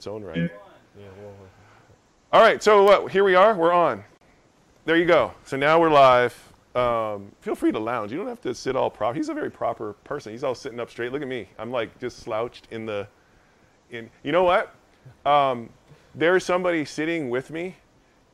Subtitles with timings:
[0.00, 0.50] its own right.
[0.98, 1.34] Yeah, well,
[2.32, 3.54] all right, so uh, here we are.
[3.54, 4.02] We're on.
[4.86, 5.34] There you go.
[5.44, 6.32] So now we're live.
[6.74, 8.10] Um, feel free to lounge.
[8.10, 9.14] You don't have to sit all proper.
[9.14, 10.32] He's a very proper person.
[10.32, 11.12] He's all sitting up straight.
[11.12, 11.48] Look at me.
[11.58, 13.06] I'm like just slouched in the.
[13.90, 14.74] In you know what?
[15.26, 15.68] Um,
[16.14, 17.76] there's somebody sitting with me,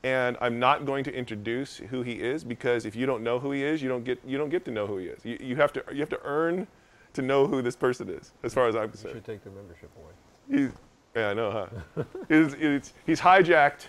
[0.04, 3.50] and I'm not going to introduce who he is because if you don't know who
[3.50, 5.24] he is, you don't get you don't get to know who he is.
[5.24, 6.68] You, you have to you have to earn
[7.14, 9.50] to know who this person is, as far as I'm concerned, You should take the
[9.50, 10.60] membership away.
[10.60, 10.70] He's,
[11.16, 12.04] yeah, I know, huh?
[12.28, 13.86] he's, he's, he's hijacked.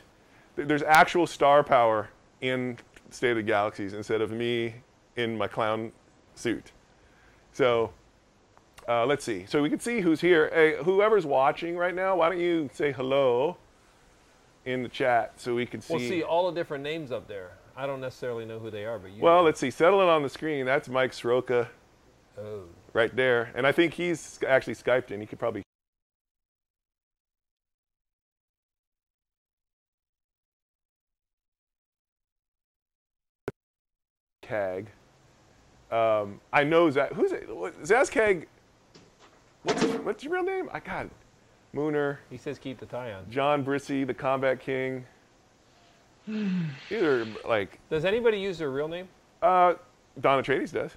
[0.56, 2.10] There's actual star power
[2.42, 2.78] in
[3.10, 4.76] State of the Galaxies instead of me
[5.16, 5.92] in my clown
[6.36, 6.72] suit.
[7.54, 7.92] So
[8.88, 9.46] uh, let's see.
[9.48, 10.50] So we can see who's here.
[10.54, 13.58] Hey, whoever's watching right now, why don't you say hello
[14.66, 15.94] in the chat so we can see?
[15.94, 17.52] Well, see all the different names up there.
[17.76, 19.22] I don't necessarily know who they are, but you.
[19.22, 19.46] Well, do.
[19.46, 19.70] let's see.
[19.70, 20.66] Settle it on the screen.
[20.66, 21.70] That's Mike Soroka
[22.40, 22.64] Oh.
[22.94, 23.52] right there.
[23.56, 25.20] And I think he's actually Skyped in.
[25.20, 25.64] He could probably.
[34.48, 34.88] Kag.
[35.92, 37.14] Um, I know Zaz.
[37.14, 37.54] Who's it?
[37.56, 38.46] What, Zazkag.
[39.64, 40.70] What's what's your real name?
[40.74, 41.12] I got it.
[41.76, 43.30] Mooner, He says keep the tie on.
[43.30, 45.06] John Brissy, the Combat King.
[46.26, 49.08] These are like Does anybody use their real name?
[49.42, 49.76] uh,
[50.20, 50.92] Don Atreides does.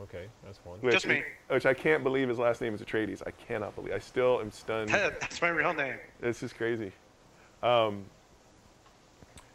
[0.00, 0.78] Okay, that's one.
[0.80, 1.22] Which, Just me.
[1.48, 3.22] Which I can't believe his last name is Atreides.
[3.26, 3.92] I cannot believe.
[3.92, 4.88] I still am stunned.
[4.88, 5.96] That's my real name.
[6.20, 6.92] This is crazy.
[7.62, 8.04] Um,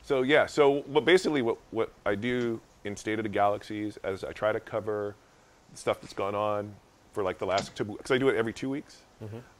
[0.04, 4.24] so yeah, so what basically what, what I do in State of the Galaxies as
[4.24, 5.16] I try to cover
[5.76, 6.74] stuff that's gone on
[7.14, 8.98] for like the last two because I do it every two weeks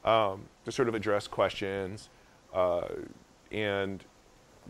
[0.04, 2.08] um, to sort of address questions,
[2.54, 2.88] uh,
[3.52, 4.02] and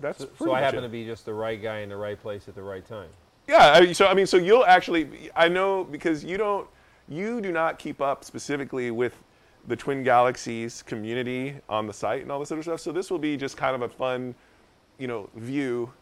[0.01, 0.83] that's So, so I happen it.
[0.83, 3.09] to be just the right guy in the right place at the right time.
[3.47, 6.69] Yeah, I, so I mean, so you'll actually, I know because you don't,
[7.09, 9.15] you do not keep up specifically with
[9.67, 12.81] the Twin Galaxies community on the site and all this other stuff.
[12.81, 14.35] So this will be just kind of a fun,
[14.99, 15.93] you know, view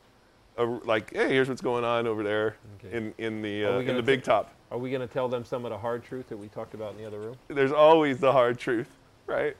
[0.56, 2.96] of like, hey, here's what's going on over there Okay.
[2.96, 4.52] in in the uh, in the big top.
[4.70, 6.92] Are we going to tell them some of the hard truth that we talked about
[6.92, 7.36] in the other room?
[7.48, 8.88] There's always the hard truth,
[9.26, 9.56] right?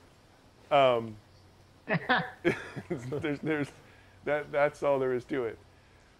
[0.69, 1.15] Um,
[3.21, 3.67] there's, there's,
[4.25, 5.57] that, that's all there is to it.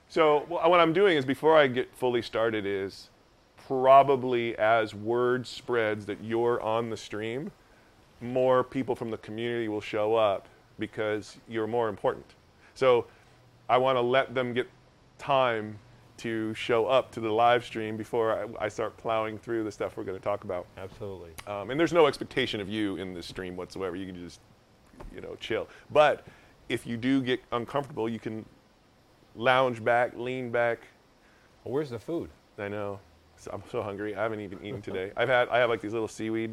[0.08, 3.10] So wh- what I'm doing is before I get fully started is
[3.68, 7.52] probably as word spreads that you're on the stream,
[8.22, 10.48] more people from the community will show up
[10.80, 12.26] because you're more important.
[12.74, 13.06] So
[13.70, 14.68] I want to let them get
[15.18, 15.80] time
[16.18, 19.98] to show up to the live stream before I, I start plowing through the stuff
[19.98, 20.66] we're going to talk about.
[20.78, 21.32] Absolutely.
[21.46, 23.96] Um, and there's no expectation of you in this stream whatsoever.
[23.96, 24.40] You can just,
[25.14, 25.68] you know, chill.
[25.92, 26.26] But
[26.70, 28.46] if you do get uncomfortable, you can
[29.36, 30.80] lounge back, lean back.
[31.64, 32.30] Well, where's the food?
[32.58, 33.00] I know.
[33.38, 34.16] So I'm so hungry.
[34.16, 35.12] I haven't even eaten today.
[35.16, 35.48] I've had.
[35.50, 36.52] I have like these little seaweed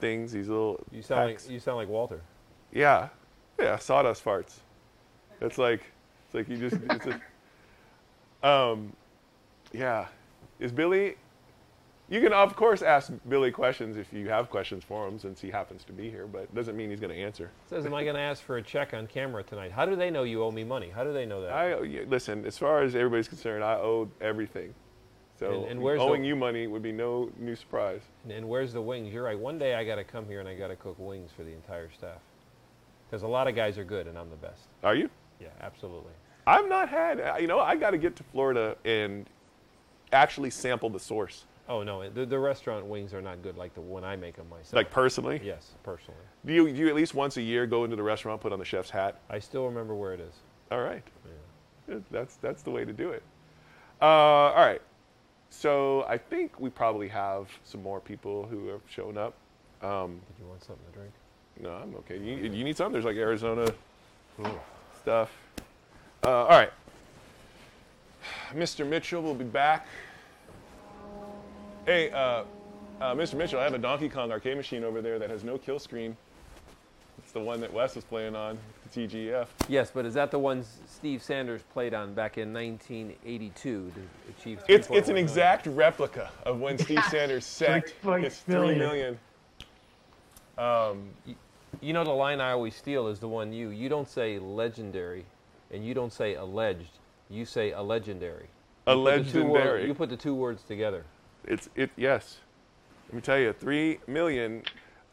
[0.00, 0.32] things.
[0.32, 0.84] These little.
[0.90, 1.44] You sound packs.
[1.44, 2.20] like you sound like Walter.
[2.70, 3.08] Yeah,
[3.58, 3.78] yeah.
[3.78, 4.58] Sawdust farts.
[5.40, 5.91] It's like.
[6.32, 6.82] It's like you just.
[6.90, 7.06] It's
[8.42, 8.92] a, um,
[9.72, 10.06] yeah.
[10.60, 11.16] Is Billy?
[12.08, 15.50] You can of course ask Billy questions if you have questions for him, since he
[15.50, 16.26] happens to be here.
[16.26, 17.50] But it doesn't mean he's going to answer.
[17.70, 19.72] Says, am I going to ask for a check on camera tonight?
[19.72, 20.90] How do they know you owe me money?
[20.90, 21.52] How do they know that?
[21.52, 21.74] I
[22.08, 22.44] listen.
[22.46, 24.74] As far as everybody's concerned, I owe everything.
[25.38, 28.02] So And- and where's the- owing you money would be no new surprise.
[28.24, 29.12] And, and where's the wings?
[29.12, 29.38] You're right.
[29.38, 31.52] One day I got to come here and I got to cook wings for the
[31.52, 32.20] entire staff.
[33.08, 34.60] Because a lot of guys are good and I'm the best.
[34.84, 35.08] Are you?
[35.40, 36.12] Yeah, absolutely.
[36.46, 37.20] I've not had.
[37.20, 39.26] uh, You know, I got to get to Florida and
[40.12, 43.80] actually sample the source, Oh no, the, the restaurant wings are not good like the
[43.80, 44.74] one I make them myself.
[44.74, 45.40] like personally.
[45.44, 46.20] yes, personally.
[46.44, 48.58] Do you, do you at least once a year go into the restaurant, put on
[48.58, 49.20] the chef's hat?
[49.30, 50.34] I still remember where it is.
[50.72, 51.02] All right.
[51.88, 51.98] Yeah.
[52.10, 53.22] That's that's the way to do it.
[54.00, 54.82] Uh, all right.
[55.50, 59.34] So I think we probably have some more people who have shown up.
[59.82, 61.12] Um, Did you want something to drink?
[61.60, 62.18] no, I'm okay.
[62.18, 62.92] You, you need some?
[62.92, 63.66] There's like Arizona
[65.00, 65.30] stuff.
[66.24, 66.70] Uh, all right.
[68.54, 68.86] Mr.
[68.86, 69.86] Mitchell will be back.
[71.84, 72.44] Hey, uh,
[73.00, 73.34] uh, Mr.
[73.34, 76.16] Mitchell, I have a Donkey Kong arcade machine over there that has no kill screen.
[77.18, 78.56] It's the one that Wes was playing on,
[78.92, 79.48] the TGF.
[79.68, 83.92] Yes, but is that the one Steve Sanders played on back in 1982 to
[84.38, 84.60] achieve?
[84.68, 85.16] It's it's 3.1 an million?
[85.24, 88.78] exact replica of when Steve Sanders set Three his three billion.
[88.78, 89.18] million.
[91.80, 93.70] You know the line I always steal is the one you.
[93.70, 95.24] You don't say legendary,
[95.72, 96.98] and you don't say alleged.
[97.30, 98.48] You say a legendary.
[98.86, 99.86] A You put the two legendary.
[99.86, 101.04] You put the two words together.
[101.44, 102.38] It's it yes.
[103.08, 104.62] Let me tell you, three million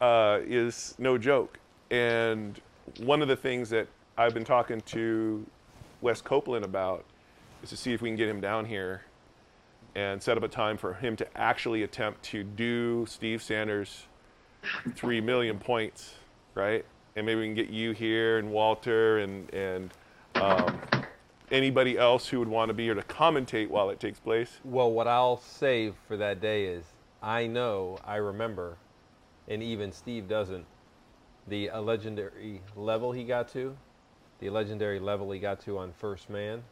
[0.00, 1.58] uh, is no joke.
[1.90, 2.60] And
[2.98, 5.44] one of the things that I've been talking to
[6.00, 7.04] Wes Copeland about
[7.62, 9.02] is to see if we can get him down here
[9.94, 14.06] and set up a time for him to actually attempt to do Steve Sanders
[14.94, 16.14] three million points,
[16.54, 16.84] right?
[17.16, 19.92] and maybe we can get you here and Walter and and
[20.36, 20.80] um,
[21.50, 24.58] anybody else who would want to be here to commentate while it takes place.
[24.64, 26.84] Well, what I'll say for that day is
[27.22, 28.76] I know, I remember,
[29.48, 30.64] and even Steve doesn't,
[31.48, 33.76] the a legendary level he got to,
[34.38, 36.62] the legendary level he got to on First Man,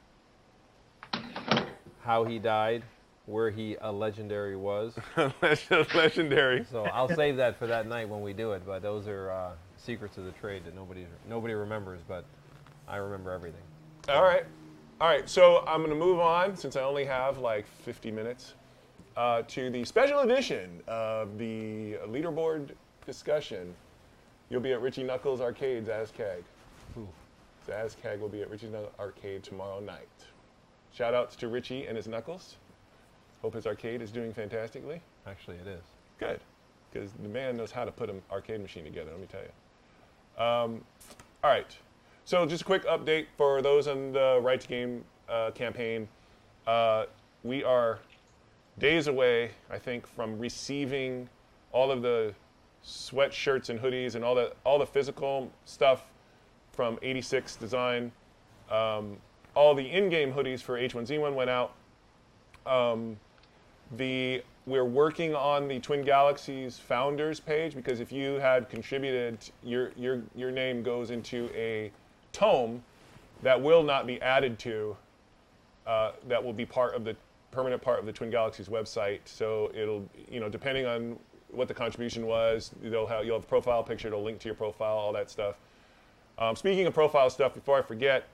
[2.00, 2.82] how he died,
[3.26, 4.94] where he a legendary was.
[5.94, 6.64] Legendary.
[6.70, 8.62] So I'll save that for that night when we do it.
[8.64, 12.25] But those are uh, secrets of the trade that nobody nobody remembers, but
[12.88, 13.62] I remember everything.
[14.08, 14.44] All right.
[15.00, 15.29] All right.
[15.29, 18.55] So I'm going to move on since I only have like 50 minutes
[19.17, 22.70] uh, to the special edition of the leaderboard
[23.05, 23.75] discussion.
[24.49, 26.43] You'll be at Richie Knucklez Arcades, ASCAG.
[26.94, 30.08] So ASCAG will be at Richie Knucklez Arcade tomorrow night.
[30.93, 32.56] Shout outs to Richie and his Knuckles.
[33.43, 35.00] Hope his arcade is doing fantastically.
[35.26, 35.84] Actually, it is.
[36.19, 36.41] Good,
[36.93, 39.11] because the man knows how to put an arcade machine together.
[39.11, 40.44] Let me tell you.
[40.44, 40.84] Um,
[41.44, 41.76] all right.
[42.28, 46.06] So just a quick update for those on the Right to Game uh, campaign.
[46.66, 47.06] Uh,
[47.42, 48.00] we are
[48.78, 51.30] days away, I think, from receiving
[51.72, 52.34] all of the
[52.84, 56.10] sweatshirts and hoodies and all the all the physical stuff
[56.70, 58.12] from 86 Design.
[58.70, 59.16] Um,
[59.54, 61.72] all the in-game hoodies for H1Z1 went out.
[62.66, 63.16] Um,
[63.96, 69.92] the we're working on the Twin Galaxies founders page because if you had contributed, your
[69.96, 71.90] your your name goes into a
[72.32, 72.82] tome
[73.42, 74.96] that will not be added to.
[75.86, 77.16] Uh, that will be part of the
[77.50, 79.20] permanent part of the Twin Galaxies website.
[79.25, 81.19] So it'll you know depending on
[81.50, 84.54] what the contribution was, they'll have you'll have a profile picture, it'll link to your
[84.54, 85.56] profile, all that stuff.
[86.38, 88.28] Um, speaking of profile stuff, before I forget,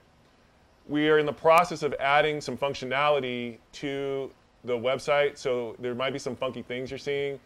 [0.87, 4.31] we are in the process of adding some functionality to
[4.63, 5.37] the website.
[5.37, 7.39] So there might be some funky things you're seeing.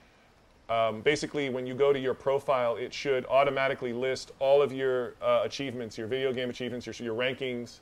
[0.70, 5.16] Um, basically, when you go to your profile, it should automatically list all of your
[5.22, 7.80] uh, achievements, your video game achievements, your, your rankings,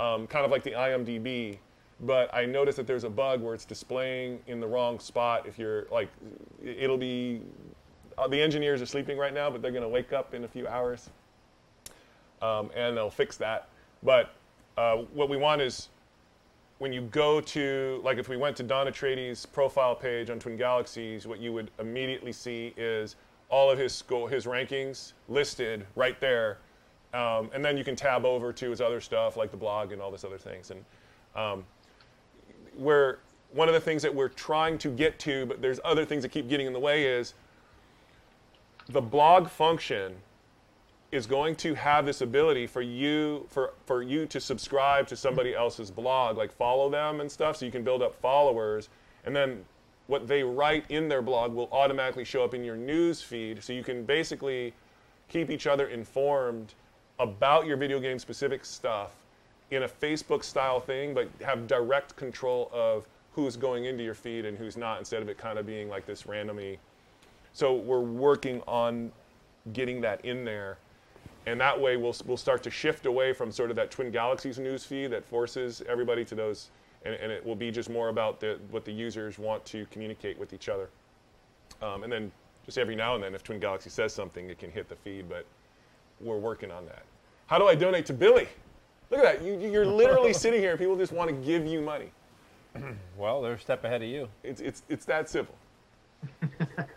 [0.00, 1.58] um, kind of like the IMDb.
[2.00, 5.46] But I noticed that there's a bug where it's displaying in the wrong spot.
[5.46, 6.08] If you're like,
[6.64, 7.42] it'll be,
[8.16, 10.48] uh, the engineers are sleeping right now, but they're going to wake up in a
[10.48, 11.10] few hours
[12.40, 13.68] um, and they'll fix that.
[14.02, 14.34] But
[14.76, 15.90] uh, what we want is
[16.82, 20.56] when you go to, like if we went to Don Atreides' profile page on Twin
[20.56, 23.14] Galaxies, what you would immediately see is
[23.50, 26.58] all of his school, his rankings listed right there.
[27.14, 30.02] Um, and then you can tab over to his other stuff like the blog and
[30.02, 30.72] all this other things.
[30.72, 30.84] And
[31.36, 31.64] um,
[32.76, 33.20] where
[33.52, 36.30] one of the things that we're trying to get to, but there's other things that
[36.30, 37.34] keep getting in the way is
[38.88, 40.16] the blog function
[41.12, 45.54] is going to have this ability for you for, for you to subscribe to somebody
[45.54, 46.38] else's blog.
[46.38, 48.88] Like follow them and stuff so you can build up followers.
[49.24, 49.64] And then
[50.06, 53.62] what they write in their blog will automatically show up in your news feed.
[53.62, 54.72] So you can basically
[55.28, 56.74] keep each other informed
[57.18, 59.12] about your video game specific stuff
[59.70, 64.44] in a facebook style thing but have direct control of who's going into your feed
[64.44, 66.78] and who's not instead of it kind of being like this randomly
[67.52, 69.10] so we're working on
[69.72, 70.76] getting that in there
[71.46, 74.58] and that way we'll, we'll start to shift away from sort of that twin galaxies
[74.58, 76.70] news feed that forces everybody to those
[77.04, 80.38] and, and it will be just more about the, what the users want to communicate
[80.38, 80.88] with each other.
[81.80, 82.30] Um, and then
[82.64, 85.28] just every now and then if twin galaxy says something it can hit the feed
[85.28, 85.44] but
[86.20, 87.02] we're working on that.
[87.46, 88.48] How do i donate to billy?
[89.10, 89.44] Look at that.
[89.44, 92.10] You, you're literally sitting here and people just want to give you money.
[93.18, 94.28] Well, they're a step ahead of you.
[94.42, 95.54] it's, it's, it's that simple.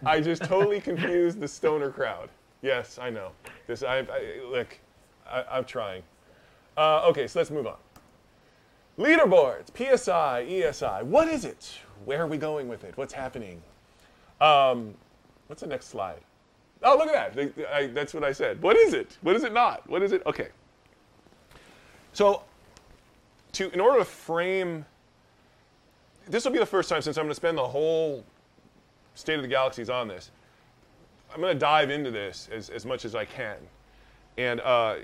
[0.05, 2.29] I just totally confused the stoner crowd
[2.65, 3.29] Yes, I know.
[3.67, 4.75] This, I, I look,
[5.29, 6.01] I, I'm trying.
[6.75, 7.77] Uh, okay, so let's move on.
[8.97, 11.03] Leaderboards, PSI, ESI.
[11.03, 11.77] What is it?
[12.05, 12.97] Where are we going with it?
[12.97, 13.61] What's happening?
[14.41, 14.95] Um,
[15.45, 16.21] what's the next slide?
[16.81, 17.69] Oh, look at that.
[17.71, 18.59] I, I, that's what I said.
[18.63, 19.15] What is it?
[19.21, 19.87] What is it not?
[19.87, 20.23] What is it?
[20.25, 20.47] Okay.
[22.13, 22.41] So,
[23.51, 24.85] to in order to frame,
[26.27, 28.25] this will be the first time since I'm going to spend the whole
[29.13, 30.31] State of the Galaxies on this.
[31.35, 33.57] I'm going to dive into this as, as much as I can.
[34.37, 34.95] And uh,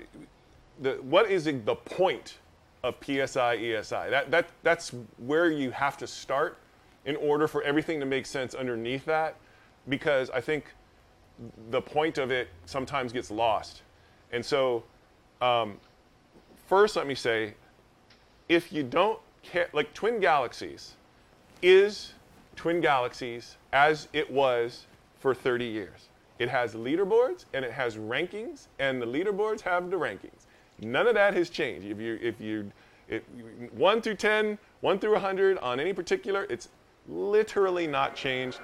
[0.80, 2.38] the, what is the point
[2.82, 4.08] of PSI ESI?
[4.08, 6.56] That, that, that's where you have to start
[7.04, 9.36] in order for everything to make sense underneath that,
[9.90, 10.72] because I think
[11.70, 13.82] the point of it sometimes gets lost.
[14.32, 14.84] And so,
[15.42, 15.76] um,
[16.66, 17.52] first, let me say
[18.48, 20.94] if you don't care, like Twin Galaxies
[21.60, 22.14] is
[22.56, 24.86] Twin Galaxies as it was
[25.18, 26.08] for 30 years.
[26.42, 30.46] It has leaderboards and it has rankings, and the leaderboards have the rankings.
[30.80, 31.86] None of that has changed.
[31.86, 32.72] If you if you
[33.06, 33.22] if,
[33.72, 36.68] one through 10, one through 100 on any particular, it's
[37.08, 38.58] literally not changed.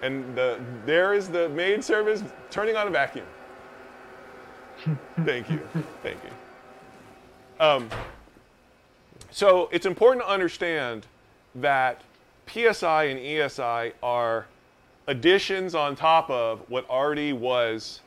[0.00, 3.26] And the there is the maid service turning on a vacuum.
[5.24, 5.58] Thank you.
[6.04, 6.30] Thank you.
[7.58, 7.90] Um,
[9.32, 11.08] so it's important to understand
[11.56, 12.02] that
[12.46, 14.46] PSI and ESI are
[15.06, 18.00] additions on top of what already was,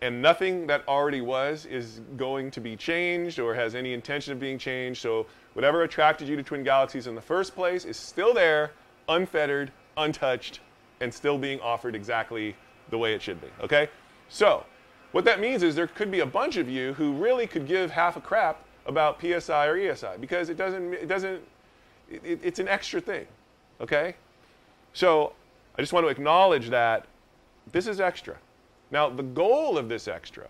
[0.00, 4.40] and nothing that already was is going to be changed or has any intention of
[4.40, 5.00] being changed.
[5.00, 8.72] So whatever attracted you to Twin Galaxies in the first place is still there,
[9.08, 10.60] unfettered, untouched,
[11.00, 12.56] and still being offered exactly
[12.90, 13.48] the way it should be.
[13.62, 13.88] Okay?
[14.28, 14.64] So
[15.12, 17.90] what that means is there could be a bunch of you who really could give
[17.90, 21.40] half a crap about PSI or ESI because it doesn't, it doesn't,
[22.10, 23.26] it, it's an extra thing.
[23.80, 24.16] Okay?
[24.94, 25.32] So
[25.76, 27.06] I just want to acknowledge that
[27.70, 28.36] this is extra.
[28.90, 30.48] Now, the goal of this extra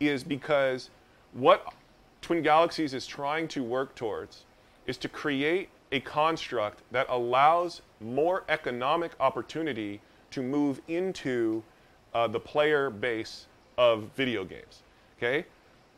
[0.00, 0.90] is because
[1.32, 1.72] what
[2.20, 4.44] Twin Galaxies is trying to work towards
[4.86, 10.00] is to create a construct that allows more economic opportunity
[10.32, 11.62] to move into
[12.14, 13.46] uh, the player base
[13.78, 14.82] of video games.
[15.18, 15.46] Okay,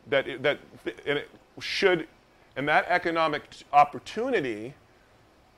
[0.07, 0.59] that that
[1.07, 2.07] and it should,
[2.55, 4.73] and that economic opportunity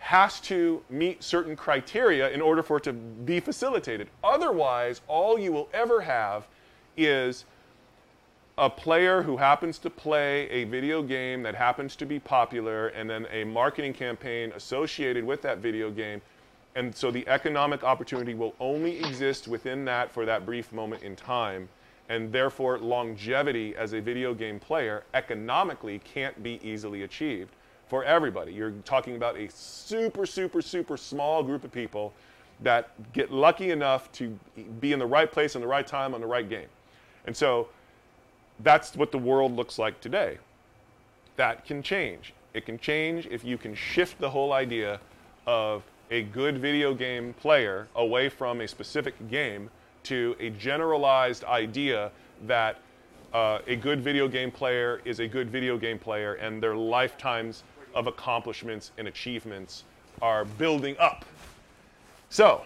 [0.01, 4.09] has to meet certain criteria in order for it to be facilitated.
[4.23, 6.47] Otherwise, all you will ever have
[6.97, 7.45] is
[8.57, 13.07] a player who happens to play a video game that happens to be popular and
[13.07, 16.19] then a marketing campaign associated with that video game.
[16.75, 21.15] And so the economic opportunity will only exist within that for that brief moment in
[21.15, 21.69] time.
[22.09, 27.53] And therefore, longevity as a video game player economically can't be easily achieved
[27.91, 28.53] for everybody.
[28.53, 32.13] You're talking about a super, super, super small group of people
[32.61, 34.39] that get lucky enough to
[34.79, 36.69] be in the right place in the right time on the right game.
[37.27, 37.67] And so
[38.61, 40.37] that's what the world looks like today.
[41.35, 42.33] That can change.
[42.53, 45.01] It can change if you can shift the whole idea
[45.45, 49.69] of a good video game player away from a specific game
[50.03, 52.09] to a generalized idea
[52.43, 52.79] that
[53.33, 57.63] uh, a good video game player is a good video game player and their lifetimes
[57.93, 59.83] of accomplishments and achievements
[60.21, 61.25] are building up.
[62.29, 62.65] So,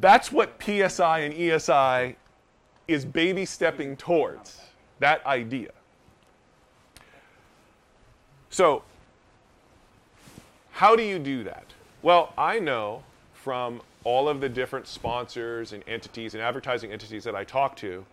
[0.00, 2.14] that's what PSI and ESI
[2.86, 4.60] is baby stepping towards
[4.98, 5.70] that idea.
[8.50, 8.82] So,
[10.72, 11.64] how do you do that?
[12.02, 13.02] Well, I know
[13.34, 18.04] from all of the different sponsors and entities and advertising entities that I talk to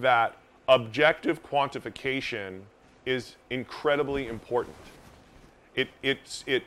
[0.00, 0.36] that
[0.68, 2.60] objective quantification
[3.06, 4.76] is incredibly important.
[5.74, 6.64] It, it's, it,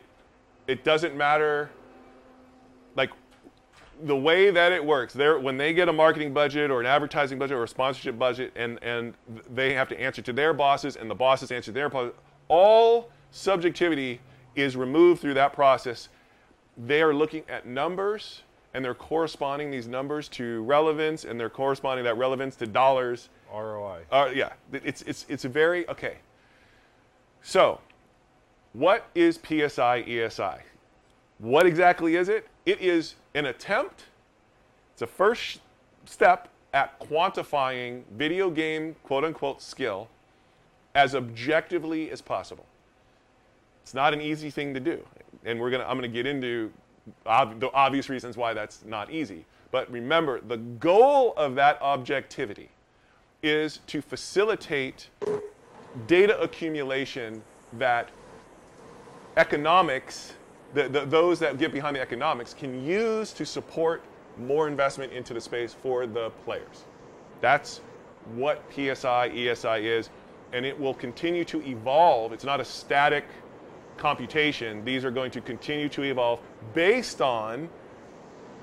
[0.67, 1.69] it doesn't matter,
[2.95, 3.11] like,
[4.03, 7.57] the way that it works, when they get a marketing budget or an advertising budget
[7.57, 9.13] or a sponsorship budget, and, and
[9.53, 12.13] they have to answer to their bosses, and the bosses answer to their bosses,
[12.47, 14.21] all subjectivity
[14.55, 16.07] is removed through that process.
[16.77, 18.43] They are looking at numbers,
[18.73, 23.29] and they're corresponding these numbers to relevance, and they're corresponding that relevance to dollars.
[23.53, 24.01] ROI.
[24.11, 26.17] Uh, yeah, it's, it's, it's a very, okay.
[27.41, 27.79] So,
[28.73, 30.61] what is PSI ESI?
[31.39, 32.47] What exactly is it?
[32.65, 34.05] It is an attempt,
[34.93, 35.61] it's a first
[36.05, 40.07] step at quantifying video game quote unquote skill
[40.93, 42.65] as objectively as possible.
[43.83, 45.03] It's not an easy thing to do.
[45.45, 46.71] And we're gonna, I'm going to get into
[47.25, 49.45] ob- the obvious reasons why that's not easy.
[49.71, 52.69] But remember, the goal of that objectivity
[53.41, 55.09] is to facilitate
[56.07, 57.41] data accumulation
[57.73, 58.09] that
[59.37, 60.33] economics,
[60.73, 64.03] the, the, those that get behind the economics, can use to support
[64.37, 66.85] more investment into the space for the players.
[67.41, 67.81] That's
[68.35, 70.09] what PSI, ESI is,
[70.53, 72.33] and it will continue to evolve.
[72.33, 73.25] It's not a static
[73.97, 74.83] computation.
[74.85, 76.39] These are going to continue to evolve
[76.73, 77.69] based on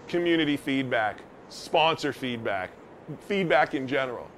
[0.08, 2.70] community feedback, sponsor feedback,
[3.20, 4.28] feedback in general,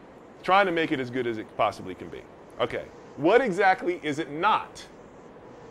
[0.43, 2.23] trying to make it as good as it possibly can be.
[2.61, 2.85] Okay,
[3.17, 4.85] what exactly is it not?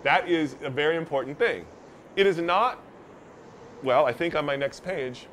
[0.04, 1.66] That is a very important thing.
[2.16, 2.80] It is not,
[3.84, 5.28] well, I think on my next page,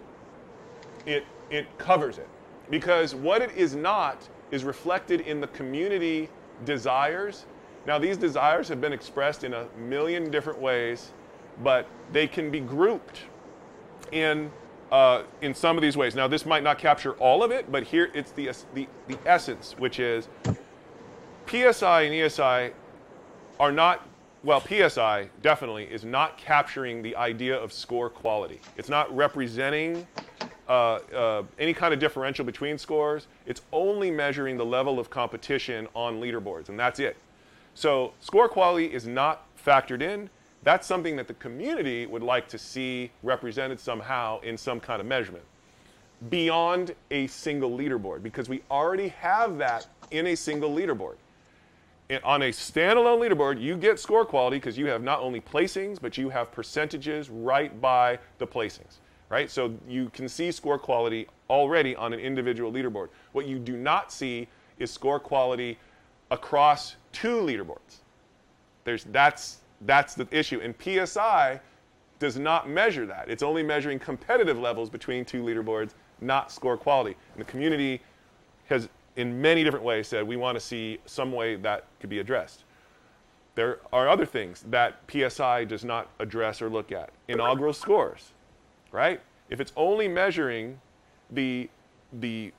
[1.07, 2.29] it, it covers it.
[2.71, 6.29] Because what it is not is reflected in the community
[6.65, 7.47] desires.
[7.87, 11.13] Now, these desires have been expressed in a million different ways,
[11.63, 13.21] but they can be grouped
[14.13, 14.51] in,
[14.91, 16.15] uh, in some of these ways.
[16.15, 19.75] Now, this might not capture all of it, but here it's the, the, the essence,
[19.79, 20.29] which is
[21.55, 22.73] PSI and ESI
[23.61, 24.05] are not,
[24.43, 28.61] well, PSI definitely is not capturing the idea of score quality.
[28.77, 30.05] It's not representing
[30.69, 30.73] uh,
[31.15, 33.29] uh, any kind of differential between scores.
[33.47, 37.17] It's only measuring the level of competition on leaderboards, and that's it.
[37.75, 40.31] So score quality is not factored in.
[40.65, 45.07] That's something that the community would like to see represented somehow in some kind of
[45.07, 45.45] measurement.
[46.31, 51.17] beyond a single leaderboard because we already have that in a single leaderboard.
[52.23, 56.19] On a standalone leaderboard, you get score quality because you have not only placings, but
[56.19, 58.99] you have percentages right by the placings,
[59.31, 59.51] right?
[59.51, 63.09] So you can see score quality already on an individual leaderboard.
[63.33, 65.79] What you do not see is score quality
[66.31, 68.03] across two leaderboards.
[68.85, 70.61] There's, that's, that's the issue.
[70.61, 71.61] And PSI
[72.19, 73.31] does not measure that.
[73.31, 77.17] It's only measuring competitive levels between two leaderboards, not score quality.
[77.35, 78.03] And the community
[78.67, 82.19] has, in many different ways, said we want to see some way that could be
[82.19, 82.65] addressed.
[83.55, 87.11] There are other things that PSI does not address or look at.
[87.29, 88.33] Inaugural scores,
[88.91, 89.21] right?
[89.49, 90.81] If it's only measuring
[91.31, 91.71] the,
[92.13, 92.53] the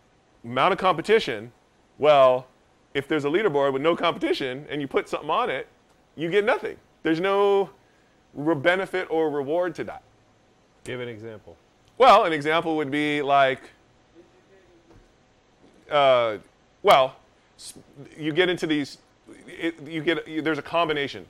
[0.44, 1.52] amount of competition,
[1.98, 2.48] well,
[2.94, 5.68] if there's a leaderboard with no competition and you put something on it,
[6.16, 6.78] you get nothing.
[7.04, 7.70] There's no
[8.34, 10.02] re- benefit or reward to that.
[10.86, 11.58] Give an example.
[11.98, 13.70] Well, an example would be like,
[15.90, 16.38] uh,
[16.84, 17.16] well,
[18.18, 18.98] you get into these,
[19.48, 21.26] it, you get, you, there's a combination.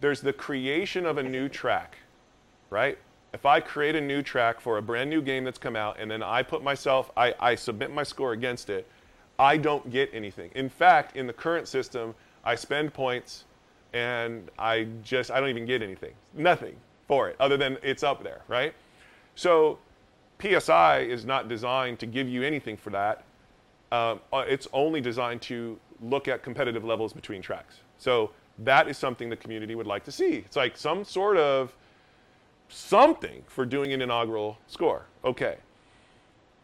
[0.00, 1.96] There's the creation of a new track,
[2.70, 2.98] right?
[3.32, 6.10] If I create a new track for a brand new game that's come out and
[6.10, 8.88] then I put myself, I, I submit my score against it,
[9.38, 10.50] I don't get anything.
[10.54, 13.44] In fact, in the current system, I spend points
[13.92, 16.12] and I just, I don't even get anything.
[16.34, 18.74] Nothing for it other than it's up there, right?
[19.34, 19.78] So
[20.40, 23.24] PSI is not designed to give you anything for that.
[23.96, 27.76] Um, uh, it's only designed to look at competitive levels between tracks.
[27.98, 30.34] So that is something the community would like to see.
[30.34, 31.74] It's like some sort of
[32.68, 35.06] something for doing an inaugural score.
[35.24, 35.56] Okay.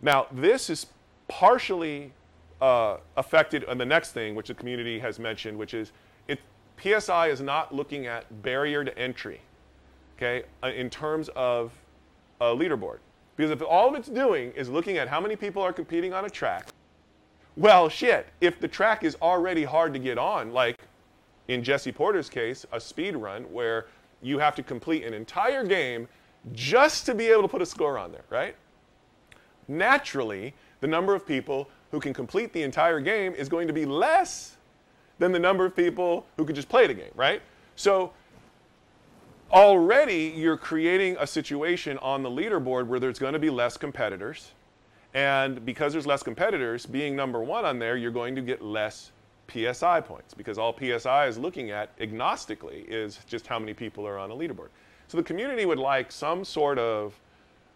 [0.03, 0.87] Now, this is
[1.29, 2.12] partially
[2.61, 5.93] uh, affected on the next thing, which the community has mentioned, which is
[6.29, 6.41] it,
[6.83, 9.41] PSI is not looking at barrier to entry,
[10.17, 11.73] okay, uh, in terms of
[12.41, 12.99] a leaderboard.
[13.37, 16.30] Because if all it's doing is looking at how many people are competing on a
[16.30, 16.69] track,
[17.56, 20.78] well, shit, if the track is already hard to get on, like
[21.49, 23.86] in Jesse Porter's case, a speed run where
[24.23, 26.08] you have to complete an entire game
[26.52, 28.56] just to be able to put a score on there, right?
[29.69, 33.84] Naturally, the number of people who can complete the entire game is going to be
[33.84, 34.56] less
[35.19, 37.43] than the number of people who could just play the game, right?
[37.76, 38.12] So
[39.52, 44.52] already you're creating a situation on the leaderboard where there's going to be less competitors.
[45.15, 49.13] And because there's less competitors, being number one on there, you're going to get less
[49.53, 54.19] PSI points because all PSI is looking at agnostically is just how many people are
[54.19, 54.69] on a leaderboard.
[55.09, 57.19] So the community would like some sort of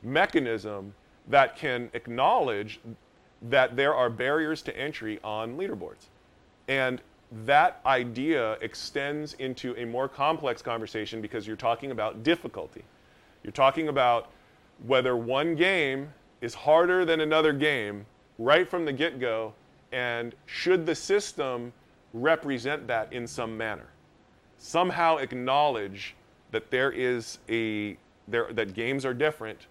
[0.03, 0.95] mechanism
[1.29, 2.81] that can acknowledge
[3.43, 6.07] that there are barriers to entry on leaderboards.
[6.69, 7.03] And
[7.45, 12.85] that idea extends into a more complex conversation because you're talking about difficulty.
[13.43, 14.31] You're talking about
[14.87, 18.07] whether one game is harder than another game
[18.39, 19.55] right from the get go,
[19.93, 21.73] and should the system
[22.13, 23.87] represent that in some manner?
[24.59, 26.15] Somehow acknowledge
[26.51, 27.97] that there is a
[28.29, 29.67] there, that games are different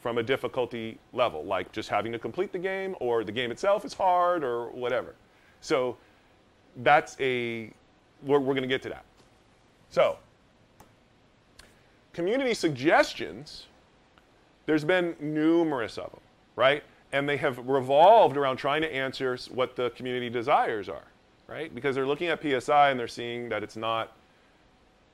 [0.00, 3.84] from a difficulty level, like just having to complete the game, or the game itself
[3.84, 5.14] is hard, or whatever.
[5.60, 5.96] So
[6.76, 7.72] that's a
[8.22, 9.04] we're, we're going to get to that.
[9.90, 10.18] So
[12.12, 13.66] community suggestions
[14.66, 16.20] there's been numerous of them,
[16.56, 16.82] right?
[17.12, 21.04] And they have revolved around trying to answer what the community desires are,
[21.46, 21.74] right?
[21.74, 24.12] Because they're looking at PSI and they're seeing that it's not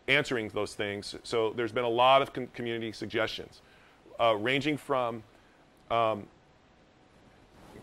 [0.08, 1.14] answering those things.
[1.22, 3.60] So there's been a lot of com- community suggestions,
[4.18, 5.22] uh, ranging from
[5.90, 6.26] um,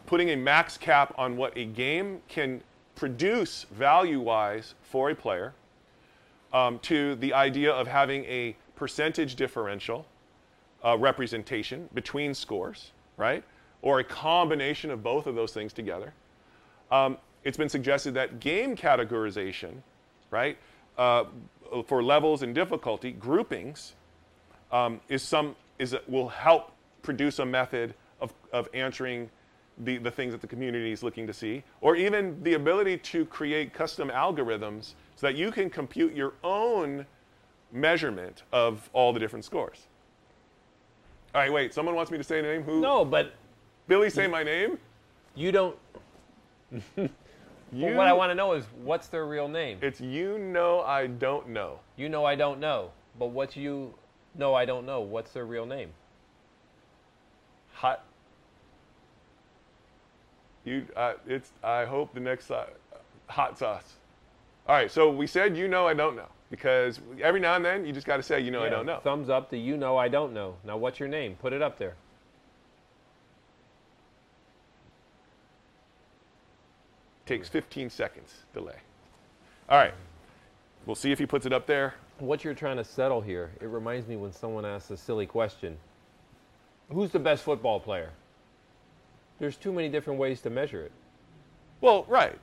[0.07, 2.61] putting a max cap on what a game can
[2.95, 5.53] produce value-wise for a player,
[6.51, 10.05] um, to the idea of having a percentage differential
[10.83, 13.43] uh, representation between scores, right?
[13.81, 16.13] Or a combination of both of those things together.
[16.91, 19.75] Um, it's been suggested that game categorization,
[20.31, 20.57] right,
[20.97, 21.25] uh,
[21.85, 23.93] for levels and difficulty, groupings,
[24.71, 29.29] um, is some is a, will help produce a method of, of answering
[29.79, 33.25] the, the things that the community is looking to see, or even the ability to
[33.25, 37.05] create custom algorithms so that you can compute your own
[37.71, 39.87] measurement of all the different scores.
[41.33, 41.73] All right, wait.
[41.73, 42.63] Someone wants me to say a name.
[42.63, 42.81] Who?
[42.81, 43.33] No, but
[43.87, 44.77] Billy, say my name.
[45.35, 45.75] you don't.
[47.71, 47.95] You.
[47.95, 49.77] What I want to know is what's their real name?
[49.81, 51.79] It's you know I don't know.
[51.97, 52.89] You know I don't know,
[53.19, 53.93] but what you
[54.35, 55.01] know I don't know.
[55.01, 55.89] What's their real name?
[57.73, 58.03] Hot.
[60.65, 60.83] You.
[60.95, 61.51] Uh, it's.
[61.63, 62.65] I hope the next uh,
[63.27, 63.97] hot sauce.
[64.67, 64.89] All right.
[64.89, 68.07] So we said you know I don't know because every now and then you just
[68.07, 68.67] got to say, you know, yeah.
[68.67, 68.99] I don't know.
[69.03, 70.55] Thumbs up to you know I don't know.
[70.65, 71.35] Now, what's your name?
[71.41, 71.95] Put it up there.
[77.25, 78.77] Takes 15 seconds delay.
[79.69, 79.93] All right.
[80.85, 81.93] We'll see if he puts it up there.
[82.17, 85.77] What you're trying to settle here, it reminds me when someone asks a silly question
[86.91, 88.09] Who's the best football player?
[89.37, 90.91] There's too many different ways to measure it.
[91.81, 92.37] Well, right.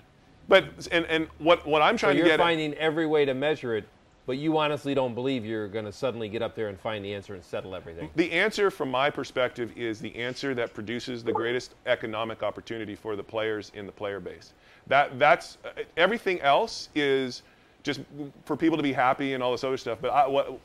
[0.49, 3.25] But and, and what what I'm trying so to get you're finding at, every way
[3.25, 3.85] to measure it
[4.27, 7.15] but you honestly don't believe you're going to suddenly get up there and find the
[7.15, 8.11] answer and settle everything.
[8.17, 13.15] The answer, from my perspective, is the answer that produces the greatest economic opportunity for
[13.15, 14.53] the players in the player base.
[14.89, 17.43] That that's uh, everything else is
[17.85, 18.01] just
[18.45, 19.99] for people to be happy and all this other stuff.
[20.01, 20.59] But I, what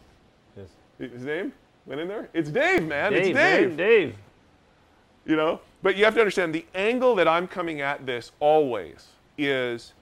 [0.57, 0.67] Yes.
[0.97, 1.53] his name
[1.85, 2.29] went in there?
[2.33, 3.13] It's Dave, man.
[3.13, 3.67] Dave, it's Dave.
[3.69, 4.15] man, Dave.
[5.25, 9.07] You know, but you have to understand the angle that I'm coming at this always
[9.37, 9.93] is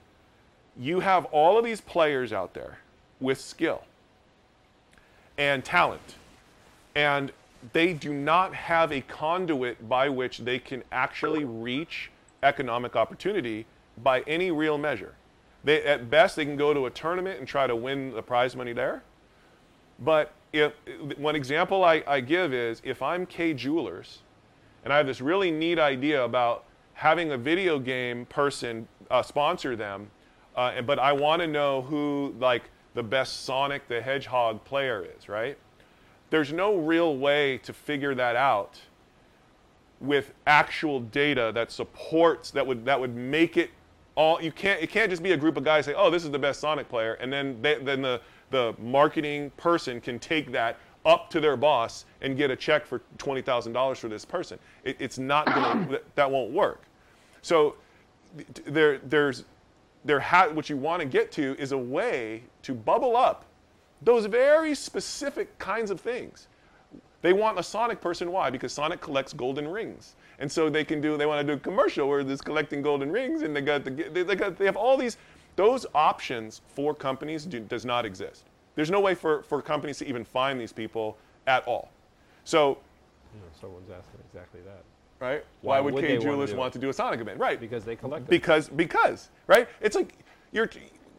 [0.78, 2.78] you have all of these players out there
[3.20, 3.82] with skill
[5.38, 6.16] and talent,
[6.94, 7.32] and
[7.72, 12.10] they do not have a conduit by which they can actually reach
[12.42, 13.66] economic opportunity
[14.02, 15.14] by any real measure.
[15.62, 18.56] They, at best, they can go to a tournament and try to win the prize
[18.56, 19.02] money there.
[19.98, 20.72] But if
[21.16, 24.20] one example I, I give is if I'm Kay Jewelers
[24.84, 29.76] and I have this really neat idea about having a video game person uh, sponsor
[29.76, 30.10] them,
[30.56, 35.28] uh, but I want to know who like the best Sonic the Hedgehog player is,
[35.28, 35.56] right?
[36.30, 38.80] There's no real way to figure that out
[40.00, 43.70] with actual data that supports that would that would make it
[44.14, 46.30] all you can't it can't just be a group of guys say oh this is
[46.30, 50.78] the best sonic player and then they, then the the marketing person can take that
[51.04, 55.18] up to their boss and get a check for $20000 for this person it, it's
[55.18, 56.82] not gonna that, that won't work
[57.42, 57.76] so
[58.64, 59.44] there there's
[60.04, 63.44] there ha- what you want to get to is a way to bubble up
[64.02, 66.48] those very specific kinds of things
[67.22, 68.32] they want a Sonic person.
[68.32, 68.50] Why?
[68.50, 71.16] Because Sonic collects golden rings, and so they can do.
[71.16, 73.90] They want to do a commercial where there's collecting golden rings, and they got the.
[73.90, 74.56] They, they got.
[74.56, 75.16] They have all these.
[75.56, 78.44] Those options for companies do, does not exist.
[78.76, 81.90] There's no way for, for companies to even find these people at all.
[82.44, 82.78] So,
[83.40, 84.82] know, someone's asking exactly that.
[85.20, 85.44] Right?
[85.60, 87.38] Why, Why would, would Kay Jewelers want to do a Sonic event?
[87.38, 87.60] Right?
[87.60, 88.30] Because they collect them.
[88.30, 90.14] because because right it's like
[90.52, 90.68] you're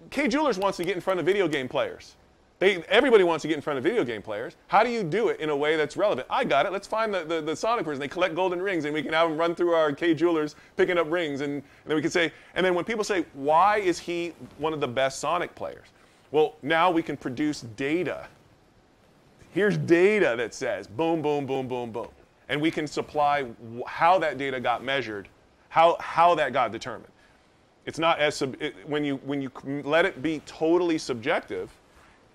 [0.09, 2.15] kay jewelers wants to get in front of video game players
[2.59, 5.29] they, everybody wants to get in front of video game players how do you do
[5.29, 7.85] it in a way that's relevant i got it let's find the, the, the sonic
[7.85, 10.55] person they collect golden rings and we can have them run through our kay jewelers
[10.77, 13.77] picking up rings and, and then we can say and then when people say why
[13.77, 15.87] is he one of the best sonic players
[16.31, 18.27] well now we can produce data
[19.53, 22.07] here's data that says boom, boom, boom, boom, boom.
[22.51, 23.45] And we can supply
[23.87, 25.29] how that data got measured,
[25.69, 27.13] how, how that got determined.
[27.85, 29.49] It's not as sub, it, when you when you
[29.83, 31.71] let it be totally subjective,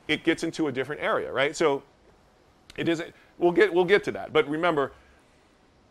[0.08, 1.54] it gets into a different area, right?
[1.54, 1.82] So
[2.76, 3.14] it isn't.
[3.38, 4.32] We'll get we'll get to that.
[4.32, 4.92] But remember,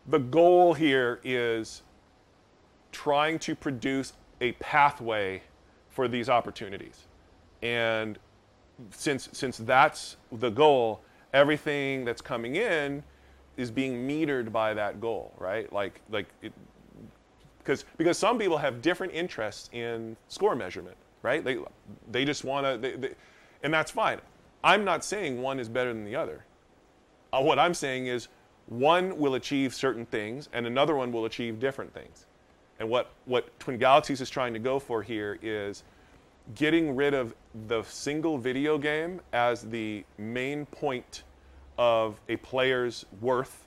[0.08, 1.82] the goal here is
[2.92, 5.42] trying to produce a pathway
[5.88, 7.06] for these opportunities,
[7.62, 8.18] and
[8.90, 11.00] since since that's the goal,
[11.32, 13.02] everything that's coming in
[13.56, 15.72] is being metered by that goal, right?
[15.72, 16.26] Like like
[17.58, 21.44] because because some people have different interests in score measurement, right?
[21.44, 21.58] They
[22.10, 23.14] they just want to,
[23.62, 24.20] and that's fine.
[24.62, 26.44] I'm not saying one is better than the other.
[27.32, 28.28] Uh, what I'm saying is
[28.66, 32.26] one will achieve certain things and another one will achieve different things.
[32.78, 35.82] And what what Twin Galaxies is trying to go for here is
[36.54, 37.34] getting rid of
[37.66, 41.24] the single video game as the main point
[41.78, 43.66] of a player's worth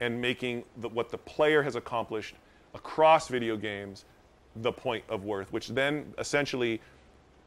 [0.00, 2.36] and making the, what the player has accomplished
[2.74, 4.04] across video games
[4.56, 6.80] the point of worth, which then essentially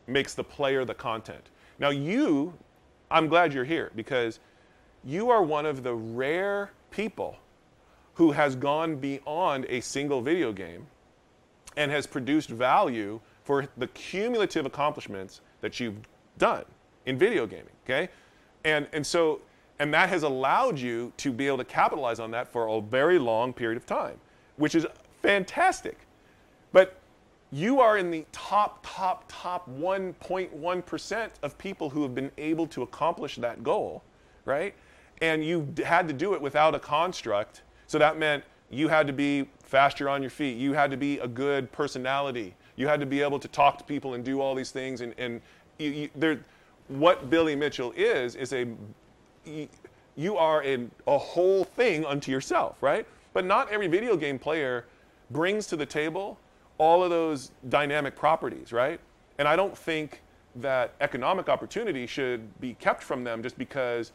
[0.07, 1.49] makes the player the content.
[1.79, 2.53] Now, you,
[3.09, 4.39] I'm glad you're here because
[5.03, 7.37] you are one of the rare people
[8.13, 10.85] who has gone beyond a single video game
[11.77, 15.97] and has produced value for the cumulative accomplishments that you've
[16.37, 16.65] done
[17.05, 18.09] in video gaming okay
[18.63, 19.41] and and so
[19.81, 23.19] and that has allowed you to be able to capitalize on that for a very
[23.19, 24.17] long period of time
[24.57, 24.85] which is
[25.21, 25.97] fantastic.
[26.71, 26.97] But
[27.51, 32.83] you are in the top top top 1.1% of people who have been able to
[32.83, 34.03] accomplish that goal
[34.45, 34.73] right?
[35.21, 37.61] And you had to do it without a construct.
[37.87, 40.57] So that meant you had to be faster on your feet.
[40.57, 42.55] You had to be a good personality.
[42.75, 45.01] You had to be able to talk to people and do all these things.
[45.01, 45.41] And, and
[45.77, 46.39] you, you, there,
[46.87, 48.67] what billy mitchell is is a
[50.15, 53.05] you are a, a whole thing unto yourself right?
[53.33, 54.85] But not every video game player
[55.29, 56.37] brings to the table
[56.77, 58.99] all of those dynamic properties right?
[59.37, 60.21] And i don't think
[60.55, 64.11] that economic opportunity should be kept from them just because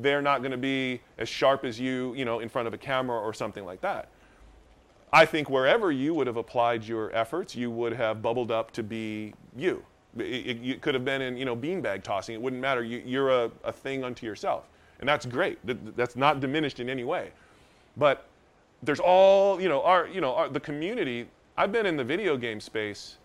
[0.00, 2.78] they're not going to be as sharp as you you know in front of a
[2.78, 4.08] camera or something like that.
[5.12, 8.82] I think wherever you would have applied your efforts, you would have bubbled up to
[8.82, 9.84] be you.
[10.18, 12.34] It, it, could have been in, you know, beanbag tossing.
[12.34, 12.82] It wouldn't matter.
[12.82, 14.68] You, you're a, a thing unto yourself,
[15.00, 15.64] and that's great.
[15.66, 17.30] That, that's not diminished in any way.
[17.96, 18.26] But
[18.82, 21.28] there's all, you know, our, you know, our, the community.
[21.56, 23.16] I've been in the video game space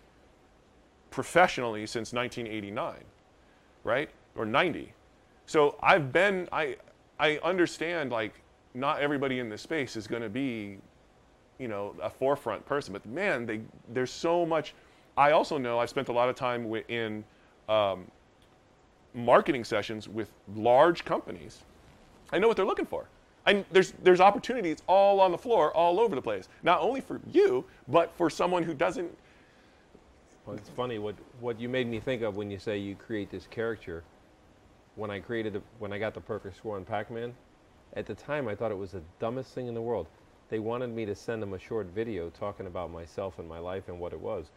[1.09, 2.95] professionally since 1989,
[3.83, 4.93] right, or 90.
[5.45, 6.77] So I've been, I,
[7.19, 8.33] I understand like
[8.73, 10.77] not everybody in this space is going to be,
[11.59, 12.93] you know, a forefront person.
[12.93, 14.73] But man, they, there's so much.
[15.17, 17.23] I also know I've spent a lot of time in
[17.67, 18.05] um,
[19.13, 21.63] marketing sessions with large companies.
[22.31, 23.07] I know what they're looking for.
[23.45, 26.47] And there's there's opportunities all on the floor, all over the place.
[26.63, 29.17] Not only for you, but for someone who doesn't.
[30.45, 33.31] Well, it's funny what what you made me think of when you say you create
[33.31, 34.03] this character.
[34.95, 37.33] When I created the, when I got the perfect score on Pac-Man,
[37.95, 40.05] at the time I thought it was the dumbest thing in the world.
[40.49, 43.87] They wanted me to send them a short video talking about myself and my life
[43.87, 44.51] and what it was.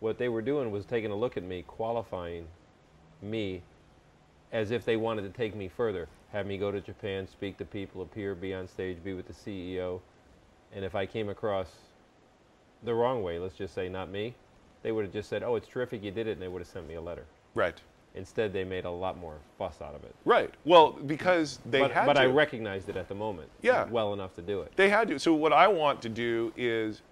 [0.00, 2.46] What they were doing was taking a look at me, qualifying
[3.20, 3.62] me
[4.52, 6.08] as if they wanted to take me further.
[6.32, 9.32] Have me go to Japan, speak to people, appear, be on stage, be with the
[9.32, 10.00] CEO.
[10.74, 11.68] And if I came across
[12.84, 14.34] the wrong way, let's just say not me,
[14.82, 16.68] they would have just said, "Oh, it's terrific, you did it," and they would have
[16.68, 17.24] sent me a letter.
[17.54, 17.80] Right.
[18.14, 20.14] Instead, they made a lot more fuss out of it.
[20.24, 20.52] Right.
[20.64, 22.20] Well, because they but had but to.
[22.20, 23.50] But I recognized it at the moment.
[23.62, 23.84] Yeah.
[23.84, 24.72] Well enough to do it.
[24.76, 25.18] They had to.
[25.18, 27.02] So what I want to do is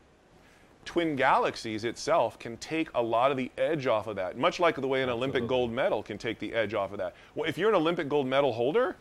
[0.86, 4.76] Twin Galaxies itself can take a lot of the edge off of that, much like
[4.76, 7.14] the way an Olympic gold medal can take the edge off of that.
[7.34, 8.96] Well, if you're an Olympic gold medal holder,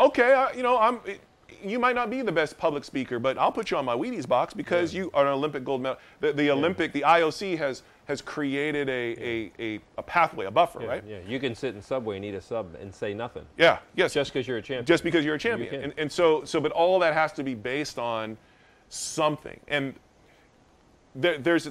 [0.00, 0.98] okay, I, you know, I'm.
[1.04, 1.20] It,
[1.62, 4.26] you might not be the best public speaker, but I'll put you on my Wheaties
[4.26, 5.98] box because you are an Olympic gold medal.
[6.20, 10.80] The, the Olympic, the IOC has has created a, a, a, a pathway, a buffer,
[10.82, 11.04] Yeah, right?
[11.06, 11.18] yeah.
[11.26, 13.44] You can sit in Subway and eat a sub and say nothing.
[13.58, 13.78] Yeah.
[13.94, 14.12] Yes.
[14.12, 14.84] Just because you're a champion.
[14.86, 15.70] just because you're a champion.
[15.70, 15.82] can.
[15.82, 18.36] and, and so, so, but all that has to be based on
[18.88, 19.58] something.
[19.68, 19.94] And
[21.16, 21.68] there, there's,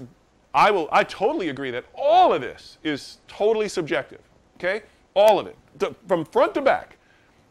[0.53, 4.21] I will, I totally agree that all of this is totally subjective.
[4.57, 6.97] Okay, all of it, to- from front to back.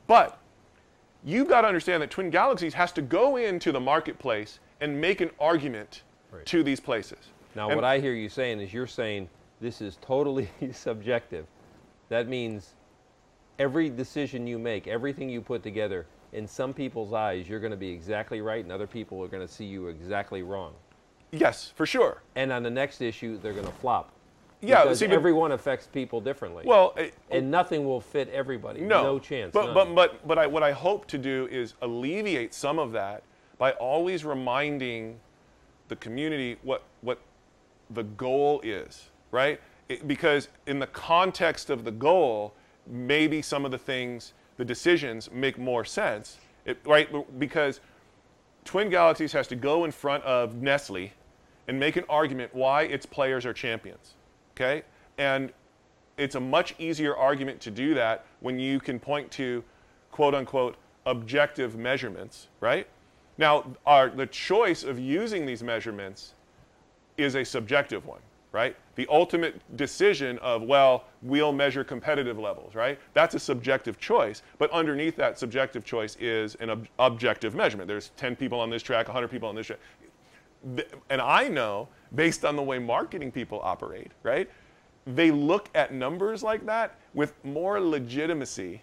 [0.07, 0.39] But
[1.25, 5.21] you've got to understand that Twin Galaxies has to go into the marketplace and make
[5.21, 6.45] an argument Right.
[6.47, 7.19] to these places.
[7.55, 9.29] Now, And- what I hear you saying is you're saying
[9.61, 11.47] this is totally subjective.
[12.09, 12.75] That means
[13.59, 17.77] every decision you make, everything you put together, in some people's eyes, you're going to
[17.77, 20.73] be exactly right, and other people are going to see you exactly wrong.
[21.39, 22.23] Yes, for sure.
[22.35, 24.11] And on the next issue, they're going to flop.
[24.61, 26.65] Yeah, because see, but- everyone affects people differently.
[26.67, 28.81] Well, it- and nothing will fit everybody.
[28.81, 29.53] No, no chance.
[29.53, 33.23] But but but but I, what I hope to do is alleviate some of that
[33.59, 35.21] by always reminding
[35.89, 37.19] the community what what
[37.91, 39.61] the goal is, right?
[39.91, 42.55] It- because in the context of the goal,
[42.87, 47.09] maybe some of the things, the decisions make more sense, it, right?
[47.39, 47.81] Because
[48.65, 51.11] Twin Galaxies has to go in front of Nestle
[51.69, 54.15] and make an argument why its players are champions.
[54.55, 54.83] Okay?
[55.19, 55.53] And
[56.17, 59.65] it's a much easier argument to do that when you can point to
[60.13, 62.87] quote unquote objective measurements, right?
[63.37, 66.35] Now, our, the choice of using these measurements
[67.17, 68.21] is a subjective one,
[68.53, 68.77] right?
[68.95, 72.99] The ultimate decision of, well, we'll measure competitive levels, right?
[73.13, 77.89] That's a subjective choice, but underneath that subjective choice is an ob- objective measurement.
[77.89, 79.81] There's 10 people on this track, 100 people on this track.
[81.11, 84.51] And I know, based on the way marketing people operate, right?
[85.07, 88.81] They look at numbers like that with more legitimacy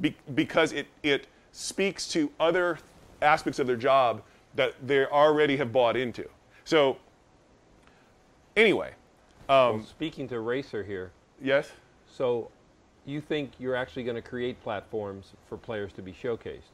[0.00, 2.78] be- because it, it speaks to other
[3.22, 4.22] aspects of their job
[4.56, 6.28] that they already have bought into.
[6.64, 6.96] So,
[8.56, 8.92] anyway,
[9.48, 11.70] um, Well, speaking to Racer here, yes?
[12.10, 12.50] so
[13.06, 16.72] you think you're actually going to create platforms for players to be showcased?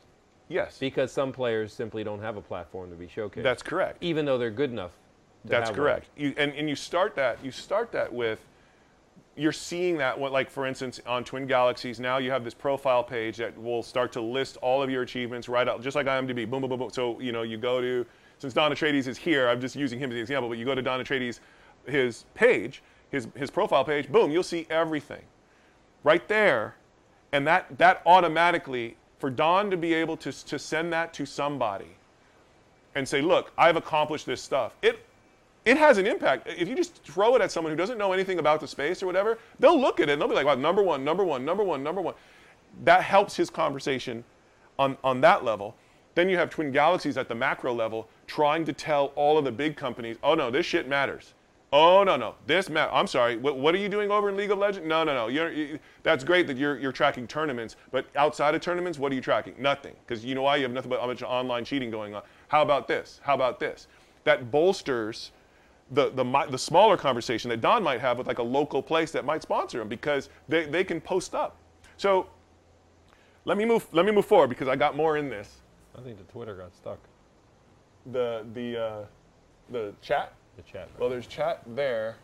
[0.48, 0.78] Yes.
[0.78, 3.42] Because some players simply don't have a platform to be showcased.
[3.42, 4.02] That's correct.
[4.02, 4.92] even though they're good enough.
[5.44, 6.08] to That's correct.
[6.16, 8.40] You, and, and you start that you start that with
[9.38, 13.04] you're seeing that what like for instance on Twin Galaxies now you have this profile
[13.04, 16.48] page that will start to list all of your achievements right out just like IMDb
[16.48, 16.90] boom boom boom boom.
[16.90, 18.06] So you know you go to
[18.38, 20.74] since Don Atreides is here I'm just using him as an example but you go
[20.74, 21.40] to Don Atreides
[21.86, 25.22] his page his his profile page boom you'll see everything
[26.02, 26.76] right there
[27.32, 31.96] and that that automatically for Don to be able to to send that to somebody
[32.94, 34.74] and say, look, I've accomplished this stuff.
[34.82, 35.04] It
[35.64, 36.46] it has an impact.
[36.46, 39.06] If you just throw it at someone who doesn't know anything about the space or
[39.06, 41.64] whatever, they'll look at it and they'll be like, wow, number one, number one, number
[41.64, 42.14] one, number one.
[42.84, 44.22] That helps his conversation
[44.78, 45.74] on, on that level.
[46.14, 49.50] Then you have Twin Galaxies at the macro level trying to tell all of the
[49.50, 51.34] big companies, oh no, this shit matters.
[51.78, 53.36] Oh no no, this ma- I'm sorry.
[53.36, 54.88] What, what are you doing over in League of Legends?
[54.88, 55.26] No no no.
[55.28, 59.14] You're, you, that's great that you're you're tracking tournaments, but outside of tournaments, what are
[59.14, 59.54] you tracking?
[59.58, 62.14] Nothing, because you know why you have nothing but a bunch of online cheating going
[62.14, 62.22] on.
[62.48, 63.20] How about this?
[63.22, 63.88] How about this?
[64.26, 65.30] that bolsters
[65.92, 69.24] the, the, the smaller conversation that Don might have with like a local place that
[69.24, 71.56] might sponsor him because they, they can post up.
[71.96, 72.26] So
[73.44, 75.60] let me move let me move forward because I got more in this.
[75.96, 76.98] I think the Twitter got stuck.
[78.12, 79.04] The the uh,
[79.70, 80.32] the chat.
[80.56, 80.88] The chat.
[80.98, 82.16] Well, there's chat there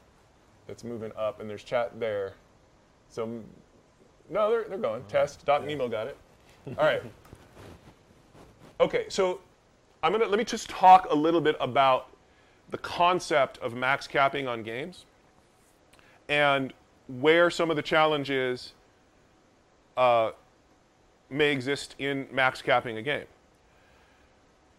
[0.66, 2.34] that's moving up, and there's chat there.
[3.08, 3.44] So m-
[4.30, 5.02] no, they're they're going.
[5.04, 5.44] Test.
[5.44, 6.16] Doc Nemo got it.
[6.78, 7.02] All right.
[8.80, 9.40] Okay, so
[10.02, 12.08] I'm gonna let me just talk a little bit about
[12.70, 15.04] the concept of max capping on games
[16.28, 16.72] and
[17.06, 18.72] where some of the challenges
[19.96, 20.32] uh,
[21.30, 23.26] may exist in max capping a game.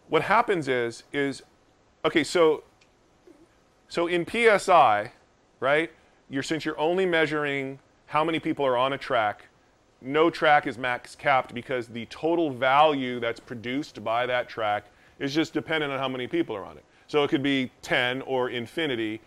[0.08, 1.42] What happens is is
[2.04, 2.64] okay, so
[3.94, 5.12] so in PSI,
[5.60, 5.88] right?
[6.28, 9.46] You're since you're only measuring how many people are on a track,
[10.02, 14.86] no track is max capped because the total value that's produced by that track
[15.20, 16.84] is just dependent on how many people are on it.
[17.06, 19.20] So it could be 10 or infinity.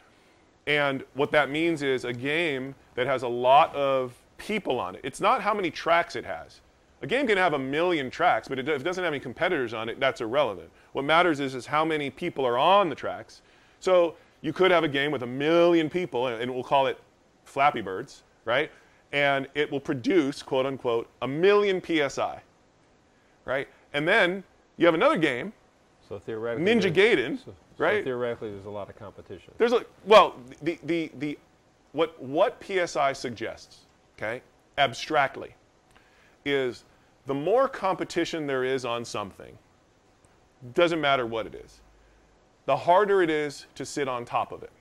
[0.65, 5.01] And what that means is a game that has a lot of people on it.
[5.01, 6.59] It's not how many tracks it has.
[7.01, 9.87] A game can have a million tracks, but if it doesn't have any competitors on
[9.87, 10.69] it, that's irrelevant.
[10.91, 13.41] What matters is, is how many people are on the tracks.
[13.79, 16.99] So you could have a game with a million people, and we'll call it
[17.43, 18.71] Flappy Birds, right?
[19.11, 22.41] And it will produce, quote unquote, a million PSI,
[23.45, 23.67] right?
[23.93, 24.43] And then
[24.77, 25.53] you have another game,
[26.07, 28.03] So theoretically, Ninja Gaiden, so, so right?
[28.03, 29.53] theoretically, there's a lot of competition.
[29.57, 31.37] There's a well, the the the
[31.93, 33.85] what what PSI suggests,
[34.17, 34.41] okay,
[34.77, 35.55] abstractly,
[36.45, 36.83] is
[37.25, 39.57] the more competition there is on something,
[40.73, 41.79] doesn't matter what it is,
[42.67, 44.71] the harder it is to sit on top of it.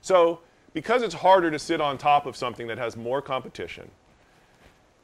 [0.00, 0.40] So,
[0.72, 3.88] because it's harder to sit on top of something that has more competition,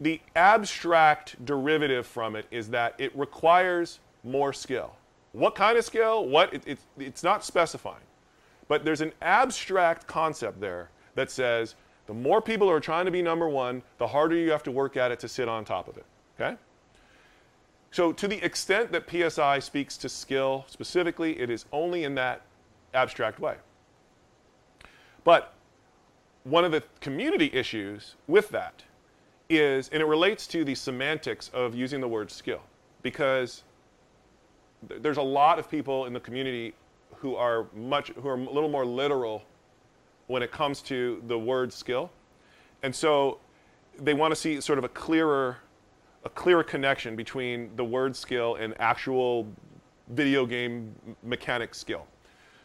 [0.00, 4.96] the abstract derivative from it is that it requires more skill.
[5.33, 6.26] What kind of skill?
[6.26, 6.52] What?
[6.52, 8.02] It, it's it's not specifying.
[8.66, 11.74] But there's an abstract concept there that says
[12.06, 14.96] the more people are trying to be number one, the harder you have to work
[14.96, 16.06] at it to sit on top of it.
[16.40, 16.56] Okay?
[17.92, 22.42] So, to the extent that PSI speaks to skill specifically, it is only in that
[22.94, 23.57] abstract way.
[25.24, 25.55] But
[26.44, 28.85] one of the community issues with that
[29.48, 32.62] is, and it relates to the semantics of using the word skill,
[33.03, 33.64] because
[34.88, 36.74] th- there's a lot of people in the community
[37.16, 39.42] who are much, who are a little more literal
[40.29, 42.11] when it comes to the word skill,
[42.85, 43.38] and so
[43.98, 45.59] they want to see sort of a clearer,
[46.24, 49.46] a clear connection between the word skill and actual
[50.09, 52.06] video game mechanic skill.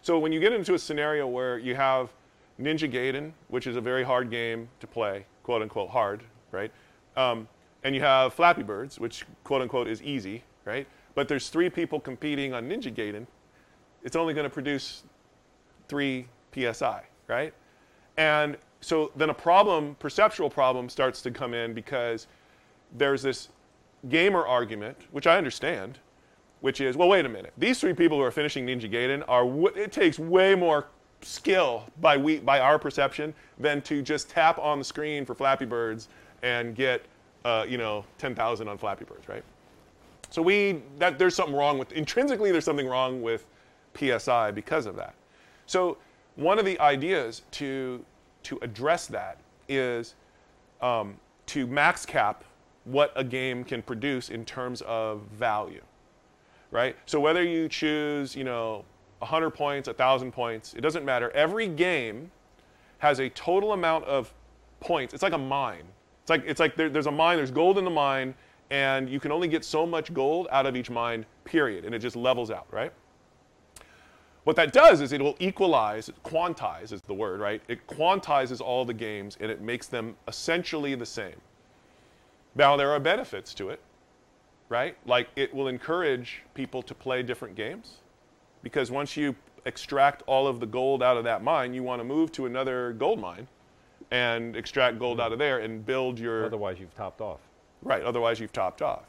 [0.01, 2.13] So when you get into a scenario where you have
[2.59, 6.71] Ninja Gaiden, which is a very hard game to play, quote unquote hard, right?
[7.15, 7.47] Um,
[7.83, 10.87] and you have Flappy Birds, which quote unquote is easy, right?
[11.13, 13.25] But there's three people competing on Ninja Gaiden.
[14.03, 15.03] It's only going to produce
[15.87, 17.53] three psi, right?
[18.17, 22.27] And so then a problem, perceptual problem, starts to come in because
[22.97, 23.49] there's this
[24.09, 25.99] gamer argument, which I understand,
[26.61, 27.53] which is, well, wait a minute.
[27.57, 29.43] These three people who are finishing Ninja Gaiden are.
[29.43, 30.87] W- it takes way more
[31.21, 35.65] skill by we by our perception than to just tap on the screen for Flappy
[35.65, 36.09] Birds
[36.43, 37.03] and get,
[37.45, 39.43] uh, you know, 10,000 on Flappy Birds, right?
[40.29, 43.45] So we that there's something wrong with intrinsically there's something wrong with
[43.97, 45.15] PSI because of that.
[45.65, 45.97] So
[46.35, 48.03] one of the ideas to
[48.43, 49.37] to address that
[49.69, 50.15] is
[50.81, 51.15] um,
[51.47, 52.43] to max cap
[52.85, 55.81] what a game can produce in terms of value,
[56.71, 56.95] right?
[57.05, 58.85] So whether you choose, you know,
[59.19, 61.31] 100 points, 1,000 points, it doesn't matter.
[61.31, 62.31] Every game
[62.99, 64.33] has a total amount of
[64.79, 65.13] points.
[65.13, 65.85] It's like a mine.
[66.21, 67.37] It's like it's like there, there's a mine.
[67.37, 68.33] There's gold in the mine,
[68.71, 71.25] and you can only get so much gold out of each mine.
[71.43, 72.91] Period, and it just levels out, right?
[74.45, 77.63] What that does is it will equalize, quantize is the word, right?
[77.67, 81.35] It quantizes all the games and it makes them essentially the same.
[82.55, 83.81] Now, there are benefits to it,
[84.69, 84.97] right?
[85.05, 87.97] Like it will encourage people to play different games
[88.63, 89.35] because once you
[89.65, 92.93] extract all of the gold out of that mine, you want to move to another
[92.93, 93.47] gold mine
[94.11, 96.45] and extract gold out of there and build your.
[96.45, 97.39] Otherwise, you've topped off.
[97.81, 99.03] Right, otherwise you've topped off.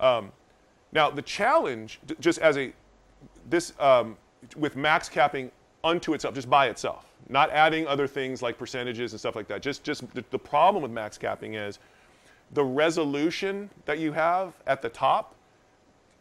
[0.00, 0.32] Um,
[0.92, 2.72] now, the challenge, just as a,
[3.48, 4.16] this, um,
[4.56, 5.50] with max capping
[5.82, 9.62] unto itself, just by itself, not adding other things like percentages and stuff like that.
[9.62, 11.78] Just, just the, the problem with max capping is
[12.54, 15.34] the resolution that you have at the top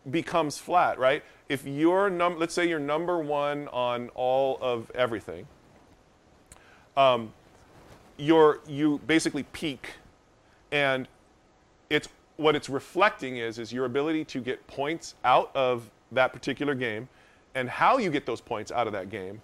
[0.10, 1.24] becomes flat, right?
[1.48, 5.48] If you're num, let's say you're number one on all of everything,
[6.98, 7.32] um,
[8.18, 9.92] you're you basically peak,
[10.72, 11.08] and
[11.90, 16.76] it's what it's reflecting is is your ability to get points out of that particular
[16.76, 17.08] game
[17.56, 19.42] and how you get those points out of that game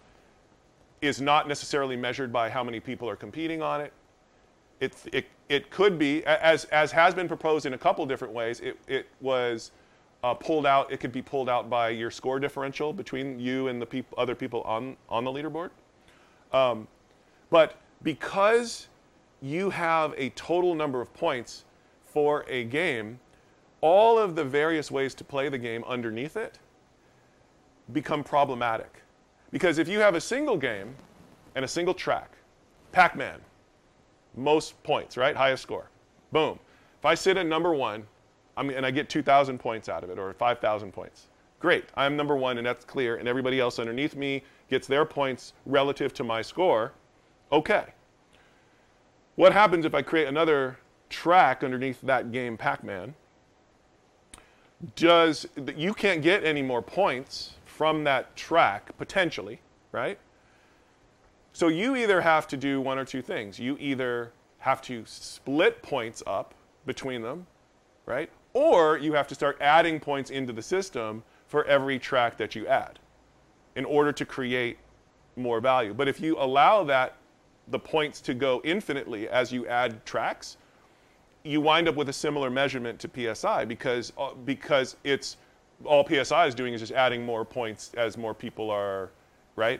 [1.01, 3.93] is not necessarily measured by how many people are competing on it.
[4.79, 8.59] It, it, it could be, as, as has been proposed in a couple different ways,
[8.61, 9.71] it, it was
[10.23, 13.81] uh, pulled out, it could be pulled out by your score differential between you and
[13.81, 15.69] the peop- other people on, on the leaderboard.
[16.53, 16.87] Um,
[17.49, 18.87] but because
[19.41, 21.65] you have a total number of points
[22.05, 23.19] for a game,
[23.81, 26.59] all of the various ways to play the game underneath it
[27.93, 29.01] become problematic.
[29.51, 30.95] Because if you have a single game
[31.55, 32.31] and a single track,
[32.91, 33.39] Pac Man,
[34.35, 35.35] most points, right?
[35.35, 35.89] Highest score.
[36.31, 36.59] Boom.
[36.99, 38.05] If I sit at number one
[38.59, 41.27] I mean, and I get 2,000 points out of it or 5,000 points,
[41.59, 41.85] great.
[41.95, 46.13] I'm number one and that's clear, and everybody else underneath me gets their points relative
[46.15, 46.91] to my score.
[47.53, 47.85] Okay.
[49.35, 50.77] What happens if I create another
[51.09, 53.15] track underneath that game Pac Man?
[54.97, 59.61] Does you can't get any more points from that track potentially,
[59.93, 60.19] right?
[61.53, 63.59] So you either have to do one or two things.
[63.59, 66.53] You either have to split points up
[66.85, 67.47] between them,
[68.05, 68.29] right?
[68.53, 72.67] Or you have to start adding points into the system for every track that you
[72.67, 72.99] add
[73.75, 74.77] in order to create
[75.35, 75.93] more value.
[75.93, 77.15] But if you allow that
[77.69, 80.57] the points to go infinitely as you add tracks,
[81.43, 85.37] you wind up with a similar measurement to PSI because uh, because it's
[85.85, 89.11] all PSI is doing is just adding more points as more people are,
[89.55, 89.79] right?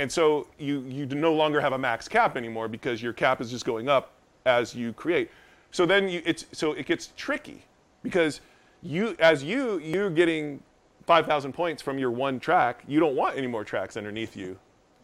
[0.00, 3.50] And so you you no longer have a max cap anymore because your cap is
[3.50, 4.12] just going up
[4.46, 5.30] as you create.
[5.72, 7.66] So then you, it's so it gets tricky
[8.02, 8.40] because
[8.82, 10.62] you as you you're getting
[11.06, 12.82] 5,000 points from your one track.
[12.88, 14.58] You don't want any more tracks underneath you,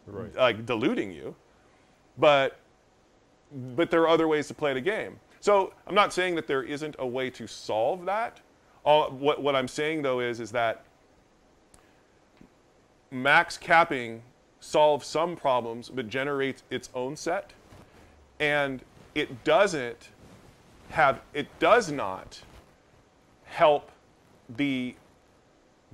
[0.07, 0.35] Right.
[0.35, 1.35] like diluting you.
[2.17, 2.57] But
[3.75, 5.19] but there are other ways to play the game.
[5.41, 8.41] So I'm not saying that there isn't a way to solve that.
[8.83, 10.85] All, what, what I'm saying though is is that
[13.11, 14.23] max capping
[14.67, 17.53] solves some problems but generates its own set,
[18.39, 18.81] and
[19.15, 20.09] it doesn't
[20.89, 22.41] have it does not
[23.45, 23.91] help
[24.57, 24.93] the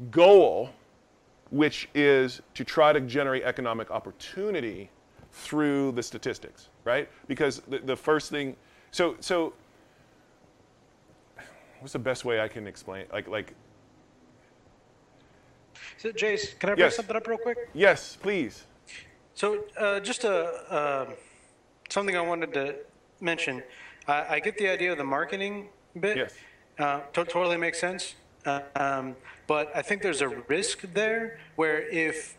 [0.09, 0.71] goal,
[1.51, 4.89] which is to try to generate economic opportunity
[5.31, 7.07] through the statistics, right?
[7.27, 8.55] Because the, the first thing,
[8.89, 9.53] so so,
[11.79, 13.05] what's the best way I can explain?
[13.13, 13.53] Like like
[16.03, 16.97] So, Jace, can I bring Yes.
[16.97, 17.69] something up real quick?
[17.73, 18.65] yes, please.
[19.35, 20.35] So, uh, just a
[20.79, 21.15] um
[21.87, 22.75] something I wanted to
[23.21, 23.63] mention.
[24.05, 26.17] I, I get the idea of the marketing bit.
[26.17, 26.33] Yes.
[26.77, 28.15] Uh, to- totally makes sense.
[28.45, 29.15] Uh, um,
[29.47, 32.35] but I think there's a risk there where if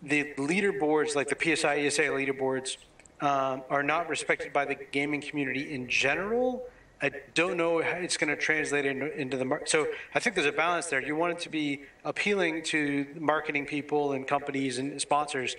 [0.00, 2.76] the leaderboards, like the PSI, ESA leaderboards,
[3.20, 6.62] um, are not respected by the gaming community in general,
[7.02, 9.68] I don't know how it's going to translate into, into the market.
[9.70, 11.00] So I think there's a balance there.
[11.02, 15.56] You want it to be appealing to marketing people and companies and sponsors,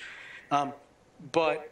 [0.51, 0.73] um,
[1.31, 1.71] but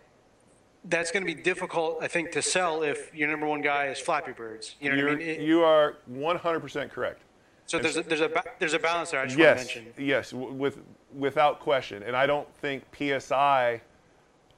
[0.85, 3.99] that's going to be difficult, I think, to sell if your number one guy is
[3.99, 4.75] Flappy Birds.
[4.79, 5.27] You know what I You're, mean?
[5.27, 7.21] It- you are 100% correct.
[7.67, 9.19] so there's a, there's a ba- there's a balance there.
[9.19, 10.03] I just yes, want to mention.
[10.03, 10.79] yes, with
[11.13, 12.01] without question.
[12.03, 13.81] And I don't think PSI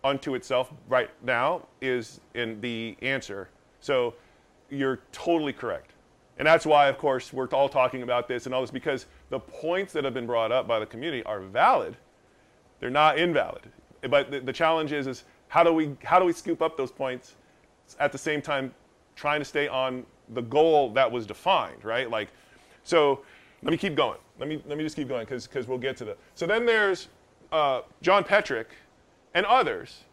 [0.04, 3.50] unto itself right now is in the answer.
[3.82, 4.14] So
[4.72, 5.92] you're totally correct.
[6.38, 9.40] And that's why, of course, we're all talking about this and all this because the
[9.40, 11.96] points that have been brought up by the community are valid.
[12.80, 13.64] They're not invalid.
[14.10, 16.92] But the, the challenge is, is how do we how do we scoop up those
[16.92, 17.36] points
[18.00, 18.74] at the same time
[19.16, 22.10] trying to stay on the goal that was defined, right?
[22.10, 22.30] Like,
[22.84, 23.22] so
[23.62, 24.18] let me keep going.
[24.40, 26.18] Let me let me just keep going because because we'll get to the.
[26.34, 27.10] So then there's
[27.52, 28.70] uh, John Petrick
[29.34, 30.06] and others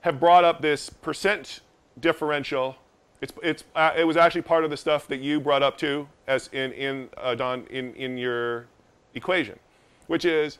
[0.00, 1.60] have brought up this percent
[2.00, 2.76] differential.
[3.20, 6.08] It's it's uh, it was actually part of the stuff that you brought up too,
[6.26, 8.66] as in in uh, Don in in your
[9.14, 9.58] equation,
[10.06, 10.58] which is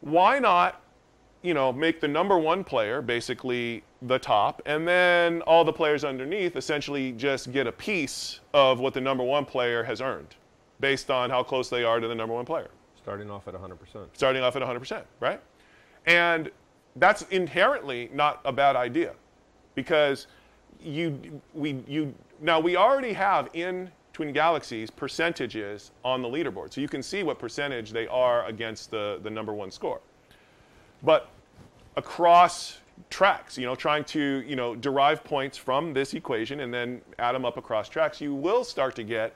[0.00, 0.82] why not
[1.42, 6.04] you know, make the number one player basically the top, and then all the players
[6.04, 10.36] underneath essentially just get a piece of what the number one player has earned
[10.80, 13.76] based on how close they are to the number one player, Starting off at 100%.
[14.12, 15.40] starting off at 100%, right?
[16.06, 16.50] And
[16.96, 19.14] that's inherently not a bad idea
[19.74, 20.26] because
[20.84, 26.72] you, we, you, now we already have in Twin Galaxies percentages on the leaderboard.
[26.72, 30.00] So you can see what percentage they are against the, the number one score
[31.02, 31.28] but
[31.96, 32.78] across
[33.10, 37.32] tracks, you know, trying to, you know, derive points from this equation and then add
[37.32, 39.34] them up across tracks, you will start to get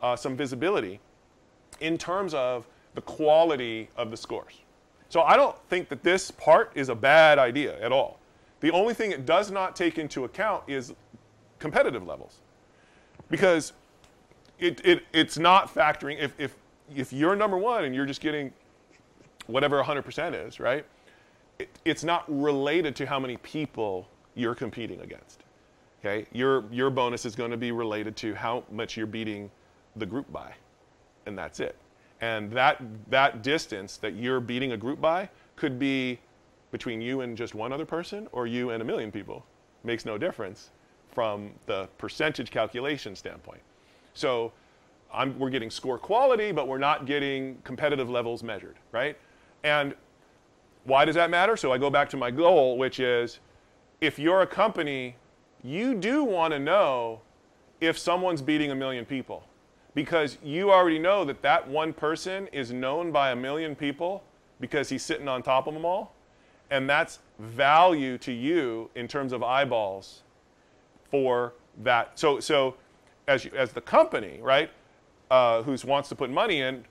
[0.00, 1.00] uh, some visibility
[1.80, 4.54] in terms of the quality of the scores.
[5.08, 8.18] So I don't think that this part is a bad idea at all.
[8.60, 10.94] The only thing it does not take into account is
[11.58, 12.38] competitive levels.
[13.30, 13.72] Because
[14.58, 16.56] it, it, it's not factoring, if, if,
[16.94, 18.52] if you're number one and you're just getting
[19.46, 20.84] whatever 100% is, right?
[21.58, 25.44] It, it's not related to how many people you're competing against.
[26.00, 29.50] Okay, your your bonus is going to be related to how much you're beating
[29.96, 30.52] the group by,
[31.26, 31.74] and that's it.
[32.20, 32.80] And that
[33.10, 36.20] that distance that you're beating a group by could be
[36.70, 39.44] between you and just one other person, or you and a million people.
[39.84, 40.70] Makes no difference
[41.10, 43.60] from the percentage calculation standpoint.
[44.14, 44.52] So
[45.12, 49.16] I'm, we're getting score quality, but we're not getting competitive levels measured, right?
[49.64, 49.94] And
[50.84, 51.56] why does that matter?
[51.56, 53.40] So I go back to my goal, which is
[54.00, 55.16] if you're a company
[55.62, 57.20] you do want to know
[57.80, 59.44] if someone's beating a million people
[59.94, 64.22] because you already know that that one person is known by a million people
[64.60, 66.14] because he's sitting on top of them all
[66.70, 70.22] and that's value to you in terms of eyeballs
[71.10, 72.74] for that so so
[73.26, 74.70] as you, as the company right
[75.30, 76.84] uh, who wants to put money in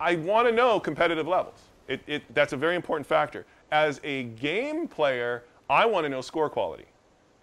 [0.00, 4.24] i want to know competitive levels it, it, that's a very important factor as a
[4.24, 6.86] game player i want to know score quality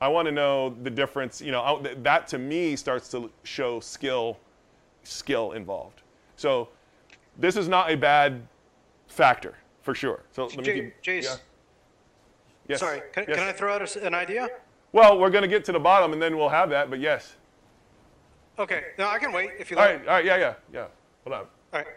[0.01, 1.41] I want to know the difference.
[1.41, 4.37] You know, I, that to me starts to show skill,
[5.03, 6.01] skill involved.
[6.35, 6.69] So,
[7.37, 8.41] this is not a bad
[9.07, 10.23] factor for sure.
[10.31, 11.23] So let me keep, Jace.
[11.23, 11.35] yeah.
[12.67, 12.79] Yes.
[12.79, 13.37] Sorry, can, yes.
[13.37, 14.49] can I throw out a an idea?
[14.91, 16.89] Well, we're going to get to the bottom and then we'll have that.
[16.89, 17.35] But yes.
[18.57, 19.99] Okay, no, I can wait if you All like.
[19.99, 20.07] right.
[20.07, 20.25] All right.
[20.25, 20.37] Yeah.
[20.37, 20.53] Yeah.
[20.73, 20.85] Yeah.
[21.25, 21.39] Hold on.
[21.41, 21.87] All right.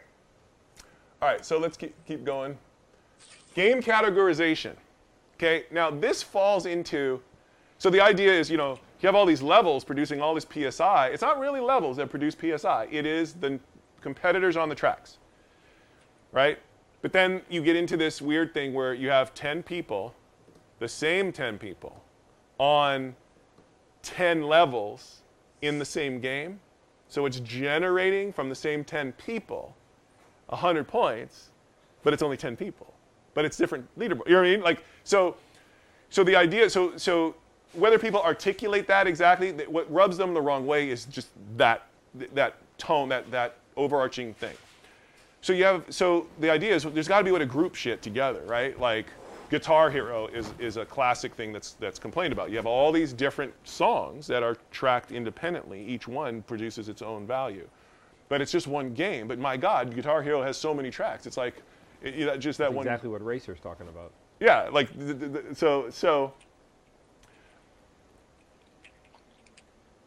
[1.23, 1.45] All right.
[1.45, 2.59] So let's keep keep going.
[3.55, 4.75] Game categorization.
[5.37, 5.66] Okay.
[5.71, 7.23] Now this falls into
[7.79, 11.09] so the idea is, you know, you have all these levels producing all this PSI.
[11.09, 12.89] It's not really levels that produce PSI.
[12.91, 13.61] It is the
[14.01, 15.19] competitors on the tracks,
[16.33, 16.59] right?
[17.01, 20.12] But then you get into this weird thing where you have 10 people,
[20.79, 22.03] the same 10 people,
[22.59, 23.14] on
[24.03, 25.22] 10 levels
[25.62, 26.61] in the same game.
[27.09, 29.74] So it's generating from the same 10 people
[30.49, 31.51] 100 points,
[32.03, 32.93] but it's only 10 people.
[33.35, 34.26] But it's different leaderboard.
[34.26, 34.62] You know what I mean?
[34.62, 35.37] Like, so,
[36.11, 37.35] so the idea, so, so
[37.72, 41.87] whether people articulate that exactly, what rubs them the wrong way is just that
[42.33, 44.55] that tone, that that overarching thing.
[45.41, 47.74] So you have so the idea is there's got to be a way to group
[47.74, 48.79] shit together, right?
[48.81, 49.07] Like
[49.51, 52.51] Guitar Hero is is a classic thing that's that's complained about.
[52.51, 55.82] You have all these different songs that are tracked independently.
[55.84, 57.66] Each one produces its own value,
[58.28, 59.26] but it's just one game.
[59.26, 61.26] But my God, Guitar Hero has so many tracks.
[61.26, 61.62] It's like
[62.03, 62.86] it, you know, just that That's one.
[62.86, 64.12] exactly what Racer's talking about.
[64.38, 66.32] Yeah, like th- th- th- so so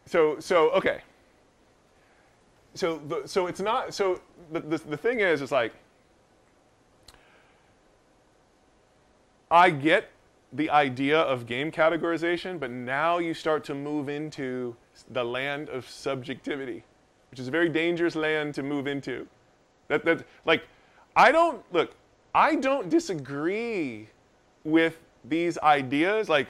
[0.06, 1.00] so so okay.
[2.74, 4.20] So the, so it's not so
[4.52, 5.72] the, the the thing is is like
[9.52, 10.08] I get
[10.54, 14.74] the idea of game categorization, but now you start to move into
[15.10, 16.82] the land of subjectivity,
[17.30, 19.28] which is a very dangerous land to move into.
[19.88, 20.64] That that like
[21.14, 21.94] I don't look,
[22.34, 24.08] I don't disagree
[24.64, 26.48] with these ideas like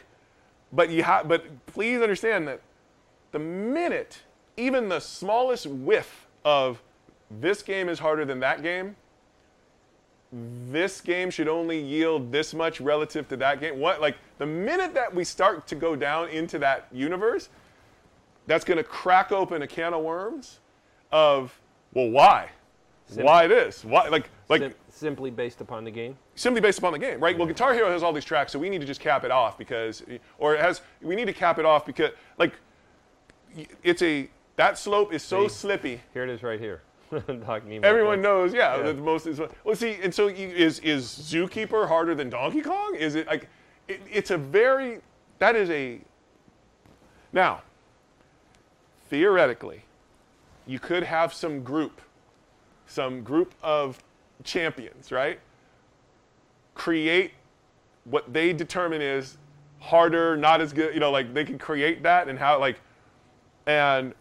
[0.72, 2.60] but you have but please understand that
[3.32, 4.22] the minute
[4.56, 6.82] even the smallest whiff of
[7.30, 8.96] this game is harder than that game
[10.70, 14.94] this game should only yield this much relative to that game what like the minute
[14.94, 17.50] that we start to go down into that universe
[18.46, 20.60] that's going to crack open a can of worms
[21.10, 21.58] of
[21.92, 22.48] well why
[23.16, 26.16] why this why like like Sim- simply based upon the game.
[26.34, 27.36] simply based upon the game, right?
[27.36, 29.58] Well, Guitar Hero has all these tracks, so we need to just cap it off
[29.58, 30.02] because,
[30.38, 32.52] or it has, we need to cap it off because, like,
[33.82, 35.54] it's a that slope is so See?
[35.54, 36.00] slippy.
[36.12, 36.82] Here it is right here.
[37.44, 38.92] talking about Everyone knows, yeah, Yeah.
[38.92, 39.40] the most is.
[39.64, 42.94] Well, see, and so you, is is Zookeeper harder than Donkey Kong?
[42.94, 43.48] Is it like,
[43.86, 45.00] it, it's a very,
[45.38, 46.00] that is a.
[47.32, 47.62] Now,
[49.10, 49.82] theoretically,
[50.66, 52.00] you could have some group,
[52.86, 54.02] some group of
[54.42, 55.38] champions, right?
[56.74, 57.32] Create
[58.04, 59.36] what they determine is
[59.80, 62.80] harder, not as good, you know, like they can create that and how, like,
[63.66, 64.14] and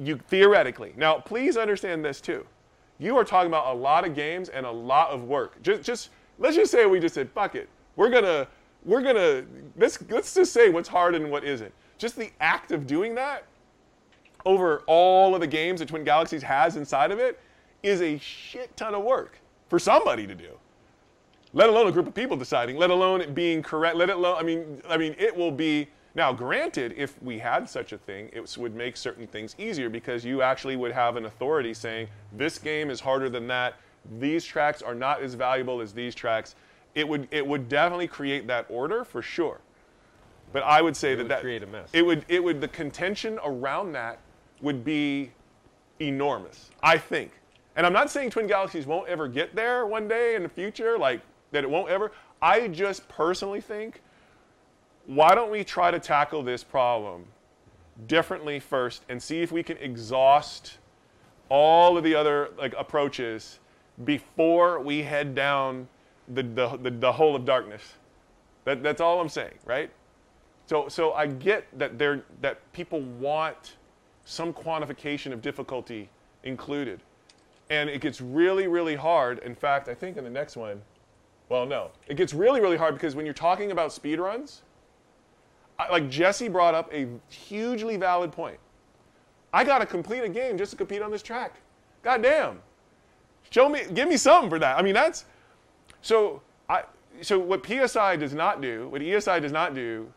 [0.00, 0.92] you theoretically.
[0.96, 2.46] Now, please understand this too.
[2.98, 5.60] You are talking about a lot of games and a lot of work.
[5.62, 7.68] Just, just let's just say we just said, fuck it.
[7.96, 8.46] We're gonna,
[8.84, 9.44] we're gonna
[9.76, 11.72] let's let's just say what's hard and what isn't.
[11.98, 13.44] Just the act of doing that
[14.44, 17.38] over all of the games that Twin Galaxies has inside of it
[17.82, 19.38] is a shit ton of work
[19.68, 20.50] for somebody to do.
[21.52, 22.76] Let alone a group of people deciding.
[22.76, 23.96] Let alone it being correct.
[23.96, 24.36] Let it alone.
[24.38, 25.88] I mean, I mean, it will be.
[26.14, 30.24] Now, granted, if we had such a thing, it would make certain things easier because
[30.24, 33.76] you actually would have an authority saying this game is harder than that.
[34.18, 36.54] These tracks are not as valuable as these tracks.
[36.94, 39.60] It would it would definitely create that order for sure.
[40.52, 41.88] But I would say that would that create a mess.
[41.92, 44.18] It would it would the contention around that
[44.60, 45.32] would be
[46.00, 46.70] enormous.
[46.82, 47.32] I think.
[47.74, 50.98] And I'm not saying Twin Galaxies won't ever get there one day in the future,
[50.98, 52.12] like that it won't ever.
[52.42, 54.02] I just personally think,
[55.06, 57.24] why don't we try to tackle this problem
[58.06, 60.78] differently first and see if we can exhaust
[61.48, 63.58] all of the other like approaches
[64.04, 65.86] before we head down
[66.28, 67.94] the, the, the, the hole of darkness.
[68.64, 69.90] That, that's all I'm saying, right?
[70.66, 73.76] So, so I get that, there, that people want
[74.24, 76.08] some quantification of difficulty
[76.44, 77.00] included.
[77.70, 79.40] And it gets really, really hard.
[79.40, 80.80] In fact, I think in the next one,
[81.48, 81.90] well, no.
[82.06, 84.62] It gets really, really hard because when you're talking about speed runs,
[85.90, 88.58] like Jesse brought up a hugely valid point.
[89.52, 91.54] I got to complete a game just to compete on this track.
[92.02, 92.60] God damn.
[93.50, 94.78] Show me, give me something for that.
[94.78, 95.24] I mean, that's
[96.00, 96.40] so.
[96.68, 96.84] I
[97.20, 100.10] so what PSI does not do, what ESI does not do,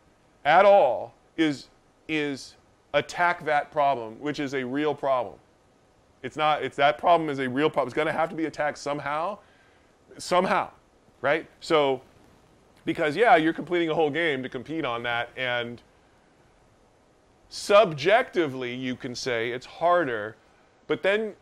[0.45, 1.67] at all, is
[2.07, 2.55] is
[2.93, 5.35] attack that problem, which is a real problem.
[6.23, 6.63] It's not.
[6.63, 7.87] It's that problem is a real problem.
[7.87, 9.37] It's going to have to be attacked somehow,
[10.17, 10.71] somehow,
[11.21, 11.45] right?
[11.59, 12.01] So,
[12.85, 15.81] because yeah, you're completing a whole game to compete on that, and
[17.49, 20.35] subjectively you can say it's harder,
[20.87, 21.33] but then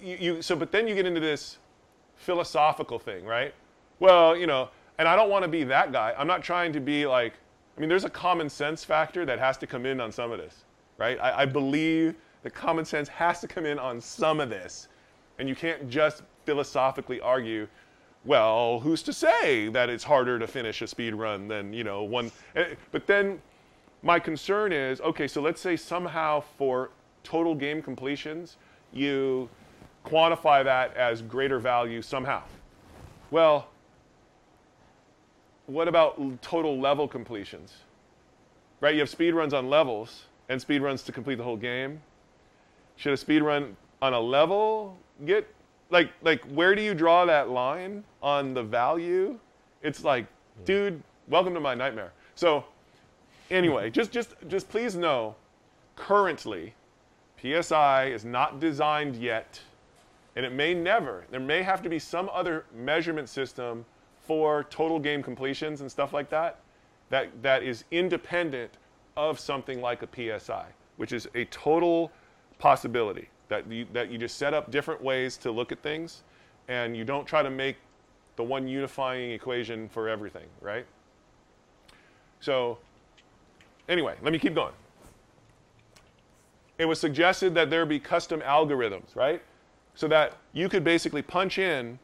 [0.00, 1.58] you, you so but then you get into this
[2.16, 3.54] philosophical thing, right?
[4.00, 6.14] Well, you know, and I don't want to be that guy.
[6.16, 7.34] I'm not trying to be like,
[7.76, 10.38] I mean, there's a common sense factor that has to come in on some of
[10.38, 10.64] this,
[10.98, 11.18] right?
[11.20, 14.88] I, I believe that common sense has to come in on some of this.
[15.38, 17.66] And you can't just philosophically argue,
[18.24, 22.02] well, who's to say that it's harder to finish a speed run than, you know,
[22.04, 22.30] one.
[22.54, 23.40] eh, But then
[24.02, 26.90] my concern is okay, so let's say somehow for
[27.24, 28.56] total game completions,
[28.92, 29.48] you
[30.04, 32.42] quantify that as greater value somehow.
[33.30, 33.68] Well,
[35.66, 37.74] what about total level completions?
[38.80, 38.94] Right?
[38.94, 42.02] You have speed runs on levels and speed runs to complete the whole game.
[42.96, 45.48] Should a speed run on a level get
[45.92, 49.38] like like where do you draw that line on the value?
[49.82, 50.26] It's like,
[50.64, 52.12] dude, welcome to my nightmare.
[52.34, 52.64] So
[53.50, 55.36] anyway, just just just please know
[55.94, 56.74] currently
[57.40, 59.60] PSI is not designed yet
[60.34, 61.24] and it may never.
[61.30, 63.84] There may have to be some other measurement system
[64.18, 66.60] for total game completions and stuff like that
[67.10, 68.78] that, that is independent
[69.18, 70.08] of something like a
[70.40, 70.64] PSI,
[70.96, 72.10] which is a total
[72.58, 76.22] possibility that you, that you just set up different ways to look at things
[76.68, 77.76] and you don't try to make
[78.36, 80.86] the one unifying equation for everything, right?
[82.40, 82.78] So,
[83.90, 84.72] anyway, let me keep going.
[86.78, 89.42] It was suggested that there be custom algorithms, right?
[89.94, 91.98] So that you could basically punch in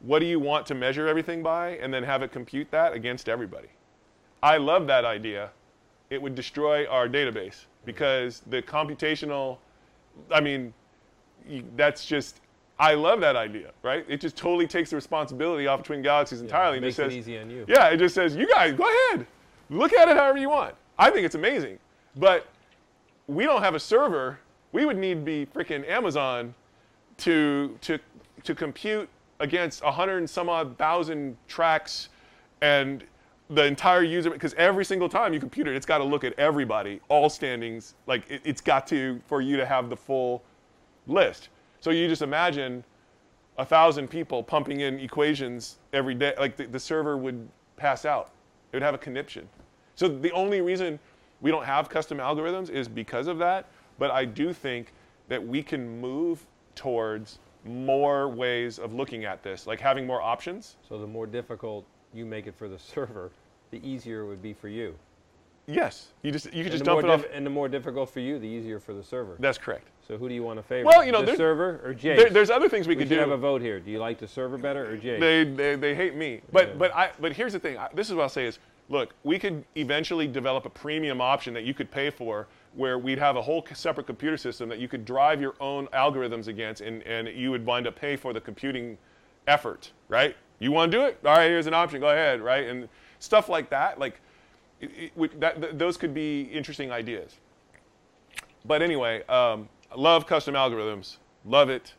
[0.00, 3.28] what do you want to measure everything by and then have it compute that against
[3.28, 3.68] everybody.
[4.42, 5.50] I love that idea.
[6.08, 9.58] It would destroy our database because the computational,
[10.30, 10.72] I mean,
[11.48, 12.40] you- that's just,
[12.78, 14.04] I love that idea, right?
[14.08, 16.78] It just totally takes the responsibility off of Twin Galaxies entirely.
[16.78, 17.64] and makes just it says, easy on you.
[17.68, 19.26] Yeah, it just says, you guys, go ahead.
[19.70, 20.74] Look at it however you want.
[20.98, 21.78] I think it's amazing.
[22.16, 22.46] But
[23.26, 24.38] we don't have a server.
[24.72, 26.54] We would need to be freaking Amazon
[27.18, 27.98] to to
[28.42, 29.08] to compute
[29.40, 32.08] against a hundred and some odd thousand tracks
[32.60, 33.04] and
[33.50, 36.32] the entire user because every single time you compute it, it's got to look at
[36.38, 37.94] everybody, all standings.
[38.06, 40.42] Like it, it's got to for you to have the full
[41.06, 41.48] list.
[41.80, 42.84] So you just imagine
[43.58, 46.34] a thousand people pumping in equations every day.
[46.38, 48.30] Like the, the server would pass out.
[48.72, 49.48] It would have a conniption.
[49.94, 50.98] So the only reason
[51.40, 53.66] we don't have custom algorithms is because of that.
[53.98, 54.92] But I do think
[55.28, 56.44] that we can move
[56.74, 60.76] towards more ways of looking at this, like having more options.
[60.88, 63.30] So the more difficult you make it for the server,
[63.70, 64.94] the easier it would be for you.
[65.66, 67.22] Yes, you just you could And just dump it off.
[67.22, 69.36] diff- and the more difficult for you, the easier for the server.
[69.38, 69.86] That's correct.
[70.06, 70.86] So who do you want to favor?
[70.86, 72.16] Well, you know, the server or Jay.
[72.16, 73.18] There, there's other things we, we could do.
[73.18, 73.80] have a vote here.
[73.80, 75.18] Do you like the server better or Jay?
[75.18, 76.42] they, they, they hate me.
[76.52, 76.74] But Yeah.
[76.74, 77.78] but I but here's the thing.
[77.78, 78.58] I, this is what I'll say is,
[78.90, 83.18] look, we could eventually develop a premium option that you could pay for, where we'd
[83.18, 87.02] have a whole separate computer system that you could drive your own algorithms against, and
[87.04, 88.98] and you would wind up pay for the computing
[89.46, 90.36] effort, right?
[90.58, 91.18] You want to do it?
[91.24, 92.00] All right, here's an option.
[92.00, 92.66] Go ahead, right?
[92.68, 92.88] And
[93.20, 94.20] stuff like that, like
[94.80, 97.36] it, it, that, th- those could be interesting ideas.
[98.66, 101.16] But anyway, um, love custom algorithms.
[101.44, 101.94] Love it.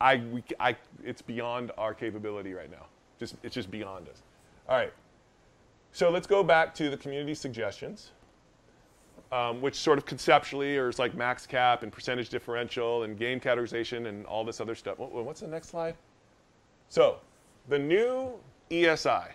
[0.00, 2.86] I, we, I, it's beyond our capability right now.
[3.18, 4.22] Just, it's just beyond us.
[4.68, 4.92] All right.
[5.92, 8.10] So let's go back to the community suggestions,
[9.32, 14.06] um, which sort of conceptually are like max cap and percentage differential and game categorization
[14.06, 14.98] and all this other stuff.
[14.98, 15.94] What- What's the next slide?
[16.88, 17.16] So
[17.68, 18.32] the new
[18.70, 19.28] ESI.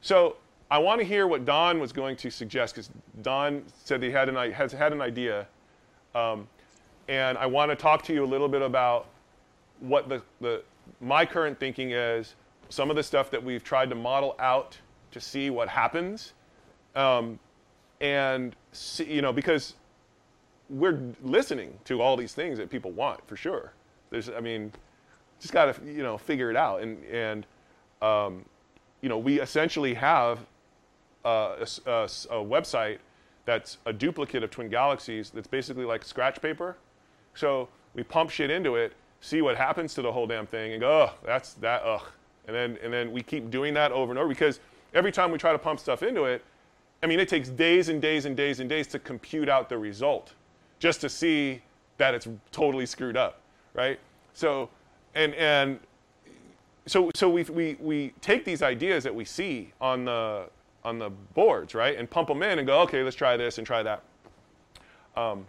[0.00, 0.36] So
[0.70, 2.90] I want to hear what Don was going to suggest because
[3.22, 5.46] Don said he had an, has had an idea,
[6.14, 6.48] um,
[7.08, 9.06] and I want to talk to you a little bit about
[9.80, 10.62] what the, the
[11.00, 12.34] my current thinking is
[12.68, 14.78] some of the stuff that we've tried to model out
[15.10, 16.32] to see what happens.
[16.94, 17.38] Um,
[18.00, 19.74] and see, you know because
[20.68, 23.72] we're listening to all these things that people want for sure.
[24.10, 24.72] There's i mean
[25.40, 26.82] just got to you know figure it out.
[26.82, 27.46] And and
[28.00, 28.44] um,
[29.00, 30.40] you know we essentially have
[31.24, 32.98] a, a a website
[33.44, 36.76] that's a duplicate of twin galaxies that's basically like scratch paper
[37.34, 40.80] so we pump shit into it see what happens to the whole damn thing and
[40.80, 42.02] go that's that ugh.
[42.46, 44.60] And then and then we keep doing that over and over because
[44.94, 46.44] every time we try to pump stuff into it
[47.02, 49.78] i mean it takes days and days and days and days to compute out the
[49.78, 50.34] result
[50.78, 51.62] just to see
[51.98, 53.42] that it's totally screwed up
[53.74, 53.98] right?
[54.34, 54.68] So
[55.14, 55.78] and and
[56.86, 60.46] so so we we we take these ideas that we see on the
[60.84, 63.66] on the boards right and pump them in and go okay let's try this and
[63.66, 64.02] try that.
[65.16, 65.46] Um,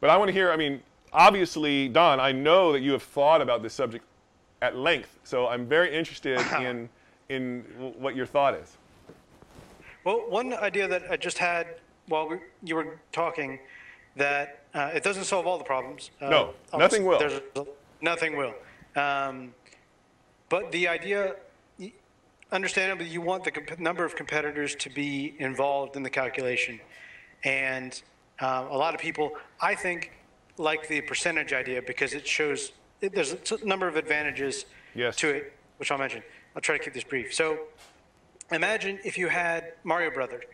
[0.00, 0.82] but i want to hear i mean
[1.14, 4.04] obviously don i know that you have thought about this subject
[4.60, 6.88] at length so i'm very interested in
[7.28, 7.60] in
[7.98, 8.76] what your thought is
[10.04, 11.66] Well, one idea that I just had
[12.08, 13.58] while we, you were talking
[14.16, 16.10] that uh, it doesn't solve all the problems.
[16.20, 17.18] Uh, No, nothing will.
[17.18, 17.40] There's,
[18.02, 18.54] nothing will.
[18.96, 19.54] Um,
[20.50, 21.36] but the idea,
[22.52, 26.80] understandably, you want the comp- number of competitors to be involved in the calculation.
[27.44, 27.90] And
[28.40, 30.12] uh, a lot of people, I think,
[30.58, 35.16] like the percentage idea because it shows it, there's a number of advantages Yes.
[35.16, 36.22] to it, which I'll mention.
[36.54, 37.34] I'll try to keep this brief.
[37.34, 37.58] So
[38.52, 40.44] imagine if you had Mario Brothers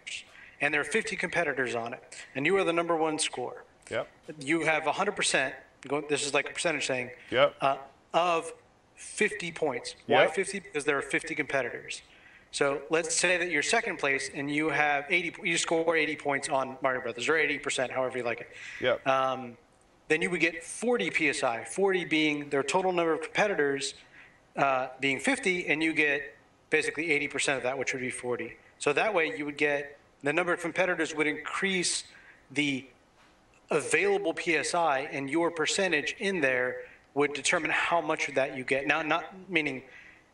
[0.62, 2.02] and there are 50 competitors on it,
[2.34, 3.64] and you are the number one score.
[3.90, 5.52] yep You have 100%,
[5.88, 7.54] go- this is like a percentage thing, Yep.
[7.60, 7.76] uh,
[8.14, 8.52] of
[8.96, 9.94] 50 points.
[10.06, 10.34] Why Yep.
[10.34, 10.60] 50?
[10.60, 12.02] Because there are 50 competitors.
[12.50, 16.48] So let's say that you're second place and you have 80, you score 80 points
[16.48, 18.50] on Mario Brothers, or 80%, however you like it.
[18.80, 19.06] Yep.
[19.06, 19.56] Um,
[20.10, 23.94] then you would get 40 psi, 40 being their total number of competitors
[24.56, 26.34] uh, being 50, and you get
[26.68, 28.56] basically 80% of that, which would be 40.
[28.80, 32.02] So that way you would get the number of competitors would increase
[32.50, 32.86] the
[33.70, 36.78] available psi, and your percentage in there
[37.14, 38.88] would determine how much of that you get.
[38.88, 39.80] Now, not meaning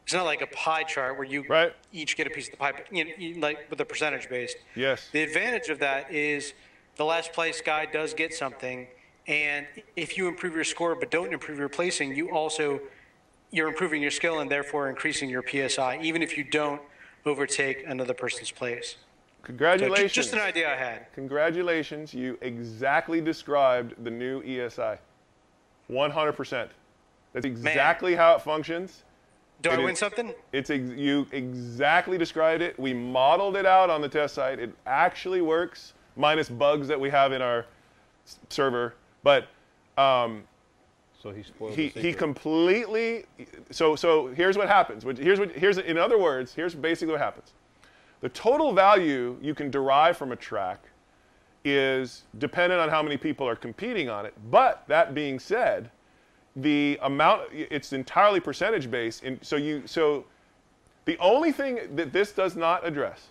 [0.04, 1.74] it's not like a pie chart where you Right.
[1.92, 4.30] each get a piece of the pie, but you know, you, like with a percentage
[4.30, 4.56] based.
[4.74, 5.10] Yes.
[5.12, 6.54] The advantage of that is
[6.96, 8.86] the last place guy does get something,
[9.26, 9.66] and
[9.96, 12.80] if you improve your score but don't improve your placing, you also
[13.50, 16.80] you're improving your skill and therefore increasing your PSI, even if you don't
[17.24, 18.96] overtake another person's place.
[19.40, 21.12] So congratulations just an idea I had.
[21.12, 24.98] Congratulations, you exactly described the new ESI.
[25.90, 26.68] 100%.
[27.32, 29.04] That's exactly how it functions.
[29.62, 30.34] Do I win is- something?
[30.52, 32.78] It's ex- you exactly described it.
[32.78, 34.58] We modeled it out on the test site.
[34.58, 37.66] It actually works, minus bugs that we have in our
[38.26, 38.94] s- server.
[39.26, 39.48] But
[39.98, 40.44] um,
[41.20, 43.24] So he spoiled he, he completely
[43.72, 45.04] so so here's what happens.
[45.04, 47.52] Which- here's what here's in other words here's basically what happens.
[48.20, 50.78] The total value you can derive from a track
[51.64, 54.34] is dependent on how many people are competing on it.
[54.48, 55.90] But that being said
[56.54, 60.24] the amount it's entirely percentage based and so you so
[61.04, 63.26] the only thing that this does not address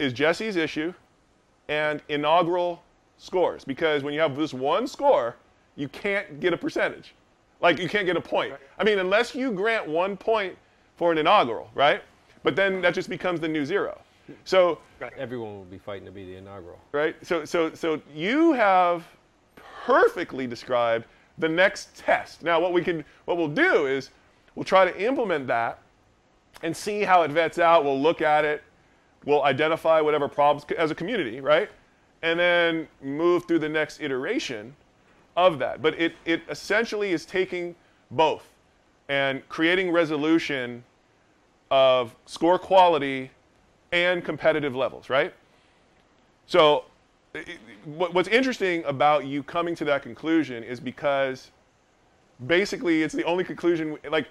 [0.00, 0.92] is jesse's issue
[1.68, 2.82] and inaugural
[3.18, 5.36] scores because when you have this one score,
[5.76, 7.14] you can't get a percentage.
[7.60, 8.54] Like you can't get a point.
[8.78, 10.56] I mean, unless you grant one point
[10.96, 12.02] for an inaugural, right?
[12.42, 14.00] But then that just becomes the new zero.
[14.44, 14.78] So,
[15.16, 16.78] Everyone will be fighting to be the inaugural.
[16.92, 17.16] right?
[17.24, 19.06] So, so, so you have
[19.56, 21.06] perfectly described
[21.38, 22.42] the next test.
[22.42, 24.10] Now, what we can, what we'll do is
[24.54, 25.78] we'll try to implement that
[26.62, 27.84] and see how it vets out.
[27.84, 28.62] We'll look at it.
[29.24, 31.70] We'll identify whatever problems as a community, right?
[32.22, 34.74] And then move through the next iteration
[35.36, 35.80] of that.
[35.82, 37.74] But it, it essentially is taking
[38.10, 38.44] both
[39.08, 40.82] and creating resolution
[41.70, 43.30] of score quality
[43.92, 45.32] and competitive levels, right?
[46.46, 46.84] So,
[47.34, 51.50] i- i- what- what's interesting about you coming to that conclusion is because
[52.46, 54.28] basically it's the only conclusion, like,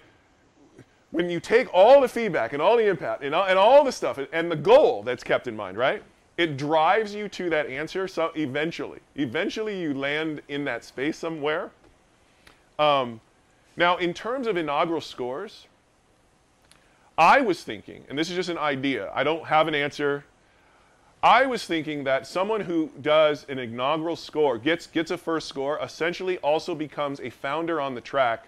[1.11, 3.91] when you take all the feedback and all the impact and all, and all the
[3.91, 6.03] stuff and the goal that's kept in mind, right?
[6.37, 8.07] It drives you to that answer.
[8.07, 11.71] So eventually, eventually you land in that space somewhere.
[12.77, 13.21] Um,
[13.75, 15.67] now, in terms of inaugural scores,
[17.17, 19.11] I was thinking, and this is just an idea.
[19.13, 20.25] I don't have an answer.
[21.23, 25.79] I was thinking that someone who does an inaugural score, gets gets a first score,
[25.81, 28.45] essentially also becomes a founder on the track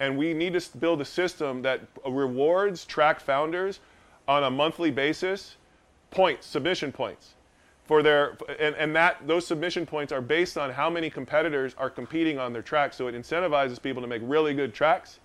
[0.00, 3.80] and we need to build a system that rewards track founders
[4.26, 5.56] on a monthly basis
[6.10, 7.34] points submission points
[7.84, 11.90] for their and, and that those submission points are based on how many competitors are
[11.90, 12.92] competing on their track.
[12.92, 15.20] So it incentivizes people to make really good tracks.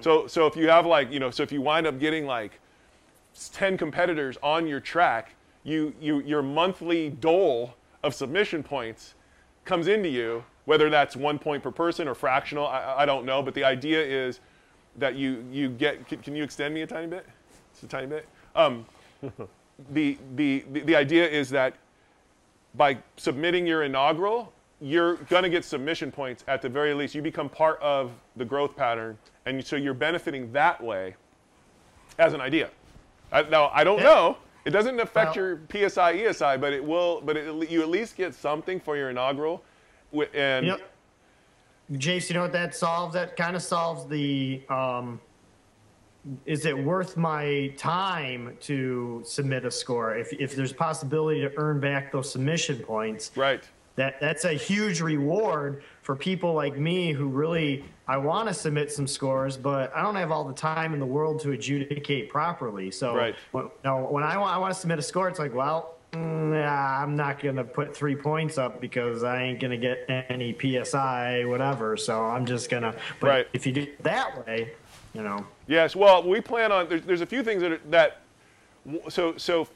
[0.00, 2.60] So so if you have like you know so if you wind up getting like
[3.52, 9.14] 10 competitors on your track, you, you, your monthly dole of submission points
[9.64, 13.42] comes into you, whether that's one point per person or fractional, I, I don't know,
[13.42, 14.40] but the idea is
[14.96, 17.26] that you, you get, can, can you extend me a tiny bit?
[17.72, 18.28] Just a tiny bit?
[18.54, 18.86] Um,
[19.90, 21.74] the, the, the, idea is that
[22.74, 27.14] by submitting your inaugural, you're going to get submission points at the very least.
[27.14, 31.16] You become part of the growth pattern, and so you're benefiting that way
[32.18, 32.70] as an idea.
[33.32, 34.38] I, now I don't know.
[34.64, 37.20] It doesn't affect Well- your PSI ESI, but it will.
[37.20, 39.62] But it, you at least get something for your inaugural,
[40.32, 40.90] and Yep.
[41.92, 43.12] Jace, you know what that solves?
[43.14, 45.20] That kind of solves the um,
[46.46, 50.16] is it worth my time to submit a score?
[50.16, 53.62] If, if there's a possibility to earn back those submission points, right.
[53.96, 58.92] that that's a huge reward for people like me who really I want to submit
[58.92, 62.90] some scores, but I don't have all the time in the world to adjudicate properly.
[62.90, 63.34] So Right.
[63.52, 66.52] when, no, when I want I want to submit a score, it's like, well, mm,
[66.54, 70.54] yeah, I'm not gonna put three points up because I ain't gonna get any
[70.84, 71.96] psi whatever.
[71.96, 72.94] So I'm just gonna.
[73.20, 73.48] But Right.
[73.52, 74.72] if you do it that way,
[75.12, 75.46] you know.
[75.66, 75.96] Yes.
[75.96, 76.88] Well, we plan on.
[76.88, 78.20] There's, there's a few things that are, that.
[79.08, 79.68] So so,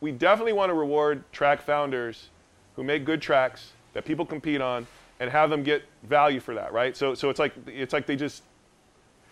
[0.00, 2.28] we definitely want to reward track founders
[2.76, 4.86] who make good tracks that people compete on
[5.20, 6.96] and have them get value for that, right?
[6.96, 8.42] So so it's like it's like they just.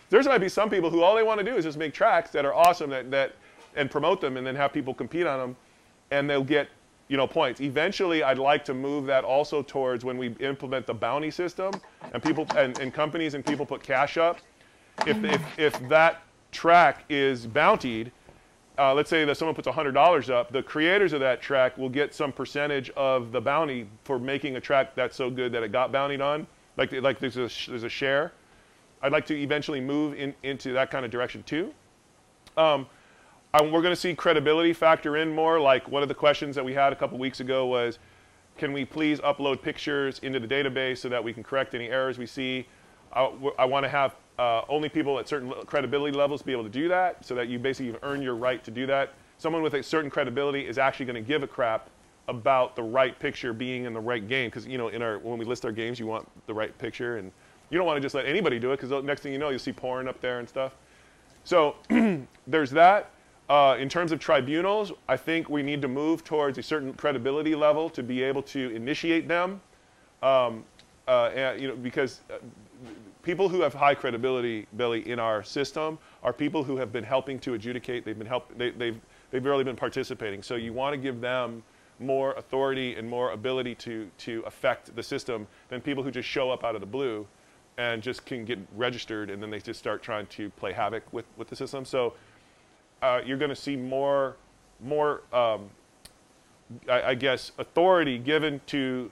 [0.09, 2.31] There's might be some people who all they want to do is just make tracks
[2.31, 3.35] that are awesome that that
[3.75, 5.55] and promote them and then have people compete on them,
[6.11, 6.67] and they'll get
[7.07, 7.61] you know points.
[7.61, 11.73] Eventually, I'd like to move that also towards when we implement the bounty system
[12.13, 14.39] and people and, and companies and people put cash up
[15.07, 18.11] if, if, if that track is bountied,
[18.77, 22.13] uh, let's say that someone puts $100 up, the creators of that track will get
[22.13, 25.91] some percentage of the bounty for making a track that's so good that it got
[25.91, 26.47] bountied on.
[26.77, 28.31] Like, like there's, a, there's a share.
[29.01, 31.73] I'd like to eventually move in, into that kind of direction too.
[32.57, 32.87] Um,
[33.53, 35.59] I- we're going to see credibility factor in more.
[35.59, 37.99] Like one of the questions that we had a couple weeks ago was,
[38.57, 42.17] can we please upload pictures into the database so that we can correct any errors
[42.17, 42.67] we see?
[43.13, 46.87] I, want to have uh, only people at certain credibility levels be able to do
[46.87, 49.13] that, so that you basically earn your right to do that.
[49.37, 51.89] Someone with a certain credibility is actually going to give a crap
[52.27, 55.37] about the right picture being in the right game, because you know, in our when
[55.37, 57.31] we list our games, you want the right picture, and
[57.69, 59.59] you don't want to just let anybody do it, because next thing you know, you'll
[59.59, 60.75] see porn up there and stuff.
[61.43, 61.75] So
[62.47, 63.11] there's that.
[63.49, 67.53] Uh, in terms of tribunals, I think we need to move towards a certain credibility
[67.53, 69.59] level to be able to initiate them.
[70.23, 70.63] Um,
[71.05, 72.35] uh, and, you know, because uh,
[73.23, 77.39] people who have high credibility, Billy, in our system are people who have been helping
[77.39, 78.05] to adjudicate.
[78.05, 78.55] They've been help.
[78.57, 78.99] They, they've
[79.29, 80.43] they've really been participating.
[80.43, 81.63] So you want to give them
[81.99, 86.49] more authority and more ability to to affect the system than people who just show
[86.51, 87.27] up out of the blue
[87.77, 91.25] and just can get registered and then they just start trying to play havoc with,
[91.37, 91.85] with the system.
[91.85, 92.13] So
[93.01, 94.35] uh, you're going to see more
[94.81, 95.69] more um,
[96.89, 99.11] I, I guess authority given to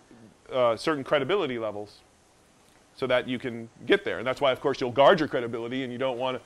[0.52, 2.00] uh, certain credibility levels
[3.00, 4.18] so that you can get there.
[4.18, 6.44] And that's why, of course, you'll guard your credibility and you don't want to.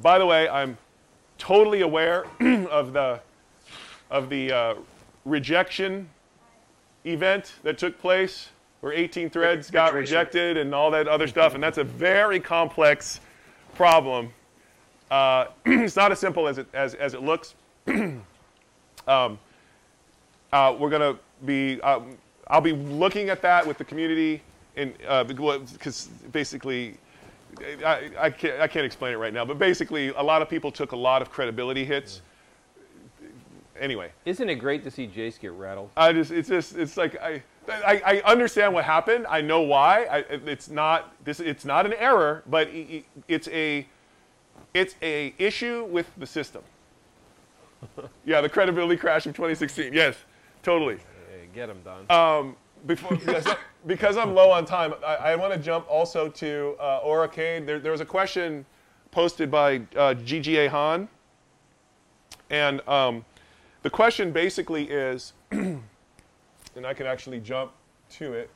[0.00, 0.78] By the way, I'm
[1.36, 2.24] totally aware
[2.70, 3.20] of the
[4.10, 4.74] of the uh,
[5.26, 6.08] rejection
[7.04, 8.48] event that took place
[8.80, 13.20] where 18 threads got rejected and all that other stuff, and that's a very complex
[13.74, 14.32] problem.
[15.10, 17.54] Uh, it's not as simple as it as, as it looks.
[17.86, 18.22] um,
[20.50, 21.78] uh, we're going to be.
[21.82, 22.16] Um,
[22.48, 24.42] I'll be looking at that with the community,
[24.76, 24.94] in
[25.26, 26.96] because basically,
[27.84, 29.44] I, I, can't, I can't explain it right now.
[29.44, 32.20] But basically, a lot of people took a lot of credibility hits.
[33.80, 35.90] Anyway, Isn't it great to see Jace get rattled?
[35.96, 37.42] I just it's just it's like I.
[37.66, 39.26] I, I understand what happened.
[39.26, 40.04] I know why.
[40.04, 41.40] I, it's not this.
[41.40, 42.68] It's not an error, but
[43.26, 43.86] it's a,
[44.74, 46.62] it's a issue with the system.
[48.26, 49.94] yeah, the credibility crash of 2016.
[49.94, 50.16] Yes,
[50.62, 50.96] totally.
[51.30, 52.04] Hey, get him done.
[52.10, 52.56] Um,
[52.86, 53.56] before because, I-
[53.86, 57.66] because I'm low on time, I, I want to jump also to uh, Aurcade.
[57.66, 58.64] There, there was a question
[59.10, 61.08] posted by uh, GGA Han,
[62.50, 63.24] and um,
[63.82, 65.80] the question basically is, and
[66.84, 67.72] I can actually jump
[68.10, 68.50] to it,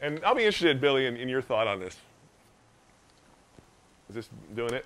[0.00, 1.96] and I'll be interested, Billy, in, in your thought on this.
[4.08, 4.84] Is this doing it?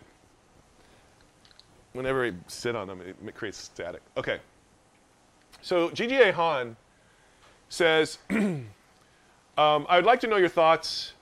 [1.95, 4.03] Whenever I sit on them, it, it creates static.
[4.17, 4.39] Okay.
[5.63, 6.77] So GGA Han
[7.69, 8.67] says, um,
[9.59, 11.13] I'd like to know your thoughts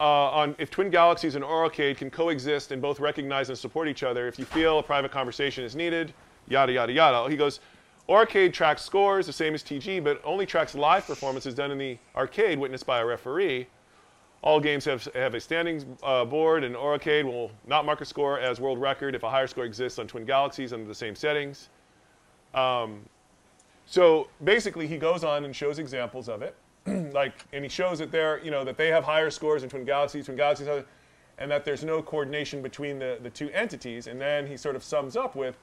[0.00, 4.02] uh, on if Twin Galaxies and Aurcade can coexist and both recognize and support each
[4.02, 4.26] other.
[4.26, 6.12] If you feel a private conversation is needed,
[6.48, 7.30] yada, yada, yada.
[7.30, 7.60] He goes,
[8.08, 11.98] Aurcade tracks scores the same as TG, but only tracks live performances done in the
[12.16, 13.68] arcade witnessed by a referee.
[14.42, 18.40] All games have, have a standings uh, board, and Aurcade will not mark a score
[18.40, 21.68] as world record if a higher score exists on Twin Galaxies under the same settings.
[22.54, 23.02] Um,
[23.92, 26.56] so basically, he goes on and shows examples of it,
[27.12, 29.84] like, and he shows that they're, you know, that they have higher scores in Twin
[29.84, 30.66] Galaxies, Twin Galaxies,
[31.36, 34.06] and that there's no coordination between the, the two entities.
[34.06, 35.58] And then he sort of sums up with,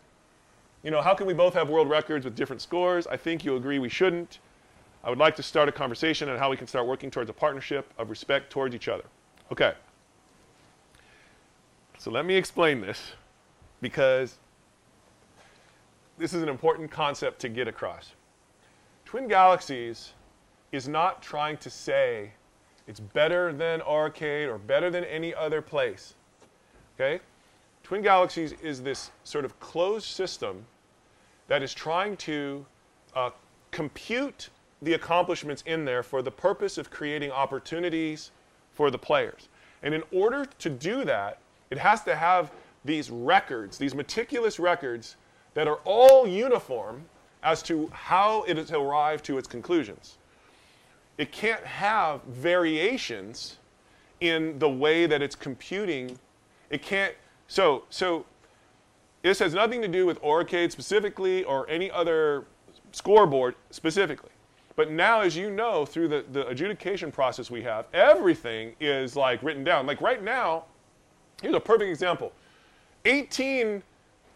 [0.83, 3.07] you know, how can we both have world records with different scores?
[3.07, 4.37] I think you agree we shouldn't.
[5.03, 7.33] I would like to start a conversation on how we can start working towards a
[7.33, 9.05] partnership of respect towards each other.
[9.51, 9.73] Okay.
[11.97, 13.13] So let me explain this
[13.81, 14.37] because
[16.19, 18.11] this is an important concept to get across.
[19.09, 20.13] Twin Galaxies
[20.71, 22.29] is not trying to say
[22.85, 26.13] it's better than Aurcade or better than any other place.
[26.93, 27.19] Okay?
[27.81, 30.63] Twin Galaxies is this sort of closed system
[31.47, 32.63] that is trying to
[33.15, 33.31] uh,
[33.71, 34.51] compute
[34.83, 38.29] the accomplishments in there for the purpose of creating opportunities
[38.73, 39.49] for the players.
[39.81, 41.39] And in order to do that,
[41.71, 42.51] it has to have
[42.85, 45.15] these records, these meticulous records
[45.55, 47.05] that are all uniform
[47.43, 50.17] as to how it has arrived to its conclusions.
[51.17, 53.57] It can't have variations
[54.19, 56.17] in the way that it's computing.
[56.69, 57.13] It can't.
[57.47, 58.25] So, so
[59.21, 62.45] this has nothing to do with Aurcade specifically or any other
[62.91, 64.29] scoreboard specifically.
[64.75, 69.43] But now, as you know, through the, the adjudication process we have, everything is like
[69.43, 69.85] written down.
[69.85, 70.63] Like right now,
[71.41, 72.31] here's a perfect example
[73.05, 73.83] 18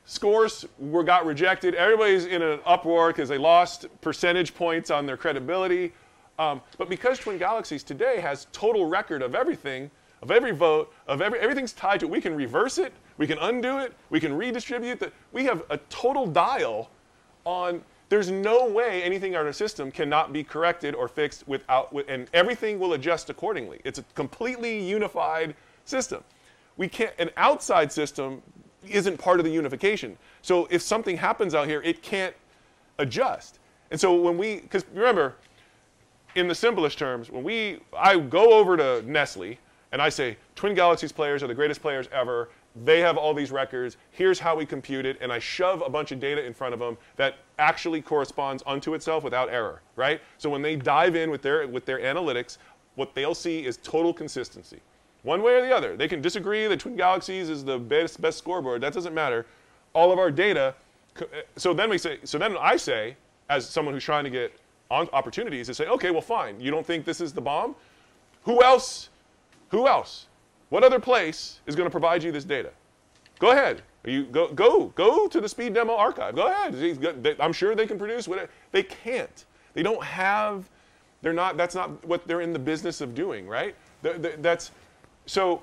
[0.06, 1.76] scores were got rejected.
[1.76, 5.94] Everybody's in an uproar because they lost percentage points on their credibility.
[6.40, 9.92] Um, but because Twin Galaxies today has total record of everything,
[10.22, 13.38] of every vote, of every everything's tied to it, we can reverse it, we can
[13.40, 15.14] undo it, we can redistribute that.
[15.32, 16.90] We have a total dial
[17.46, 17.84] on.
[18.10, 22.78] There's no way anything in our system cannot be corrected or fixed without, and everything
[22.78, 23.80] will adjust accordingly.
[23.84, 26.24] It's a completely unified system.
[26.78, 27.14] We can't.
[27.18, 28.42] An outside system
[28.90, 30.18] isn't part of the unification.
[30.42, 32.36] So if something happens out here, it can't
[33.00, 33.60] adjust.
[33.92, 35.36] And so when we, because remember,
[36.36, 39.58] in the simplest terms, when we, I go over to Nestle
[39.92, 42.50] and I say, Twin Galaxies players are the greatest players ever.
[42.84, 43.98] They have all these records.
[44.12, 46.80] Here's how we compute it, and I shove a bunch of data in front of
[46.80, 50.20] them that actually corresponds unto itself without error, right?
[50.40, 52.58] So when they dive in with their with their analytics,
[52.96, 54.80] what they'll see is total consistency
[55.24, 55.98] one way or the other.
[55.98, 58.82] They can disagree that Twin Galaxies is the best, best scoreboard.
[58.82, 59.46] That doesn't matter.
[59.94, 60.76] All of our data.
[61.20, 62.20] Uh, so then we say.
[62.24, 63.16] So then I say,
[63.50, 64.54] as someone who's trying to get
[64.92, 66.60] on opportunities, to say, okay, well, fine.
[66.60, 67.76] You don't think this is the bomb?
[68.44, 69.10] Who else?
[69.70, 70.28] Who else?
[70.70, 72.72] What other place is going to provide you this data?
[73.40, 73.82] Go ahead.
[74.06, 76.36] You go go go to the speed demo archive.
[76.36, 77.36] Go ahead.
[77.40, 78.50] I'm sure they can produce whatever.
[78.72, 79.46] They can't.
[79.74, 80.70] They don't have.
[81.22, 81.56] They're not.
[81.56, 83.76] That's not what they're in the business of doing, right?
[84.02, 84.72] That's
[85.26, 85.62] so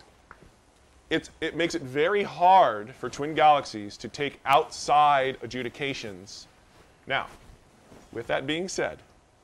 [1.11, 6.47] it makes it very hard for twin galaxies to take outside adjudications.
[7.07, 7.27] Now,
[8.13, 8.99] with that being said,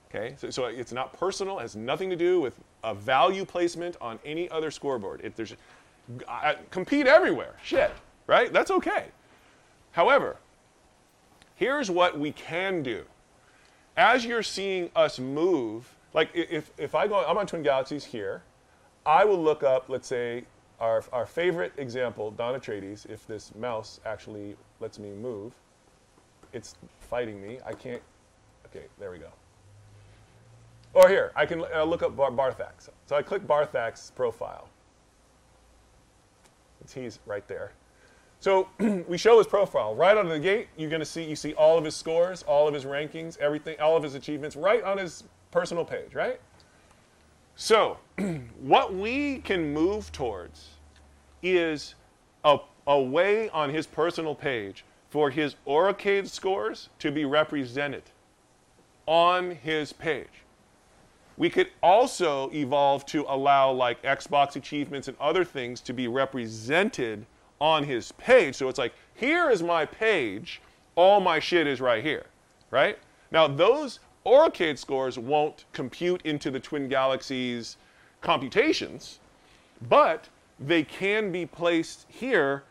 [0.08, 2.54] okay, so, so it's not personal, has nothing to do with
[2.84, 5.20] a value placement on any other scoreboard.
[5.24, 5.54] If there's
[6.28, 7.90] uh, compete everywhere, shit,
[8.28, 8.52] right?
[8.52, 9.06] That's okay.
[9.90, 10.36] However,
[11.56, 13.04] here's what we can do.
[13.96, 18.42] As you're seeing us move, like if, if I go, I'm on Twin Galaxies here,
[19.06, 20.44] I will look up, let's say,
[20.80, 25.52] our, our favorite example, Don Atreides, if this mouse actually lets me move.
[26.52, 27.58] It's fighting me.
[27.64, 28.02] I can't.
[28.66, 29.30] Okay, there we go.
[30.92, 32.88] Or here, I can uh, look up Bar- Barthax.
[33.06, 34.68] So I click Barthax's profile.
[36.94, 37.72] He's right there.
[38.40, 38.68] So
[39.08, 40.68] we show his profile right out of the gate.
[40.76, 43.80] You're going to see you see all of his scores, all of his rankings, everything,
[43.80, 46.40] all of his achievements right on his personal page, right?
[47.58, 47.96] So,
[48.60, 50.68] what we can move towards
[51.42, 51.94] is
[52.44, 58.02] a, a way on his personal page for his Aurcade scores to be represented
[59.06, 60.44] on his page.
[61.38, 67.24] We could also evolve to allow like Xbox achievements and other things to be represented
[67.58, 68.54] on his page.
[68.56, 70.60] So it's like, here is my page,
[70.94, 72.26] all my shit is right here,
[72.70, 72.98] right?
[73.30, 77.76] Now, those Aurcade scores won't compute into the Twin Galaxies
[78.20, 79.20] computations,
[79.88, 82.64] but they can be placed here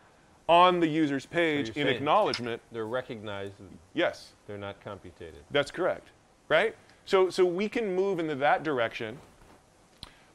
[0.48, 2.60] on the user's page so in acknowledgement.
[2.72, 3.54] They're recognized.
[3.94, 4.32] Yes.
[4.46, 5.34] They're not computed.
[5.50, 6.08] That's correct.
[6.48, 6.76] Right?
[7.06, 9.18] So, so we can move into that direction,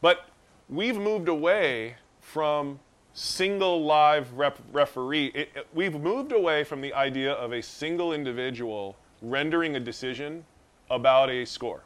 [0.02, 0.26] but
[0.70, 2.80] we've moved away from
[3.14, 5.28] single live rep- referee.
[5.36, 10.46] It, it, we've moved away from the idea of a single individual rendering a decision
[10.92, 11.84] about a score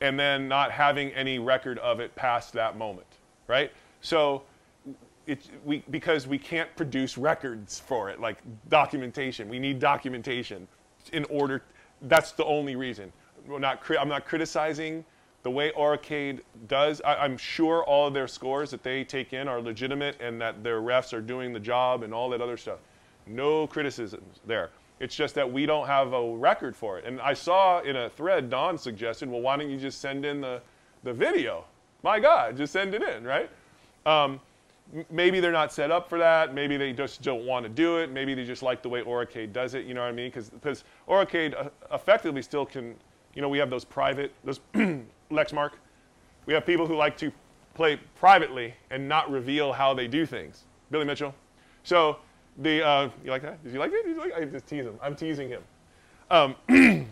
[0.00, 3.06] and then not having any record of it past that moment,
[3.48, 3.72] right?
[4.02, 4.42] So
[5.26, 8.38] it, we, because we can't produce records for it, like
[8.68, 9.48] documentation.
[9.48, 10.68] We need documentation
[11.12, 11.62] in order.
[12.02, 13.12] That's the only reason.
[13.46, 15.04] We're not, I'm not criticizing
[15.42, 17.00] the way Aurcade does.
[17.02, 20.62] I, I'm sure all of their scores that they take in are legitimate and that
[20.62, 22.78] their refs are doing the job and all that other stuff.
[23.26, 24.70] No criticisms there.
[24.98, 27.04] It's just that we don't have a record for it.
[27.04, 30.40] And I saw in a thread, Don suggested, well, why don't you just send in
[30.40, 30.62] the,
[31.04, 31.64] the video?
[32.02, 33.50] My God, just send it in, right?
[34.06, 34.40] Um,
[35.10, 36.54] maybe they're not set up for that.
[36.54, 38.10] Maybe they just don't want to do it.
[38.10, 39.84] Maybe they just like the way Aurcade does it.
[39.84, 40.30] You know what I mean?
[40.30, 42.94] Because Aurcade uh, effectively still can,
[43.34, 44.60] you know, we have those private, those
[45.30, 45.72] Lexmark.
[46.46, 47.32] We have people who like to
[47.74, 50.64] play privately and not reveal how they do things.
[50.90, 51.34] Billy Mitchell.
[51.82, 52.18] So
[52.58, 53.62] the uh, you like that?
[53.62, 54.16] Did you like it?
[54.16, 54.98] Like I just tease him.
[55.02, 55.62] I'm teasing him.
[56.30, 56.54] Um,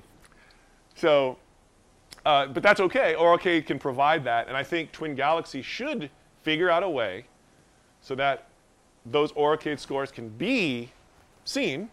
[0.95, 1.39] so,
[2.25, 3.15] uh, but that's okay.
[3.17, 6.11] Aurcade can provide that, and I think Twin Galaxy should
[6.43, 7.27] figure out a way
[8.01, 8.49] so that
[9.07, 10.91] those Aurcade scores can be
[11.45, 11.91] seen,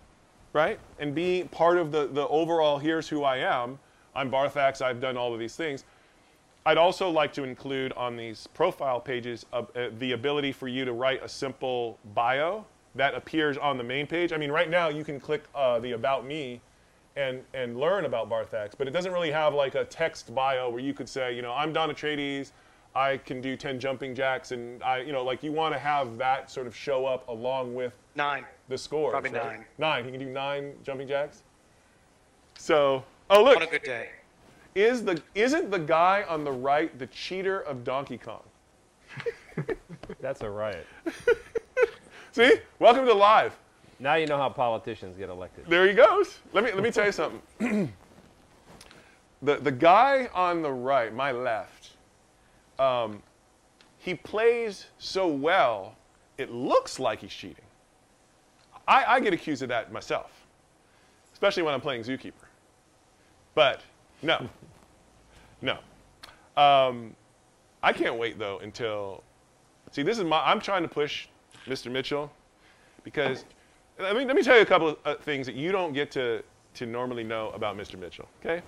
[0.54, 2.80] right, and be part of the the overall.
[2.80, 3.80] Here's who I am.
[4.16, 4.82] I'm Barthax.
[4.82, 5.86] I've done all of these things.
[6.66, 10.86] I'd also like to include on these profile pages uh, uh, the ability for you
[10.86, 12.66] to write a simple bio
[12.96, 14.34] that appears on the main page.
[14.34, 16.60] I mean, right now you can click uh, the About Me
[17.16, 20.82] and, and learn about Barthax, but it doesn't really have like a text bio where
[20.82, 22.52] you could say, you know, I'm Don Atreides,
[22.96, 26.18] I can do 10 jumping jacks, and I, you know, like you want to have
[26.18, 28.46] that sort of show up along with Nine.
[28.68, 29.12] the score.
[29.12, 29.46] Probably right?
[29.46, 29.66] nine.
[29.78, 30.06] Nine.
[30.06, 31.44] He can do nine jumping jacks.
[32.58, 34.10] So, oh look, On a good day.
[34.76, 38.44] is the isn't the guy on the right the cheater of Donkey Kong?
[40.20, 40.86] That's a riot.
[42.34, 43.58] See, welcome to live.
[44.00, 45.66] Now you know how politicians get elected.
[45.68, 46.40] There he goes.
[46.54, 47.92] Let me let me tell you something.
[49.42, 51.90] the the guy on the right, my left,
[52.80, 53.22] um,
[53.98, 55.96] he plays so well,
[56.38, 57.66] it looks like he's cheating.
[58.88, 60.32] I, I get accused of that myself,
[61.34, 62.48] especially when I'm playing Zookeeper.
[63.56, 63.82] But
[64.22, 64.48] no,
[65.62, 65.80] no.
[66.56, 67.14] Um,
[67.84, 69.22] I can't wait though until.
[69.92, 70.40] See, this is my.
[70.50, 71.28] I'm trying to push
[71.68, 71.92] Mr.
[71.92, 72.32] Mitchell
[73.04, 73.46] because
[74.00, 76.12] I mean, let me tell you a couple of uh, things that you don't get
[76.12, 76.44] to
[76.76, 78.00] to normally know about Mr.
[78.00, 78.28] Mitchell.
[78.44, 78.62] Okay.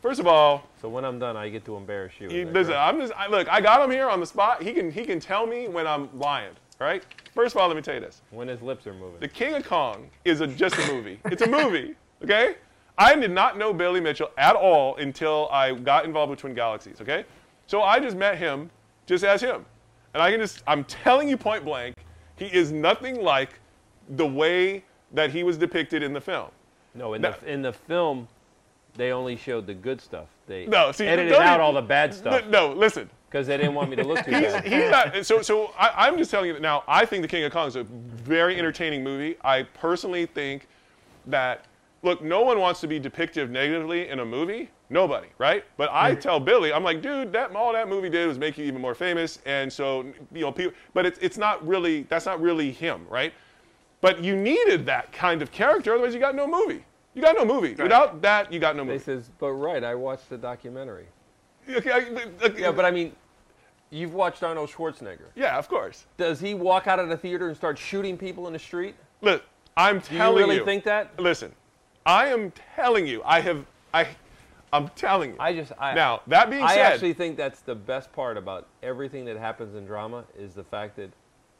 [0.00, 2.28] First of all, So when I'm done, I get to embarrass you.
[2.28, 2.74] he, listen?
[2.76, 3.48] I'm just I, look.
[3.48, 4.62] I got him here on the spot.
[4.62, 6.50] He can he can tell me when I'm lying.
[6.80, 7.04] All right.
[7.34, 9.20] First of all, let me tell you this: when his lips are moving.
[9.20, 11.20] The King of Kong is a, just a movie.
[11.26, 11.94] It's a movie.
[12.22, 12.54] Okay.
[12.98, 17.00] I did not know Billy Mitchell at all until I got involved with Twin Galaxies.
[17.00, 17.24] Okay.
[17.66, 18.70] So I just met him
[19.06, 19.64] just as him,
[20.14, 21.96] and I can just I'm telling you point blank,
[22.36, 23.60] he is nothing like
[24.10, 26.48] the way that he was depicted in the film.
[26.94, 27.32] no, in No.
[27.40, 28.28] the in the film,
[28.96, 30.26] they only showed the good stuff.
[30.46, 33.08] They No, see, edited out all the bad stuff No, listen.
[33.30, 34.64] because they didn't want me to look too He's, bad.
[34.64, 35.24] he's not.
[35.26, 36.84] So, so I, I'm just telling you that now.
[36.86, 39.36] I think The King of Kong is a very entertaining movie.
[39.42, 40.66] I personally think
[41.26, 41.64] that
[42.02, 44.68] look, no one wants to be depicted negatively in a movie.
[44.92, 45.64] Nobody, right?
[45.78, 48.66] But I tell Billy, I'm like, dude, that all that movie did was make you
[48.66, 50.02] even more famous, and so
[50.32, 50.74] you know, people.
[50.92, 53.32] But it's it's not really that's not really him, right?
[54.02, 56.84] But you needed that kind of character, otherwise you got no movie.
[57.14, 57.74] You got no movie.
[57.74, 58.94] Without that, you got no movie.
[58.94, 59.04] movie.
[59.04, 61.06] says, but right, I watched the documentary.
[61.68, 63.12] Okay, I- okay, Yeah, but I mean,
[63.90, 65.26] you've watched Arnold Schwarzenegger.
[65.36, 66.06] yeah, of course.
[66.18, 68.94] Does he walk out of the theater and start shooting people in the street?
[69.22, 69.42] Look,
[69.76, 70.08] I'm telling you.
[70.08, 71.18] Do you telling really think that?
[71.18, 71.52] Listen,
[72.04, 73.22] I am telling you.
[73.24, 73.64] I have.
[73.94, 74.08] I.
[74.72, 75.36] I'm telling you.
[75.38, 78.36] I just I, now that being I said, I actually think that's the best part
[78.36, 81.10] about everything that happens in drama is the fact that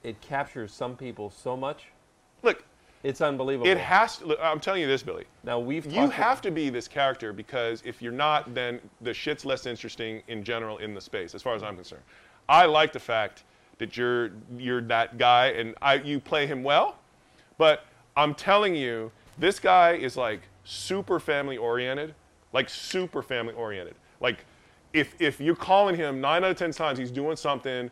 [0.02, 1.84] it captures some people so much.
[2.42, 2.64] look,
[3.02, 3.70] It's unbelievable.
[3.70, 4.26] it has to.
[4.26, 5.24] Look, I'm telling you this, Billy.
[5.44, 9.44] now we've You have to be this character because if you're not, then the shit's
[9.44, 12.02] less interesting in general in the space, as far as I'm concerned.
[12.48, 13.44] I like the fact
[13.78, 16.96] that you're you're that guy, and I you play him well.
[17.58, 17.84] But
[18.16, 22.14] I'm telling you, this guy is like super family oriented,
[22.52, 23.94] like super family oriented.
[24.20, 24.44] Like
[24.92, 27.90] if if you're calling him nine out of ten times, he's doing something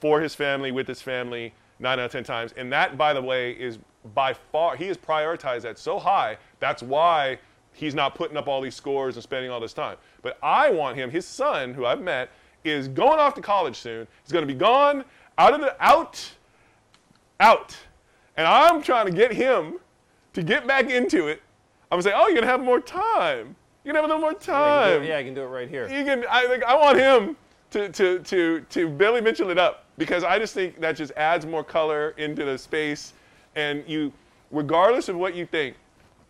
[0.00, 3.22] for his family with his family nine out of ten times, and that, by the
[3.22, 3.78] way, is
[4.14, 6.38] by far he has prioritized that so high.
[6.60, 7.38] That's why
[7.72, 9.96] he's not putting up all these scores and spending all this time.
[10.22, 12.30] But I want him, his son, who I've met,
[12.64, 14.06] is going off to college soon.
[14.22, 15.04] He's going to be gone
[15.36, 16.32] out of the out,
[17.40, 17.76] out,
[18.36, 19.78] and I'm trying to get him
[20.32, 21.42] to get back into it.
[21.90, 23.56] I'm gonna say, oh, you're gonna have more time.
[23.86, 25.02] You're gonna have a little more Yeah, I can do time.
[25.04, 25.88] it- yeah, I can do it right here.
[25.88, 26.24] You can.
[26.28, 27.36] I think I want him
[27.70, 31.46] to to to to Billy Mitchell it up because I just think that just adds
[31.46, 33.12] more color into the space,
[33.54, 34.12] and you,
[34.50, 35.76] regardless of what you think,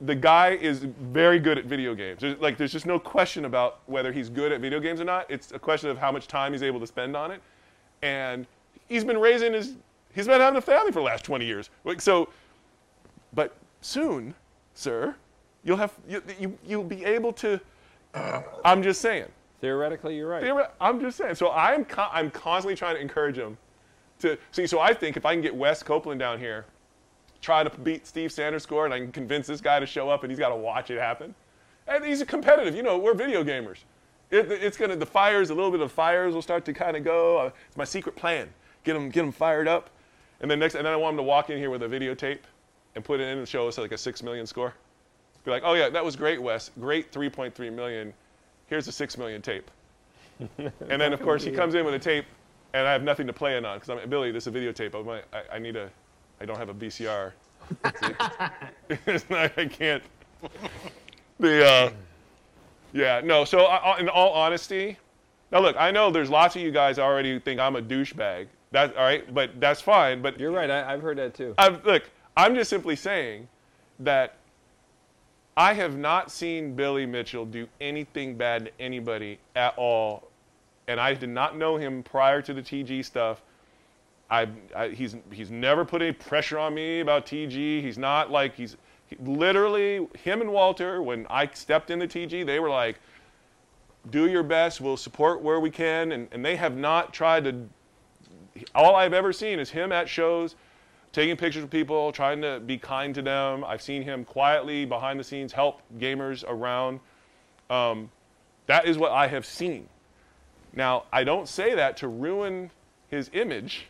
[0.03, 2.21] the guy is very good at video games.
[2.21, 5.25] There's, like, there's just no question about whether he's good at video games or not.
[5.31, 7.41] It's a question of how much time he's able to spend on it.
[8.03, 8.47] And
[8.89, 9.77] he's been raising his,
[10.15, 11.71] he's been having a family for the last 20 years.
[11.85, 12.29] Like, so,
[13.33, 14.35] but soon,
[14.75, 15.15] sir,
[15.67, 17.61] you'll have, you, you, you'll be able to,
[18.65, 19.27] I'm just saying.
[19.61, 20.43] Theoretically, you're right.
[20.43, 21.35] Theoret- I'm just saying.
[21.35, 23.57] So I'm co- I'm constantly trying to encourage him
[24.21, 24.67] to see.
[24.67, 26.67] So I think if I can get Wes Copeland down here,
[27.41, 30.25] try to beat Steve Sanders' score, and I can convince this guy to show up,
[30.25, 31.35] and he's got to watch it happen.
[31.89, 32.75] And he's a competitive.
[32.75, 33.79] You know, we're video gamers.
[34.31, 37.03] It, it's gonna the fires, a little bit of fires will start to kind of
[37.03, 37.39] go.
[37.39, 38.49] Uh, it's my secret plan.
[38.85, 39.91] Get them, get them fired up,
[40.41, 42.41] and then next, and then I want him to walk in here with a videotape
[42.95, 44.75] and put it in and show us like a six million score.
[45.47, 46.73] Be like, oh yeah, that was great, Wes.
[46.81, 48.13] Great 3.3 million.
[48.67, 49.71] Here's a six million tape.
[50.59, 52.27] and then of course he comes in with a tape,
[52.75, 54.33] and I have nothing to play it on because I'm Billy.
[54.33, 54.99] This is a videotape.
[54.99, 55.89] I'm like, I, I need a,
[56.41, 57.31] I don't have a VCR.
[59.31, 60.03] Not- I can't.
[61.39, 61.91] The uh,
[62.93, 63.45] yeah, no.
[63.45, 64.99] So uh, in all honesty,
[65.53, 68.49] now look, I know there's lots of you guys already think I'm a douchebag.
[68.73, 70.23] That's all right, but that's fine.
[70.23, 70.69] But You're right.
[70.69, 71.55] I, I've heard that too.
[71.57, 73.47] I'm, look, I'm just simply saying
[74.01, 74.39] that
[75.57, 80.29] I have not seen Billy Mitchell do anything bad to anybody at all,
[80.87, 83.41] and I did not know him prior to the TG stuff.
[84.29, 87.81] I, I he's he's never put any pressure on me about TG.
[87.81, 88.77] He's not like he's
[89.07, 91.01] he, literally him and Walter.
[91.01, 92.99] When I stepped into TG, they were like,
[94.11, 94.81] "Do your best.
[94.81, 97.69] We'll support where we can," and, and they have not tried to
[98.75, 100.55] all I've ever seen is him at shows,
[101.17, 103.65] taking pictures of people, trying to be kind to them.
[103.65, 107.01] I've seen him quietly behind the scenes help gamers around.
[107.71, 108.11] Um,
[108.67, 109.89] that is what I have seen.
[110.75, 112.71] Now, I don't say that to ruin
[113.09, 113.87] his image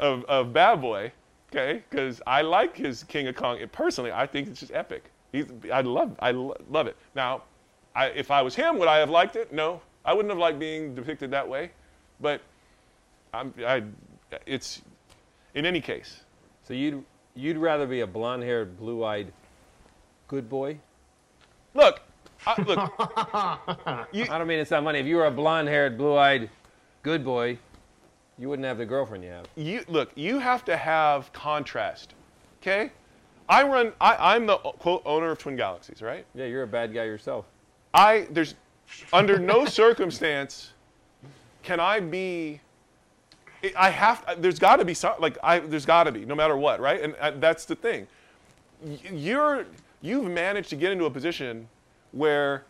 [0.00, 1.12] of, of Bad Boy,
[1.52, 1.82] okay?
[1.90, 3.58] Because I like his King of Kong.
[3.70, 5.04] Personally, I think it's just epic.
[5.32, 6.96] He's, I love, I lo- love it.
[7.14, 7.42] Now,
[7.94, 9.52] I, if I was him, would I have liked it?
[9.52, 11.72] No, I wouldn't have liked being depicted that way.
[12.22, 12.40] But
[13.34, 13.82] I'm, I,
[14.46, 14.80] it's
[15.54, 16.22] in any case.
[16.68, 17.02] So you'd
[17.34, 19.32] you'd rather be a blonde-haired, blue-eyed,
[20.26, 20.78] good boy?
[21.72, 22.02] Look,
[22.46, 22.78] I, look.
[22.98, 24.98] I don't mean it's not funny.
[24.98, 26.50] If you were a blonde-haired, blue-eyed,
[27.02, 27.56] good boy,
[28.38, 29.46] you wouldn't have the girlfriend you have.
[29.56, 30.10] you look.
[30.14, 32.12] You have to have contrast.
[32.60, 32.92] Okay,
[33.48, 33.94] I run.
[33.98, 36.26] I, I'm the quote owner of Twin Galaxies, right?
[36.34, 37.46] Yeah, you're a bad guy yourself.
[37.94, 38.56] I there's
[39.10, 40.74] under no circumstance
[41.62, 42.60] can I be.
[43.76, 44.24] I have.
[44.38, 45.58] There's got to be some like I.
[45.58, 47.02] There's got to be no matter what, right?
[47.02, 48.06] And uh, that's the thing.
[49.12, 49.66] You're
[50.00, 51.68] you've managed to get into a position
[52.12, 52.64] where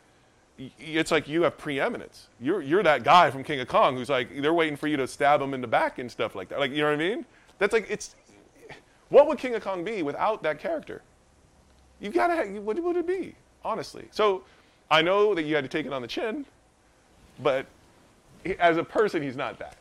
[0.78, 2.28] it's like you have preeminence.
[2.40, 5.06] You're you're that guy from King of Kong who's like they're waiting for you to
[5.06, 6.59] stab him in the back and stuff like that.
[6.59, 7.27] Like you know what I mean?
[7.59, 8.15] That's like it's.
[9.10, 11.02] What would King of Kong be without that character?
[12.01, 12.47] You gotta.
[12.60, 13.35] What would it be?
[13.65, 14.06] Honestly.
[14.10, 14.43] So,
[14.90, 16.44] I know that you had to take it on the chin,
[17.43, 17.66] but
[18.59, 19.77] as a person, he's not that.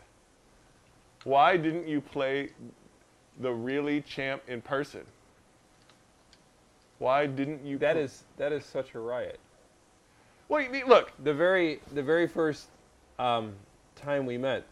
[1.28, 2.52] Why didn't you play
[3.42, 5.02] the really champ in person?
[7.00, 7.78] Why didn't you?
[7.80, 9.38] That pl- is that is such a riot.
[10.48, 11.12] Well, you- look.
[11.22, 12.70] The very the very first
[13.20, 13.56] um,
[13.98, 14.64] time we met,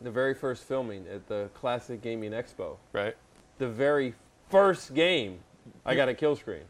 [0.00, 3.16] the very first filming at the Classic Gaming Expo, Right.
[3.58, 4.14] the very
[4.50, 5.40] first game,
[5.84, 6.62] I got a kill screen.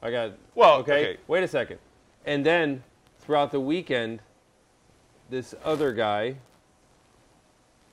[0.00, 1.20] I got Well, okay, okay.
[1.28, 1.78] Wait a second,
[2.24, 2.82] and then
[3.18, 4.20] throughout the weekend,
[5.28, 6.36] this other guy.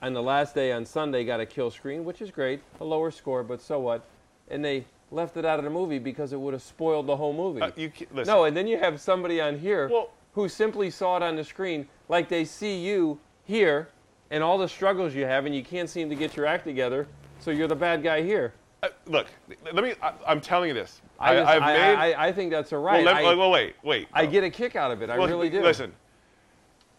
[0.01, 3.09] On the last day on Sunday, got a kill screen, which is great, a lower
[3.09, 4.05] score, but so what?
[4.49, 7.33] And they left it out of the movie because it would have spoiled the whole
[7.33, 7.61] movie.
[7.61, 8.31] Uh, you listen.
[8.31, 11.43] No, and then you have somebody on here Well- who simply saw it on the
[11.43, 13.89] screen like they see you here
[14.29, 17.07] and all the struggles you have, and you can't seem to get your act together,
[17.39, 18.53] so you're the bad guy here.
[18.83, 19.25] Uh, look.
[19.73, 19.95] Let me.
[20.03, 21.01] I, I'm telling you this.
[21.19, 21.95] I, just- have I, made.
[21.95, 23.03] I, I think that's a well, right.
[23.03, 23.75] let, I, well, wait.
[23.83, 24.07] Wait.
[24.13, 24.31] I no.
[24.31, 25.09] get a kick out of it.
[25.09, 25.63] I Well, really do.
[25.63, 25.91] Listen,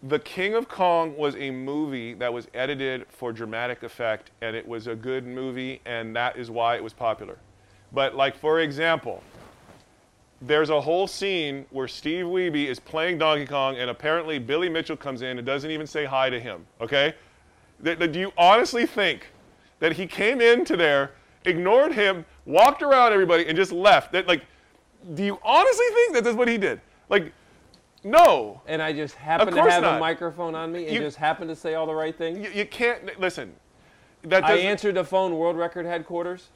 [0.04, 4.66] The King of Kong was a movie that was edited for dramatic effect, and it
[4.66, 7.36] was a good movie, and that is why it was popular.
[7.92, 9.24] But, like, for example,
[10.40, 14.96] there's a whole scene where Steve Wiebe is playing Donkey Kong, and apparently Billy Mitchell
[14.96, 17.14] comes in and doesn't even say hi to him, okay?
[17.82, 19.26] Th- th- do you honestly think
[19.80, 21.10] that he came into there,
[21.44, 24.12] ignored him, walked around everybody, and just left?
[24.12, 24.44] That, like,
[25.14, 26.80] do you honestly think that that's what he did?
[27.08, 27.32] Like,
[28.10, 28.60] no.
[28.66, 29.96] And I just happen to have not.
[29.96, 32.38] a microphone on me and You- just happen to say all the right things.
[32.38, 33.52] You, you can't listen.
[34.24, 36.48] That I answered the phone, World Record headquarters.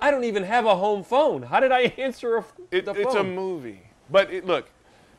[0.00, 1.42] I don't even have a home phone.
[1.42, 3.02] How did I answer a, it, the phone?
[3.02, 3.80] it's a movie.
[4.10, 4.68] But it, look,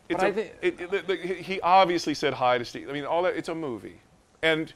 [0.08, 2.90] it's But I a, think- it, look, he he obviously said hi to Steve.
[2.90, 3.36] I mean, all that.
[3.36, 4.00] It's a movie,
[4.44, 4.72] and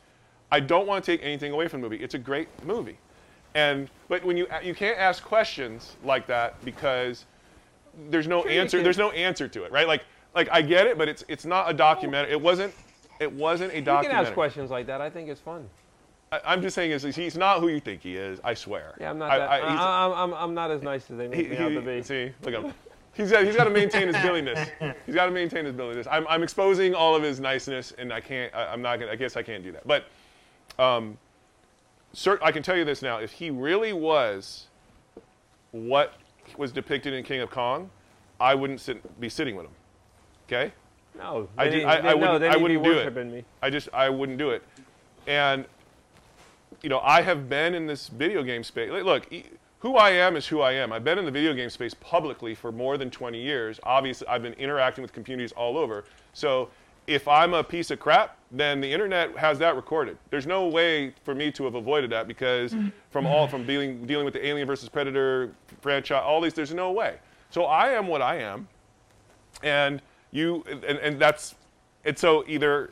[0.51, 2.03] I don't want to take anything away from the movie.
[2.03, 2.97] It's a great movie,
[3.53, 7.25] And but when you you can't ask questions like that because
[8.09, 8.81] there's no Sure answer.
[8.83, 9.87] There's no answer to it, right?
[9.87, 10.03] Like
[10.35, 12.31] like I get it, but it's it's not a documentary.
[12.31, 12.73] It wasn't
[13.19, 14.03] it wasn't a documentary.
[14.03, 15.01] You can ask questions like that.
[15.01, 15.69] I think it's fun.
[16.31, 18.39] I, I'm just saying is he's not who you think he is.
[18.43, 18.95] I swear.
[18.99, 19.49] Yeah, I'm not I- that.
[19.49, 19.57] I-
[20.07, 22.01] I, I'm, I'm not as nice as they make he- me out to be.
[22.01, 22.73] See, look at him.
[23.13, 24.69] He's got, he's got to maintain his billiness.
[25.05, 26.07] He's got to maintain his billiness.
[26.09, 28.55] I'm, I'm exposing all of his niceness, and I can't.
[28.55, 29.11] I, I'm not gonna.
[29.11, 29.85] I guess I can't do that.
[29.85, 30.05] But,
[30.79, 31.17] um,
[32.15, 34.67] cert, I can tell you this now: if he really was
[35.71, 36.13] what
[36.57, 37.89] was depicted in King of Kong,
[38.39, 39.73] I wouldn't sit, be sitting with him.
[40.51, 40.73] Okay.
[41.17, 43.25] No, I they ju- need- I- they- I wouldn't- they I wouldn't be do it.
[43.25, 43.45] me.
[43.61, 44.63] I just I wouldn't do it.
[45.27, 45.65] And
[46.81, 48.89] you know, I have been in this video game space.
[48.89, 49.31] Look,
[49.79, 50.91] who I am is who I am.
[50.91, 53.79] I've been in the video game space publicly for more than 20 years.
[53.83, 56.05] Obviously, I've been interacting with communities all over.
[56.33, 56.69] So,
[57.07, 60.17] if I'm a piece of crap, then the internet has that recorded.
[60.29, 62.91] There's no way for me to have avoided that because mm.
[63.11, 65.51] from all from dealing dealing with the Alien versus Predator
[65.81, 67.17] franchise, all these, there's no way.
[67.49, 68.67] So I am what I am
[69.63, 71.55] and you and, and that's
[72.05, 72.91] and so either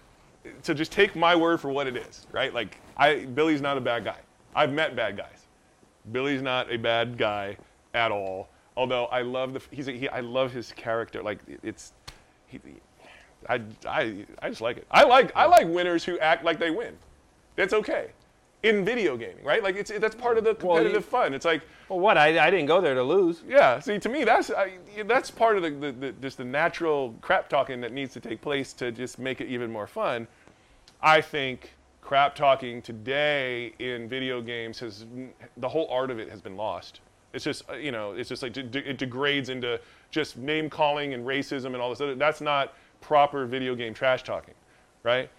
[0.61, 2.53] so just take my word for what it is right?
[2.53, 4.17] Like i billy's not a bad guy.
[4.55, 5.45] I've met bad guys.
[6.11, 7.57] Billy's not a bad guy
[7.93, 8.49] at all.
[8.77, 11.21] Although i love the he's a, he, i love his character.
[11.23, 11.93] Like it's
[12.47, 12.59] he,
[13.47, 14.87] I, I, I just like it.
[14.91, 16.97] I like i like winners who act like they win.
[17.55, 18.11] That's okay.
[18.63, 19.63] In video gaming right?
[19.63, 21.33] Like it's that's part of the Well, you- competitive fun.
[21.33, 22.17] It's like Well, what?
[22.17, 23.41] I, I didn't go there to lose.
[23.47, 24.73] yeah, see, to me, that's I,
[25.05, 28.41] that's part of the, the, the just the natural crap talking that needs to take
[28.41, 30.27] place to just make it even more fun.
[31.01, 35.05] I think crap talking today in video games has
[35.57, 37.01] the whole art of it has been lost.
[37.33, 39.79] It's just uh, you know, it's just like it degrades into
[40.11, 42.15] just name calling and racism and all this other.
[42.15, 44.55] That's not proper video game trash talking,
[45.03, 45.29] right?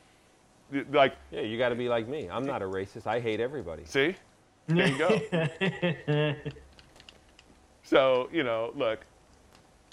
[0.93, 2.29] Like, Yeah, you got to be like me.
[2.31, 3.07] I'm not a racist.
[3.07, 3.85] I hate everybody.
[3.85, 4.15] see,
[4.75, 6.35] there you go.
[7.91, 9.05] So, you know, look,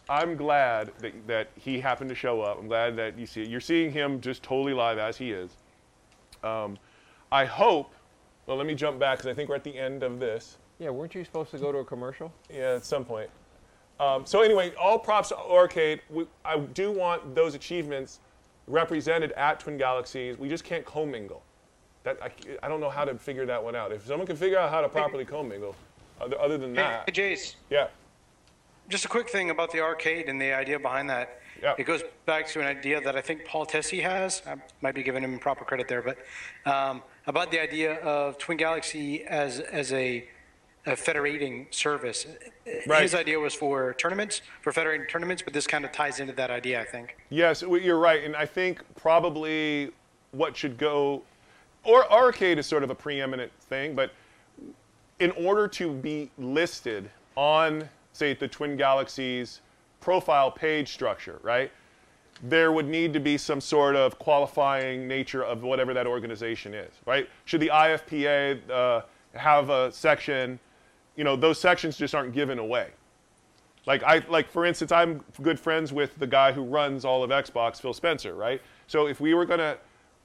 [0.07, 2.59] I'm glad that, that he happened to show up.
[2.59, 3.47] I'm glad that you see it.
[3.47, 5.49] You're seeing him just totally live as he is.
[6.43, 6.77] Um,
[7.31, 7.95] I hope,
[8.45, 10.59] well, let me jump back because I think we're at the end of this.
[10.77, 12.31] Yeah, weren't you supposed to go to a commercial?
[12.53, 13.31] Yeah, at some point.
[13.99, 16.01] Um, so anyway, all props to Aurcade.
[16.11, 18.19] We, I do want those achievements
[18.67, 20.37] represented at Twin Galaxies.
[20.37, 21.41] We just can't commingle.
[22.07, 22.31] That I,
[22.63, 23.91] I don't know how to figure that one out.
[23.91, 25.75] If someone can figure out how to properly commingle,
[26.21, 27.87] other, other than Hey, that, Jace, yeah.
[28.87, 31.41] just a quick thing about the Aurcade and the idea behind that.
[31.61, 31.75] Yeah.
[31.77, 34.41] It goes back to an idea that I think Paul Tessie has.
[34.47, 36.17] I might be giving him proper credit there, but
[36.71, 40.29] um, about the idea of Twin Galaxy as as a,
[40.85, 42.25] a federating service.
[42.87, 43.01] Right.
[43.01, 46.51] His idea was for tournaments, for federating tournaments, but this kind of ties into that
[46.51, 47.17] idea, I think.
[47.29, 49.91] Yes, you're right, and I think probably
[50.31, 51.23] what should go,
[51.87, 54.11] or arcade is sort of a preeminent thing, but
[55.19, 59.61] in order to be listed on, say, the Twin Galaxies
[59.99, 61.71] profile page structure, right?
[62.43, 66.93] There would need to be some sort of qualifying nature of whatever that organization is,
[67.05, 67.27] right?
[67.45, 69.01] Should the IFPA uh,
[69.33, 70.59] have a section?
[71.15, 72.89] You know, those sections just aren't given away.
[73.87, 77.29] Like I like for instance, I'm good friends with the guy who runs all of
[77.29, 78.61] Xbox, Phil Spencer, right?
[78.85, 79.77] So if we were gonna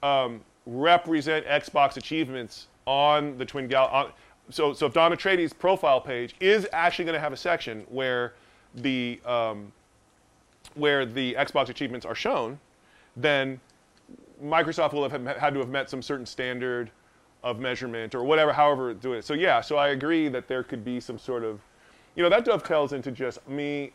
[0.03, 4.13] um, represent Xbox achievements on the Twin Gal, on,
[4.51, 8.35] so so if Don Atreides' profile page is actually going to have a section where
[8.75, 9.73] the um,
[10.75, 12.59] where the Xbox achievements are shown,
[13.17, 13.61] then
[14.43, 16.91] Microsoft will have had to have met some certain standard
[17.43, 19.25] of measurement or whatever, however do it.
[19.25, 21.61] So yeah, so I agree that there could be some sort of,
[22.15, 23.93] you know, that dovetails into just me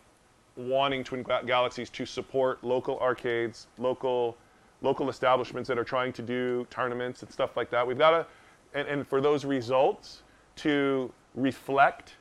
[0.56, 4.38] wanting Twin Galaxies to support local arcades, local
[4.82, 7.86] local establishments that are trying to do tournaments and stuff like that.
[7.86, 8.26] We've got to,
[8.74, 10.22] and, and for those results
[10.58, 12.16] to reflect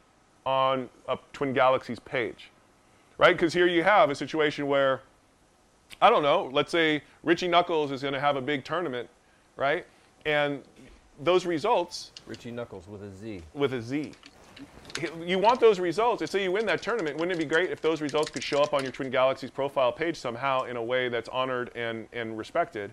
[0.45, 2.51] on a Twin Galaxies page,
[3.19, 3.37] right?
[3.37, 5.03] Because here you have a situation where
[6.01, 9.09] I don't know, let's say Richie Knucklez is going to have a big tournament,
[9.57, 9.87] right?
[10.24, 10.62] And
[11.23, 13.43] those results Richie Knucklez with a Z.
[13.55, 14.12] with a Z.
[15.24, 16.20] You want those results.
[16.20, 17.16] Let's say you win that tournament.
[17.16, 19.93] Wouldn't it be great if those results could show up on your Twin Galaxies profile
[19.93, 22.93] page somehow in a way that's honored and, and respected?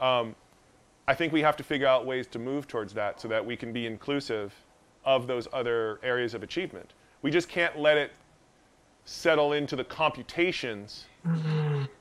[0.00, 0.34] Um,
[1.06, 3.56] I think we have to figure out ways to move towards that so that we
[3.56, 4.54] can be inclusive
[5.04, 6.92] of those other areas of achievement.
[7.22, 8.12] We just can't let it
[9.04, 11.04] settle into the computations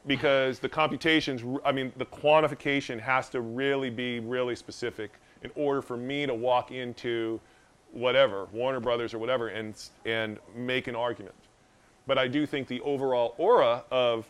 [0.08, 5.12] because the computations, I mean, the quantification has to really be really specific
[5.44, 7.42] in order for me to walk into
[7.94, 9.76] whatever, Warner Brothers or whatever, and,
[10.06, 11.36] and make an argument.
[12.06, 14.30] But I do think the overall aura of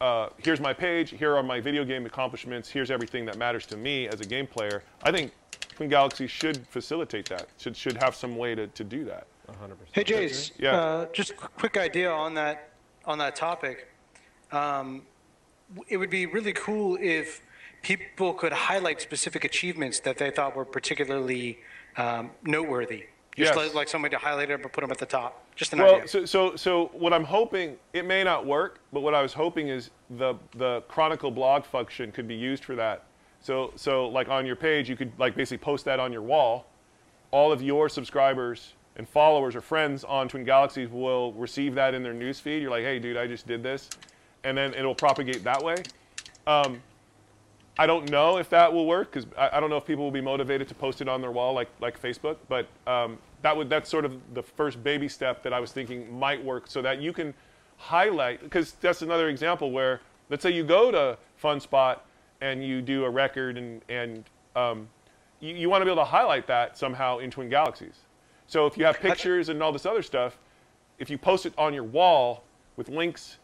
[0.00, 3.76] uh, here's my page, here are my video game accomplishments, here's everything that matters to
[3.76, 5.32] me as a game player, I think
[5.74, 7.48] Twin Galaxies should facilitate that.
[7.58, 9.26] Should should have some way to, to do that.
[9.48, 9.76] 100%.
[9.92, 10.52] Hey, Jace.
[10.58, 10.76] Yeah.
[10.76, 12.70] Uh, just a quick idea on that
[13.04, 13.88] on that topic.
[14.52, 15.02] Um,
[15.88, 17.42] it would be really cool if
[17.82, 21.58] people could highlight specific achievements that they thought were particularly
[21.96, 23.04] um, noteworthy.
[23.36, 23.56] Just Yes.
[23.56, 25.44] like, like somebody to highlight it but put them at the top.
[25.54, 26.08] Just an Well, idea.
[26.08, 29.68] so, so so what I'm hoping it may not work, but what I was hoping
[29.68, 33.04] is the the Chronicle blog function could be used for that.
[33.40, 36.66] So so like on your page, you could like basically post that on your wall.
[37.30, 42.02] All of your subscribers and followers or friends on Twin Galaxies will receive that in
[42.02, 42.60] their news feed.
[42.60, 43.88] You're like, hey, dude, I just did this,
[44.42, 45.76] and then it'll propagate that way.
[46.46, 46.82] Um,
[47.80, 50.10] I don't know if that will work because I, I don't know if people will
[50.10, 52.36] be motivated to post it on their wall like like Facebook.
[52.46, 56.12] But um, that would that's sort of the first baby step that I was thinking
[56.12, 57.32] might work, so that you can
[57.78, 62.00] highlight because that's another example where let's say you go to FunSpot
[62.42, 64.24] and you do a record and and
[64.56, 64.86] um,
[65.40, 68.00] you, you want to be able to highlight that somehow in Twin Galaxies.
[68.46, 70.36] So if you have pictures and all this other stuff,
[70.98, 72.44] if you post it on your wall
[72.76, 73.38] with links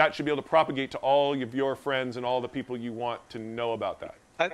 [0.00, 2.74] that should be able to propagate to all of your friends and all the people
[2.74, 4.14] you want to know about that.
[4.38, 4.50] I,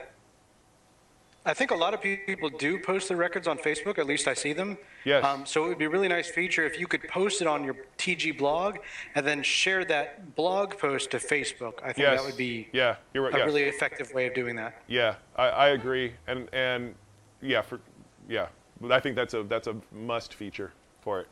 [1.49, 3.97] I think a lot of people do post their records on Facebook.
[4.01, 4.77] At least I see them.
[5.05, 5.25] Yes.
[5.25, 7.63] Um, so it would be a really nice feature if you could post it on
[7.63, 8.79] your TG blog
[9.15, 11.75] and then share that blog post to Facebook.
[11.81, 12.19] I think Yes.
[12.21, 13.35] that would be yeah, you're right.
[13.37, 13.45] a yeah.
[13.45, 14.83] really effective way of doing that.
[14.89, 16.97] yeah, I, I agree, and and
[17.41, 17.79] yeah, for
[18.29, 18.49] yeah,
[18.81, 21.29] But I think that's a that's a must feature for it.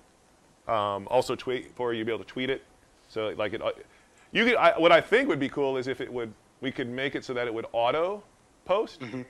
[0.72, 2.62] Um, also, tweet for you to be able to tweet it.
[3.08, 3.72] So like it, uh,
[4.34, 4.56] you could.
[4.56, 6.30] I, what I think would be cool is if it would
[6.60, 8.22] we could make it so that it would auto
[8.66, 9.00] post.
[9.00, 9.22] Mm-hmm.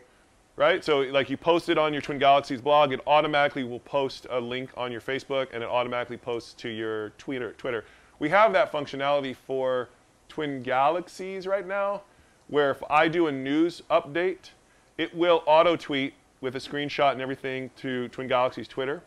[0.56, 4.28] Right, so like you post it on your Twin Galaxies blog, it automatically will post
[4.30, 7.54] a link on your Facebook, and it automatically posts to your Twitter.
[7.54, 7.84] Twitter.
[8.20, 9.88] We have that functionality for
[10.28, 12.02] Twin Galaxies right now,
[12.46, 14.50] where if I do a news update,
[14.96, 19.02] it will auto tweet with a screenshot and everything to Twin Galaxies Twitter.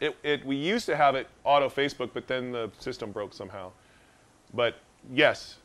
[0.00, 3.72] It, it, we used to have it auto Facebook, but then the system broke somehow.
[4.54, 4.76] But
[5.12, 5.56] yes,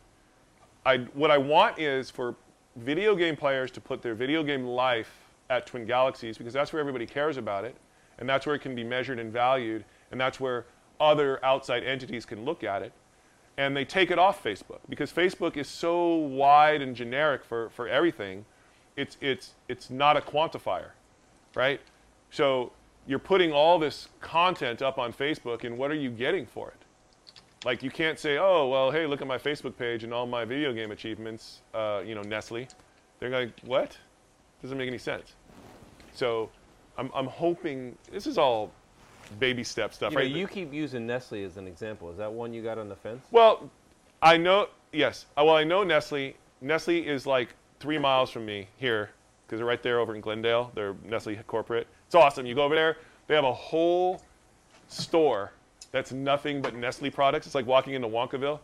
[0.85, 2.35] I, what I want is for
[2.75, 5.11] video game players to put their video game life
[5.49, 7.75] at Twin Galaxies because that's where everybody cares about it,
[8.19, 10.65] and that's where it can be measured and valued, and that's where
[10.99, 12.91] other outside entities can look at it.
[13.57, 17.87] And they take it off Facebook because Facebook is so wide and generic for, for
[17.87, 18.45] everything.
[18.95, 20.89] It's, it's, it's not a quantifier,
[21.55, 21.79] right?
[22.31, 22.71] So
[23.05, 26.82] you're putting all this content up on Facebook, and what are you getting for it?
[27.65, 30.45] Like you can't say, oh well, hey, look at my Facebook page and all my
[30.45, 31.61] video game achievements.
[31.73, 32.67] Uh, you know, Nestle.
[33.19, 33.97] They're like, what?
[34.61, 35.33] Doesn't make any sense.
[36.13, 36.49] So,
[36.97, 38.71] I'm, I'm hoping this is all
[39.39, 40.31] baby step stuff, You, know, right?
[40.31, 42.11] you keep using Nestle as an example.
[42.11, 43.25] Is that one you got on the fence?
[43.31, 43.69] Well,
[44.21, 44.67] I know.
[44.91, 45.25] Yes.
[45.37, 46.35] Uh, Well, I know Nestle.
[46.61, 47.49] Nestle is like
[47.79, 49.09] three miles from me here
[49.45, 50.71] because they're right there over in Glendale.
[50.75, 51.87] They're Nestle corporate.
[52.05, 52.45] It's awesome.
[52.45, 52.97] You go over there.
[53.27, 54.21] They have a whole
[54.87, 55.51] store
[55.93, 57.45] that's nothing but Nestle products.
[57.45, 58.59] It's like walking into Wonkaville.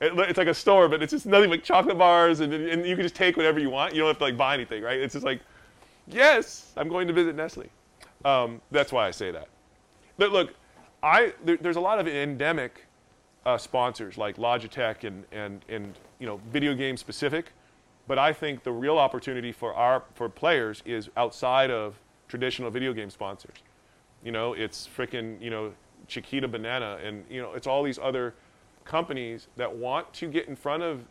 [0.00, 2.94] It, it's like a store, but it's just nothing but chocolate bars, and, and you
[2.94, 3.94] can just take whatever you want.
[3.94, 4.98] You don't have to like buy anything, right?
[4.98, 5.40] It's just like,
[6.06, 7.66] yes, I'm going to visit Nestle.
[8.24, 9.48] Um, that's why I say that.
[10.16, 10.54] But look,
[11.02, 12.86] I there, there's a lot of endemic
[13.44, 17.52] uh, sponsors like Logitech and, and, and you know video game specific,
[18.06, 21.98] but I think the real opportunity for our for players is outside of
[22.28, 23.56] traditional video game sponsors.
[24.22, 25.72] You know, it's freaking you know
[26.08, 28.34] Chiquita Banana and you know it's all these other
[28.84, 31.04] companies that want to get in front of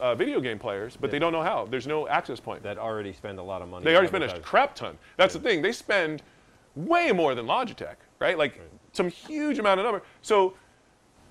[0.00, 1.64] uh, video game players, but they don't know how.
[1.64, 2.62] There's no access point.
[2.64, 3.84] That already spend a lot of money.
[3.84, 4.98] They already spend a crap ton.
[5.16, 5.62] That's the thing.
[5.62, 6.22] They spend
[6.74, 8.36] way more than Logitech, right?
[8.36, 8.60] Like
[8.92, 10.02] some huge amount of number.
[10.20, 10.54] So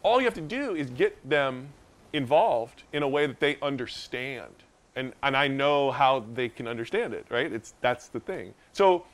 [0.03, 1.67] all you have to do is get them
[2.13, 4.53] involved in a way that they understand.
[4.95, 7.51] And and I know how they can understand it, right?
[7.51, 8.53] It's that's the thing.
[8.71, 9.05] So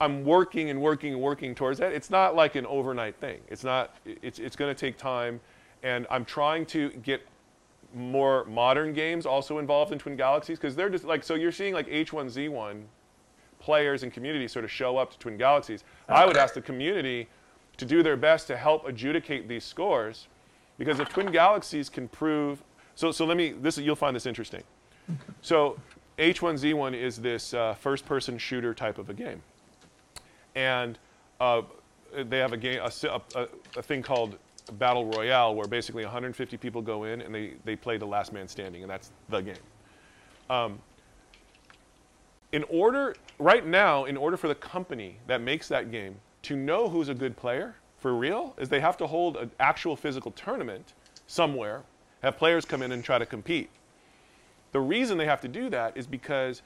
[0.00, 1.92] I'm working and working and working towards that.
[1.92, 3.40] It's not like an overnight thing.
[3.48, 5.40] It's not it's it's going to take time
[5.82, 7.26] and I'm trying to get
[7.94, 11.74] more modern games also involved in Twin Galaxies because they're just like so you're seeing
[11.74, 12.82] like H1Z1
[13.60, 15.84] players and community sort of show up to Twin Galaxies.
[16.08, 17.28] I would ask the community
[17.76, 20.28] to do their best to help adjudicate these scores
[20.76, 22.62] because if Twin Galaxies can prove
[22.94, 24.62] so so let me this you'll find this interesting.
[25.42, 25.78] So
[26.18, 29.42] H1Z1 is this uh, first-person shooter type of a game,
[30.54, 30.98] and
[31.40, 31.62] uh,
[32.26, 34.38] they have a game a, a, a, thing called
[34.74, 38.48] Battle Royale where basically 150 people go in and they, they play the last man
[38.48, 39.56] standing, and that's the game.
[40.48, 40.78] Um,
[42.52, 46.88] in order, right now, in order for the company that makes that game to know
[46.88, 50.92] who's a good player for real, is they have to hold an actual physical tournament
[51.26, 51.82] somewhere,
[52.22, 53.70] have players come in and try to compete.
[54.72, 56.62] The reason they have to do that is because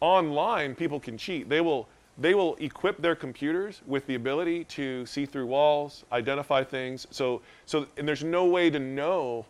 [0.00, 1.48] online people can cheat.
[1.48, 1.88] They will
[2.18, 7.06] they will equip their computers with the ability to see through walls, identify things.
[7.10, 9.46] So so and there's no way to know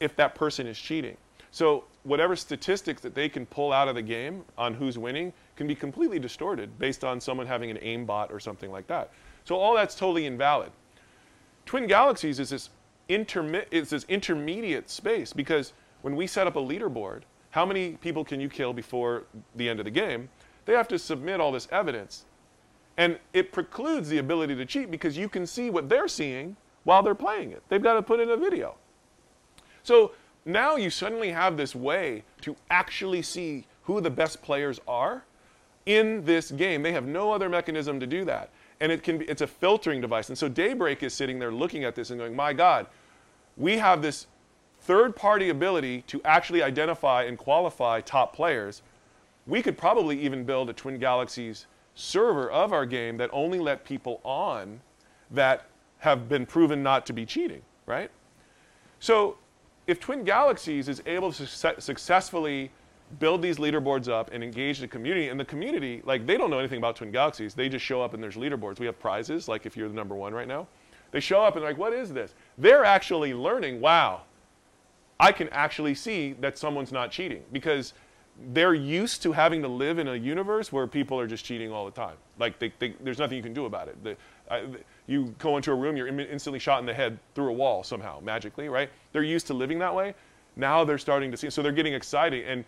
[0.00, 1.16] if that person is cheating.
[1.50, 5.66] So whatever statistics that they can pull out of the game on who's winning can
[5.66, 9.10] be completely distorted based on someone having an aim bot or something like that.
[9.44, 10.70] So all that's totally invalid.
[11.66, 12.70] Twin Galaxies is this,
[13.08, 15.72] intermi- is this intermediate space because
[16.02, 19.24] when we set up a leaderboard, how many people can you kill before
[19.56, 20.28] the end of the game?
[20.64, 22.24] They have to submit all this evidence.
[22.96, 27.02] And it precludes the ability to cheat because you can see what they're seeing while
[27.02, 27.62] they're playing it.
[27.68, 28.74] They've got to put in a video.
[29.82, 30.12] So
[30.44, 35.24] now you suddenly have this way to actually see who the best players are
[35.86, 36.82] in this game.
[36.82, 38.50] They have no other mechanism to do that.
[38.80, 40.28] And it can be, it's a filtering device.
[40.28, 42.86] And so Daybreak is sitting there looking at this and going, my God,
[43.56, 44.26] we have this
[44.80, 48.82] third party ability to actually identify and qualify top players.
[49.46, 53.84] We could probably even build a Twin Galaxies server of our game that only let
[53.84, 54.80] people on
[55.30, 55.66] that
[55.98, 58.10] have been proven not to be cheating, right?
[59.00, 59.36] So
[59.86, 62.70] if Twin Galaxies is able to su- successfully
[63.18, 66.58] build these leaderboards up and engage the community, and the community, like they don't know
[66.58, 67.54] anything about Twin Galaxies.
[67.54, 68.78] They just show up and there's leaderboards.
[68.78, 70.68] We have prizes, like if you're the number one right now.
[71.10, 72.34] They show up and they're like, what is this?
[72.56, 74.22] They're actually learning, wow,
[75.18, 77.94] I can actually see that someone's not cheating because
[78.52, 81.84] they're used to having to live in a universe where people are just cheating all
[81.84, 82.16] the time.
[82.38, 84.02] Like they, they, there's nothing you can do about it.
[84.02, 84.16] The,
[84.50, 84.64] I,
[85.06, 88.20] you go into a room, you're instantly shot in the head through a wall somehow,
[88.20, 88.90] magically, right?
[89.12, 90.14] They're used to living that way.
[90.56, 92.46] Now they're starting to see, so they're getting excited.
[92.46, 92.64] And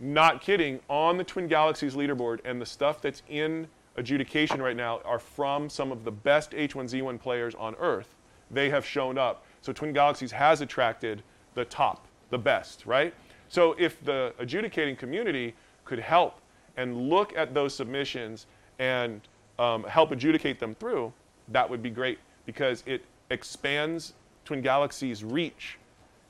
[0.00, 3.66] not kidding, on the Twin Galaxies leaderboard and the stuff that's in
[3.96, 8.14] adjudication right now are from some of the best H1Z1 players on Earth.
[8.50, 9.44] They have shown up.
[9.62, 11.22] So Twin Galaxies has attracted
[11.54, 13.14] the top, the best, right?
[13.56, 15.54] So if the adjudicating community
[15.86, 16.42] could help
[16.76, 18.44] and look at those submissions
[18.78, 19.22] and
[19.58, 21.10] um, help adjudicate them through,
[21.48, 24.12] that would be great because it expands
[24.44, 25.78] Twin Galaxies' reach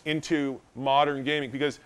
[0.04, 1.50] into modern gaming.
[1.50, 1.80] Because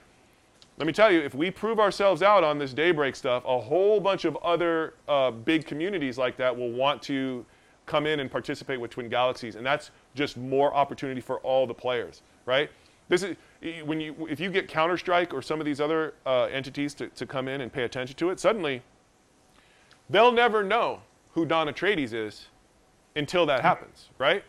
[0.77, 3.99] let me tell you, if we prove ourselves out on this daybreak stuff, a whole
[3.99, 7.47] bunch of other uh, big communities like that will want to
[7.87, 11.73] come in and participate with Twin Galaxies, and that's just more opportunity for all the
[11.73, 12.69] players, right?
[13.09, 13.37] This is
[13.85, 17.09] when you if you get Counter Strike or some of these other uh, entities to,
[17.09, 18.83] to come in and pay attention to it, suddenly
[20.09, 21.01] they'll never know
[21.33, 22.47] who Don Atreides is
[23.17, 24.43] until that happens, right?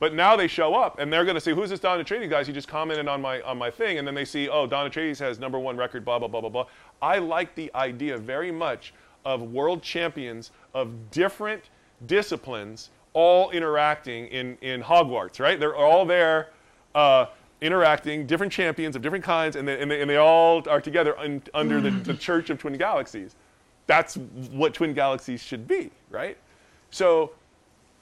[0.00, 2.42] But now they show up and they're going to say, "Who's this Don Atreides guy?"
[2.42, 5.18] He just commented on my on my thing, and then they see, "Oh, Don Atreides
[5.18, 6.66] has number one record." Blah blah blah blah blah.
[7.02, 11.70] I like the idea very much of world champions of different
[12.06, 15.60] disciplines all interacting in in Hogwarts, right?
[15.60, 16.48] They're all there.
[16.94, 17.26] Uh,
[17.64, 21.18] interacting, different champions of different kinds, and they, and they, and they all are together
[21.18, 23.34] un, under the, the Church of Twin Galaxies.
[23.86, 26.36] That's what Twin Galaxies should be, right?
[26.90, 27.32] So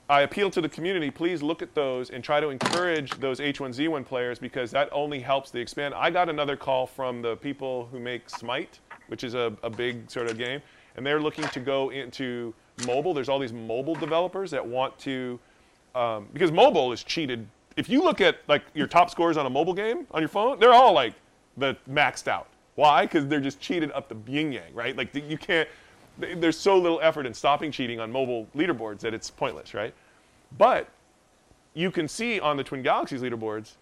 [0.08, 4.04] I appeal to the community, please look at those and try to encourage those H1Z1
[4.04, 5.94] players because that only helps the expand.
[5.94, 10.10] I got another call from the people who make Smite, which is a, a big
[10.10, 10.60] sort of game,
[10.96, 12.52] and they're looking to go into
[12.86, 13.14] mobile.
[13.14, 15.38] There's all these mobile developers that want to,
[15.94, 19.50] um, because mobile is cheated if you look at like your top scores on a
[19.50, 21.14] mobile game on your phone, they're all like
[21.56, 22.48] the maxed out.
[22.74, 23.04] Why?
[23.04, 24.96] Because they're just cheated up the yin yang, right?
[24.96, 25.68] Like you can't.
[26.18, 29.94] There's so little effort in stopping cheating on mobile leaderboards that it's pointless, right?
[30.58, 30.88] But
[31.74, 33.72] you can see on the Twin Galaxies leaderboards,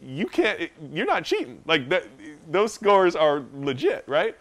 [0.00, 0.70] you can't.
[0.92, 1.60] You're not cheating.
[1.66, 2.04] Like that,
[2.50, 4.36] those scores are legit, right?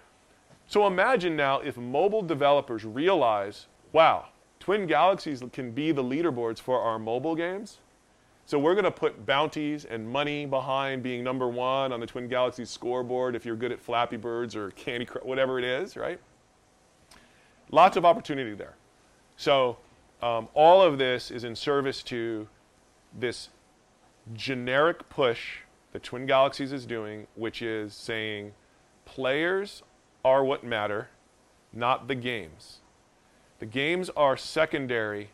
[0.67, 4.27] So imagine now if mobile developers realize, wow,
[4.59, 7.79] Twin Galaxies can be the leaderboards for our mobile games
[8.45, 12.27] so we're going to put bounties and money behind being number one on the Twin
[12.27, 16.19] Galaxies scoreboard if you're good at Flappy Birds or Candy Crush, whatever it is, right?
[17.71, 18.75] Lots of opportunity there.
[19.37, 19.77] So
[20.21, 22.47] um, all of this is in service to
[23.17, 23.49] this
[24.33, 25.59] generic push
[25.93, 28.51] that Twin Galaxies is doing, which is saying
[29.05, 29.83] players
[30.25, 31.09] are what matter,
[31.71, 32.79] not the games.
[33.59, 35.29] The games are secondary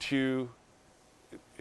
[0.00, 0.50] to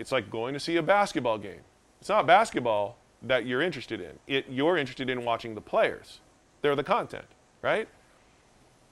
[0.01, 1.61] it's like going to see a basketball game.
[2.01, 4.17] It's not basketball that you're interested in.
[4.25, 6.19] It, you're interested in watching the players.
[6.63, 7.25] They're the content,
[7.61, 7.87] right?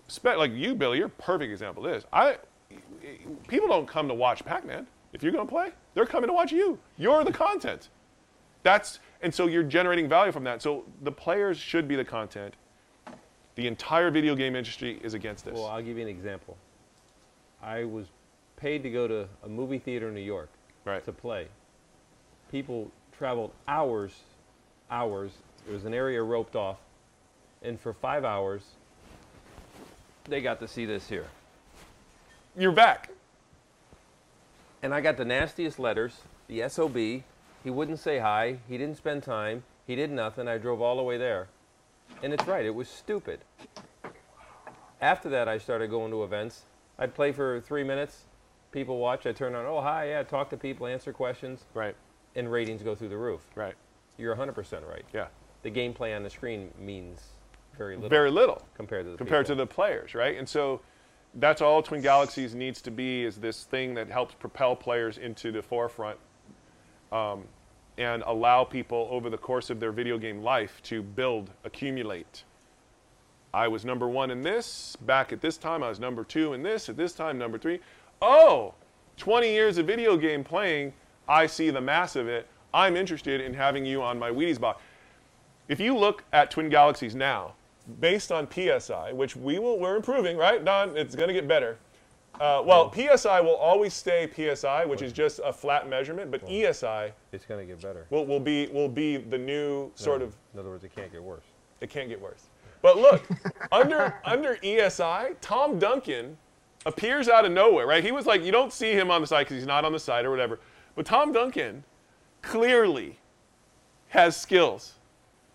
[0.07, 2.05] Spe- like you, Billy, you're a perfect example of this.
[2.13, 2.37] I,
[3.47, 4.85] people don't come to watch Pac-Man.
[5.11, 6.77] If you're going to play, they're coming to watch you.
[6.97, 7.89] You're the content.
[8.61, 10.61] That's and so you're generating value from that.
[10.61, 12.53] So the players should be the content.
[13.55, 15.55] The entire video game industry is against this.
[15.55, 16.55] Well, I'll give you an example.
[17.63, 18.05] I was
[18.55, 20.49] paid to go to a movie theater in New York
[20.89, 21.05] right.
[21.05, 21.47] to play.
[22.51, 24.11] People traveled hours,
[24.89, 25.31] hours.
[25.65, 26.77] There was an area roped off,
[27.61, 28.61] and for five hours,
[30.25, 31.25] they got to see this here.
[32.57, 33.09] You're back.
[34.81, 36.15] And I got the nastiest letters,
[36.47, 36.95] the SOB.
[36.95, 38.57] He wouldn't say hi.
[38.67, 39.63] He didn't spend time.
[39.85, 40.47] He did nothing.
[40.47, 41.47] I drove all the way there.
[42.23, 43.39] And it's right, it was stupid.
[45.01, 46.63] After that, I started going to events.
[46.97, 48.23] I'd play for three minutes.
[48.71, 49.25] People watch.
[49.25, 51.95] I turn on, oh, hi, yeah, talk to people, answer questions, Right.
[52.35, 53.41] and ratings go through the roof.
[53.55, 53.73] Right.
[54.17, 55.05] You're 100% right.
[55.13, 55.27] Yeah.
[55.63, 57.21] The gameplay on the screen means
[57.77, 58.65] very little Very little.
[58.75, 59.55] compared to the compared people.
[59.57, 60.37] to the players, right?
[60.37, 60.81] And so
[61.35, 65.51] that's all Twin Galaxies needs to be is this thing that helps propel players into
[65.51, 66.17] the forefront
[67.11, 67.45] um,
[67.97, 72.43] and allow people over the course of their video game life to build, accumulate.
[73.53, 74.95] I was number one in this.
[75.01, 76.87] Back at this time, I was number two in this.
[76.87, 77.79] At this time, number three.
[78.21, 78.73] Oh,
[79.17, 80.93] 20 years of video game playing.
[81.27, 82.47] I see the mass of it.
[82.73, 84.81] I'm interested in having you on my Wheaties box.
[85.67, 87.53] If you look at Twin Galaxies now,
[87.99, 90.97] based on PSI, which we will, we're improving, right, Don?
[90.97, 91.77] It's going to get better.
[92.39, 97.11] Uh, well, PSI will always stay PSI, which is just a flat measurement, but ESI
[97.31, 98.05] It's going to get better.
[98.09, 100.35] will, will be will be the new sort of.
[100.53, 101.43] In other words, it can't get worse.
[101.81, 102.47] It can't get worse.
[102.81, 103.27] But look,
[103.71, 106.37] under under ESI, Tom Duncan
[106.89, 108.03] appears out of nowhere, right?
[108.03, 109.99] He was like, you don't see him on the side because he's not on the
[109.99, 110.59] side or whatever.
[110.95, 111.83] But Tom Duncan
[112.41, 113.17] clearly
[114.09, 114.93] has skills.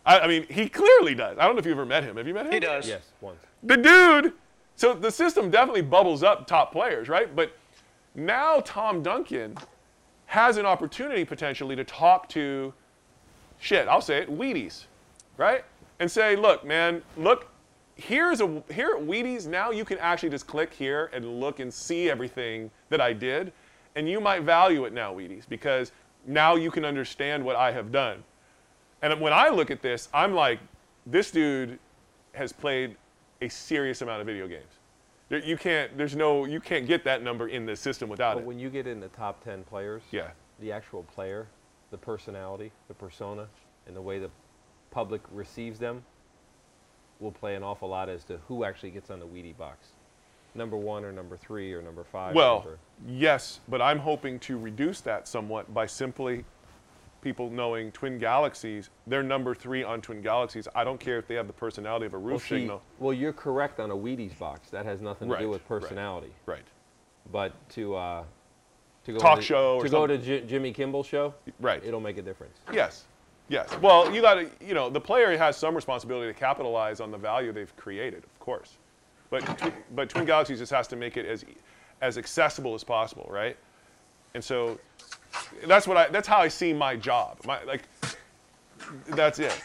[0.06, 1.38] I, I mean, he clearly does.
[1.38, 2.16] I don't know if you've ever met him.
[2.16, 2.52] Have you met him?
[2.52, 2.88] He does.
[2.88, 3.38] Yes, once.
[3.62, 4.32] the dude.
[4.76, 7.34] So the system definitely bubbles up top players, right?
[7.34, 7.56] But
[8.14, 9.56] now Tom Duncan
[10.26, 12.72] has an opportunity potentially to talk to
[13.58, 14.84] shit, I'll say it, Wheaties,
[15.36, 15.64] right?
[16.00, 17.48] And say, look, man, look,
[17.96, 21.72] here's a here at Wheaties, now you can actually just click here and look and
[21.72, 23.52] see everything that I did.
[23.96, 25.92] And you might value it now, Wheaties, because
[26.26, 28.24] now you can understand what I have done.
[29.02, 30.58] And when I look at this, I'm like,
[31.06, 31.78] this dude
[32.32, 32.96] has played
[33.40, 34.72] a serious amount of video games.
[35.28, 38.40] There, you can't, there's no, you can't get that number in the system without But
[38.40, 38.46] it.
[38.46, 40.30] when you get in the top 10 players, Yeah.
[40.60, 41.46] the actual player,
[41.90, 43.46] the personality, the persona,
[43.86, 44.30] and the way the
[44.90, 46.02] public receives them
[47.24, 49.88] will play an awful lot as to who actually gets on the Wheatie box.
[50.54, 52.34] Number one or number three or number five.
[52.34, 52.78] Well, number-
[53.08, 56.44] yes, but I'm hoping to reduce that somewhat by simply
[57.22, 60.68] people knowing Twin Galaxies, they're number three on Twin Galaxies.
[60.74, 62.82] I don't care if they have the personality of a well, see, signal.
[63.00, 64.68] well, you're correct on a Wheaties box.
[64.70, 65.80] That has nothing to Right, do with right.
[65.80, 66.32] personality.
[66.46, 66.62] Right.
[67.32, 68.24] But to uh,
[69.06, 70.18] to go Talk to, show or to go to.
[70.18, 71.82] J- Jimmy Kimmel show, Right.
[71.84, 72.58] it'll make a difference.
[72.72, 73.04] Yes.
[73.48, 73.68] Yes.
[73.80, 77.18] Well, you got to, you know, the player has some responsibility to capitalize on the
[77.18, 78.78] value they've created, of course.
[79.30, 81.44] But Twi- but Twin Galaxies just has to make it as
[82.00, 83.56] as accessible as possible, right?
[84.34, 84.78] And so
[85.66, 87.38] that's what I that's how I see my job.
[87.44, 87.82] My like
[89.08, 89.58] that's it.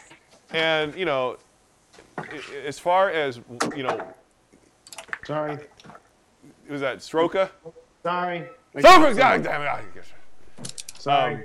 [0.51, 1.37] And, you know,
[2.17, 3.39] i- i- as far as,
[3.75, 3.99] you know,
[5.25, 5.57] Sorry.
[6.69, 7.49] was that Stroka?
[8.03, 8.47] Sorry.
[8.75, 10.05] Stroka, God damn it.
[10.97, 11.35] Sorry.
[11.35, 11.43] Um,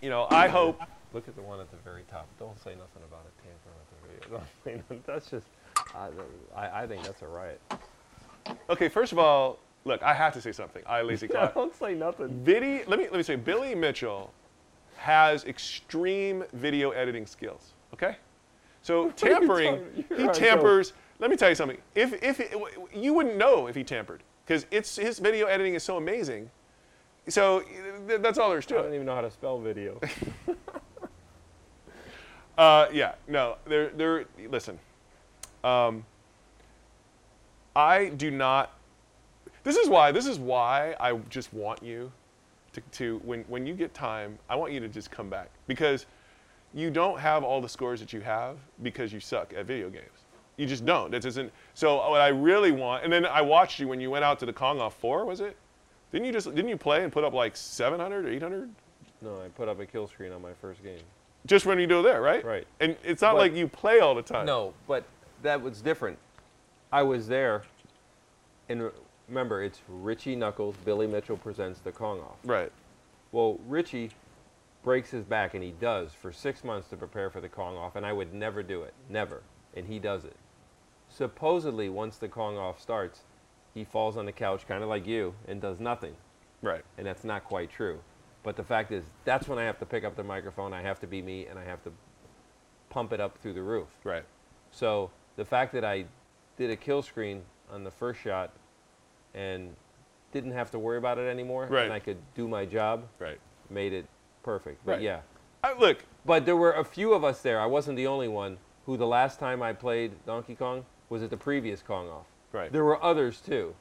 [0.00, 0.80] you know, I hope
[1.12, 2.28] Look at the one at the very top.
[2.38, 4.30] Don't say nothing about it tampering with
[4.62, 5.02] the video.
[5.06, 5.46] That's just,
[5.94, 6.08] I,
[6.56, 7.60] I, I think that's a riot.
[8.68, 10.82] Okay, first of all, look, I have to say something.
[10.86, 11.54] I lazy clock.
[11.54, 12.28] Don't say nothing.
[12.44, 14.32] Viddy, let me let me say, Billy Mitchell
[14.96, 17.72] has extreme video editing skills.
[17.94, 18.16] Okay,
[18.82, 20.92] so tampering, he tampers.
[21.18, 21.78] Let me tell you something.
[21.94, 22.54] If if it,
[22.94, 26.50] you wouldn't know if he tampered, because it's his video editing is so amazing.
[27.28, 27.60] So
[28.08, 28.78] th- that's all there is to it.
[28.80, 30.00] I don't even know how to spell video.
[32.60, 34.78] Uh, yeah, no, they're they're listen.
[35.64, 36.04] Um,
[37.74, 38.78] I do not.
[39.64, 40.12] This is why.
[40.12, 42.12] This is why I just want you
[42.74, 44.38] to, to when when you get time.
[44.50, 46.04] I want you to just come back because
[46.74, 50.26] you don't have all the scores that you have because you suck at video games.
[50.58, 51.14] You just don't.
[51.14, 51.50] It isn't.
[51.72, 54.44] So what I really want, and then I watched you when you went out to
[54.44, 55.24] the Kong off four.
[55.24, 55.56] Was it?
[56.12, 58.68] Didn't you just didn't you play and put up like 700 or 800?
[59.22, 61.00] no, I put up a kill screen on my first game.
[61.46, 62.44] Just when you do there, right?
[62.44, 62.66] Right.
[62.80, 64.46] And it's not But- like you play all the time.
[64.46, 65.04] No, but
[65.42, 66.18] that was different.
[66.92, 67.62] I was there,
[68.68, 68.90] and
[69.28, 70.74] remember, it's Richie Knucklez.
[70.84, 72.36] Billy Mitchell presents the Kong off.
[72.44, 72.70] Right.
[73.32, 74.10] Well, Richie
[74.82, 77.96] breaks his back, and he does for six months to prepare for the Kong off,
[77.96, 79.42] and I would never do it, never,
[79.74, 80.36] and he does it.
[81.08, 83.22] Supposedly, once the Kong off starts,
[83.74, 86.16] he falls on the couch, kind of like you, and does nothing,
[86.62, 86.84] Right.
[86.98, 88.00] and that's not quite true.
[88.42, 90.72] But the fact is, that's when I have to pick up the microphone.
[90.72, 91.92] I have to be me, and I have to
[92.88, 93.88] pump it up through the roof.
[94.02, 94.24] Right.
[94.70, 96.06] So the fact that I
[96.56, 98.52] did a kill screen on the first shot
[99.34, 99.74] and
[100.32, 101.84] didn't have to worry about it anymore, Right.
[101.84, 103.38] and I could do my job, Right.
[103.68, 104.06] made it
[104.42, 104.84] perfect.
[104.84, 105.00] But Right.
[105.02, 105.20] yeah,
[105.62, 107.60] I, look, but there were a few of us there.
[107.60, 111.30] I wasn't the only one who the last time I played Donkey Kong was at
[111.30, 112.26] the previous Kong off.
[112.52, 112.72] Right.
[112.72, 113.74] There were others too,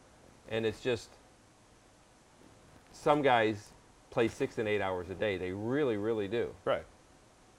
[0.50, 1.10] and it's just
[2.92, 3.70] some guys
[4.10, 5.38] play six and eight hours a day.
[5.38, 6.84] They really, really do, Right.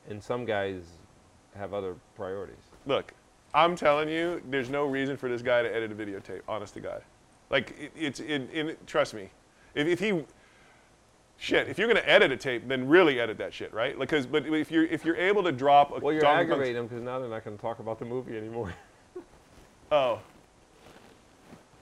[0.09, 0.83] and some guys
[1.57, 2.63] have other priorities.
[2.87, 3.13] Look,
[3.55, 6.41] I'm telling you, there's no reason for this guy to edit a videotape.
[6.49, 7.03] Honest to God,
[7.51, 8.77] like it, it's in, in.
[8.87, 9.29] Trust me,
[9.75, 10.25] if, if he,
[11.37, 13.99] shit, if you're gonna edit a tape, then really edit that shit, right?
[13.99, 17.03] Because, but if you're if you're able to drop a Well, you're aggravating them because
[17.03, 18.73] now they're not going to talk about the movie anymore.
[19.93, 20.21] Oh,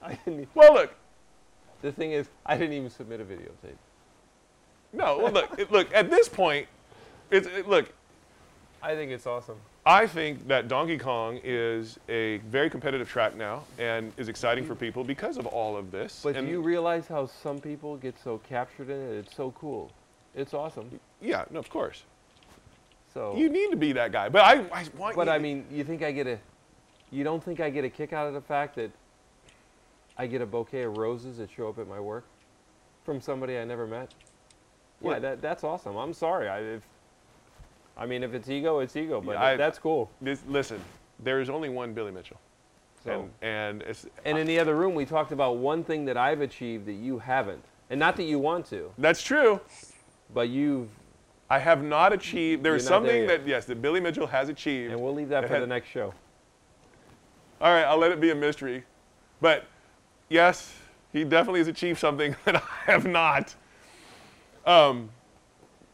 [0.01, 0.95] I didn't, well, look,
[1.83, 3.75] the thing is, I didn't even submit a videotape.
[4.93, 5.93] No, well, look, look.
[5.93, 6.67] At this point,
[7.31, 7.91] it's it, look.
[8.81, 9.57] I think it's awesome.
[9.85, 14.75] I think that Donkey Kong is a very competitive track now and is exciting for
[14.75, 16.21] people because of all of this.
[16.23, 19.25] But and do you realize how some people get so captured in it?
[19.25, 19.91] It's so cool.
[20.35, 20.99] It's awesome.
[21.21, 22.03] yeah, no, of course.
[23.13, 24.29] So, You need to be that guy.
[24.29, 26.37] But I, I want but you, I mean, you think I get a,
[27.11, 28.91] you don't think I get a kick out of the fact that
[30.17, 32.25] I get a bouquet of roses that show up at my work
[33.03, 34.13] from somebody I never met?
[35.01, 35.95] Yeah, that, that's awesome.
[35.95, 36.49] I'm sorry.
[36.49, 36.83] I, if,
[37.97, 40.09] I mean, if it's ego, it's ego, but I- that's cool.
[40.21, 40.81] this, listen,
[41.19, 42.39] there is only one Billy Mitchell.
[43.03, 46.17] So, and, and it's, and in the other room, we talked about one thing that
[46.17, 49.61] I've achieved that you haven't, and not that you want to, that's true.
[50.33, 50.89] but you've.
[51.49, 52.61] I have not achieved.
[52.61, 54.91] There is You're there something that yes, that Billy Mitchell has achieved.
[54.91, 56.13] And we'll leave that It for had- the next show.
[57.61, 58.83] All right, I'll let it be a mystery.
[59.41, 59.65] But
[60.29, 60.73] yes,
[61.11, 62.61] he definitely has achieved something that I
[62.91, 63.55] have not.
[64.69, 65.09] Um,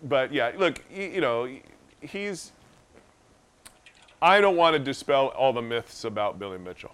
[0.03, 1.49] but yeah, look, you know,
[2.01, 2.51] he's.
[4.21, 6.93] I don't want to dispel all the myths about Billy Mitchell,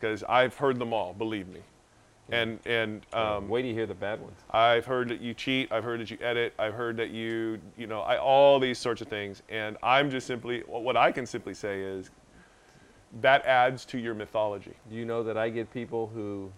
[0.00, 1.12] because I've heard them all.
[1.12, 1.60] Believe me,
[2.30, 4.38] and and um, Wait till you hear the bad ones.
[4.50, 5.70] I've heard that you cheat.
[5.70, 6.54] I've heard that you edit.
[6.58, 9.42] I've heard that you, you know, I, all these sorts of things.
[9.50, 12.10] And I'm just simply, what I can simply say is
[13.20, 14.74] that adds to your mythology.
[14.88, 16.50] Do you know that I get people who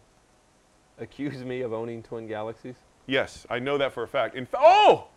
[0.98, 2.76] accuse me of owning twin galaxies?
[3.08, 4.36] Yes, I know that for a fact.
[4.36, 5.08] In fa- oh,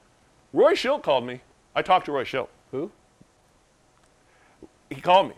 [0.54, 1.42] Roy Shildt called me.
[1.76, 2.48] I talked to Roy Shildt.
[2.72, 2.90] Who?
[4.90, 5.36] He called me,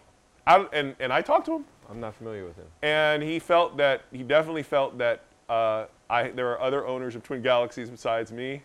[0.48, 2.66] I, and and I talked to him, I'm not familiar with him.
[2.82, 7.24] and he felt that he definitely felt that uh, I there are other owners of
[7.24, 8.64] Twin Galaxies besides me,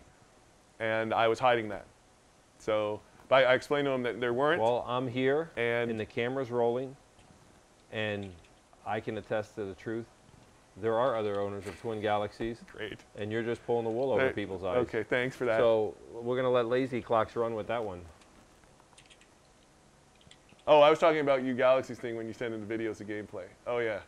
[0.80, 1.84] and I was hiding that.
[2.58, 4.60] So, but I, I explained to him that there weren't.
[4.62, 6.96] Well, I'm here, And- and the camera's rolling,
[7.92, 8.30] and
[8.86, 10.06] I can attest to the truth.
[10.80, 13.00] There are other owners of twin galaxies, Great.
[13.16, 14.76] and you're just pulling the wool over Hey, people's eyes.
[14.78, 15.58] Okay, thanks for that.
[15.58, 18.00] So we're gonna let lazy clocks run with that one.
[20.66, 23.08] oh, I was talking about you Galaxies thing when you send in the videos of
[23.08, 23.46] gameplay.
[23.66, 24.00] Oh yeah.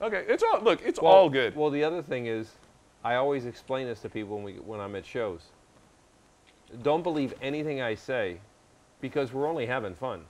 [0.00, 1.54] Okay, it's all look, it's all good.
[1.54, 2.52] Well, the other thing is,
[3.04, 5.42] I always explain this to people when we when I'm at shows.
[6.82, 8.38] Don't believe anything I say,
[9.00, 10.24] because we're only having fun.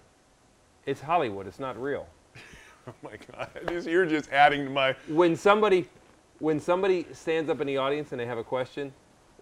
[0.87, 1.47] It's Hollywood.
[1.47, 2.09] It's not real.
[2.89, 4.95] oh my god, you're just adding to my.
[5.09, 5.89] when somebody
[6.39, 8.93] when somebody stands up in the audience and they have a question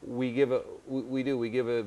[0.07, 1.85] we give a we, we do we give a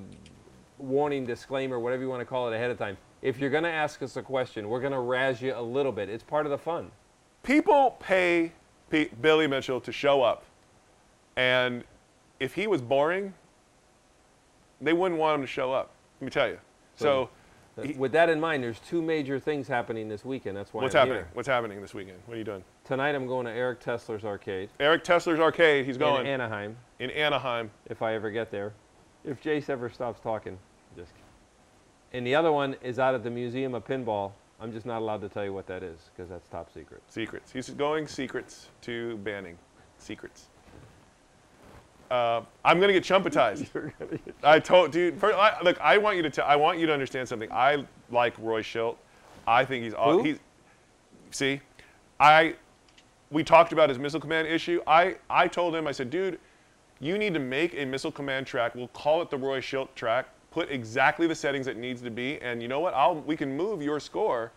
[0.80, 3.70] warning disclaimer whatever you want to call it ahead of time if you're going to
[3.70, 6.50] ask us a question we're going to razz you a little bit it's part of
[6.52, 6.92] the fun
[7.44, 8.54] People pay
[8.90, 10.46] P- Billy Mitchell to show up,
[11.36, 11.84] and
[12.40, 13.34] if he was boring,
[14.80, 15.92] they wouldn't want him to show up.
[16.22, 16.58] Let me tell you.
[16.96, 17.30] So,
[17.82, 20.96] he- with that in mind there's two major things happening this weekend that's why what's
[20.96, 21.18] I'm happening?
[21.24, 21.28] here.
[21.34, 22.20] What's happening this weekend?
[22.26, 22.64] What are you doing?
[22.86, 25.86] tonight i'm going to eric tesler's arcade Eric Tesler's arcade.
[25.86, 27.72] He's going in anaheim in Anaheim.
[27.88, 28.74] if i ever get there
[29.24, 30.58] if jace ever stops talking
[30.96, 31.24] just kidding.
[32.14, 35.22] and the other one is out at the museum of pinball i'm just not allowed
[35.22, 37.52] to tell you what that is because that's top secret Secrets.
[37.52, 39.58] He's going secrets to banning.
[39.98, 40.48] Secrets.
[42.12, 43.92] Uh, I'm gonna get chumpatized.
[44.44, 45.20] I told, dude.
[45.20, 46.46] First, I, look, I want you to tell.
[46.46, 47.52] I want you to understand something.
[47.52, 48.98] I like Roy Shildt.
[49.48, 49.94] I think he's.
[49.94, 50.24] Who?
[50.24, 50.40] He's.
[51.32, 51.62] See,
[52.20, 52.56] I.
[53.32, 54.82] We talked about his missile command issue.
[54.86, 55.16] I.
[55.30, 55.88] I told him.
[55.88, 56.40] I said, dude,
[57.00, 58.76] you need to make a missile command track.
[58.76, 60.28] We'll call it the Roy Shildt track.
[60.52, 62.94] Put exactly the settings it needs to be, and you know what?
[62.94, 63.16] I'll.
[63.16, 64.52] We can move your score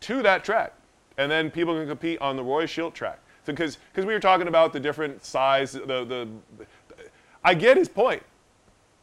[0.00, 0.72] to that track,
[1.18, 3.18] and then people can compete on the Roy Shildt track.
[3.44, 6.28] Because because we were talking about the different size, the the.
[7.46, 8.22] I get his point.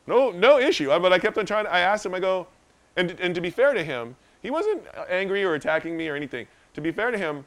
[0.06, 0.92] No no issue.
[0.92, 1.66] I- But I kept on trying.
[1.68, 2.14] I asked him.
[2.14, 2.46] I go,
[2.98, 6.46] and and to be fair to him, he wasn't angry or attacking me or anything.
[6.74, 7.46] To be fair to him,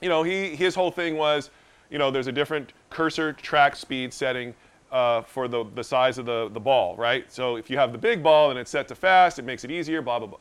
[0.00, 1.50] you know, he his whole thing was,
[1.88, 4.54] you know, there's a different cursor track speed setting
[4.90, 7.30] uh, for the the size of the the ball, right?
[7.32, 9.70] So if you have the big ball and it's set to fast, it makes it
[9.70, 10.02] easier.
[10.02, 10.38] Blah blah blah.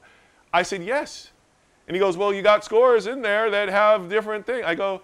[0.52, 1.32] I said yes,
[1.88, 4.64] and he goes, well, you got scores in there that have different things.
[4.66, 5.02] I go,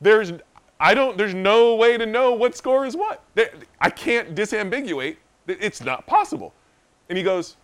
[0.00, 0.32] there's
[0.84, 3.24] I don't there's no way to know what score is what.
[3.80, 5.16] I can't disambiguate.
[5.48, 6.52] It's not possible.
[7.08, 7.56] And he goes,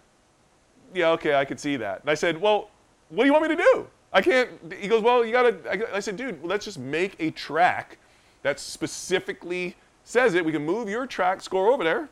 [0.94, 2.00] yeah, okay, I could see that.
[2.00, 2.70] And I said, well,
[3.10, 3.86] what do you want me to do?
[4.10, 4.50] I can't.
[4.72, 5.54] He goes, well, you gotta.
[5.70, 7.98] I, I said, dude, let's just make a track
[8.42, 10.42] that specifically says it.
[10.42, 12.08] We can move your track score over there,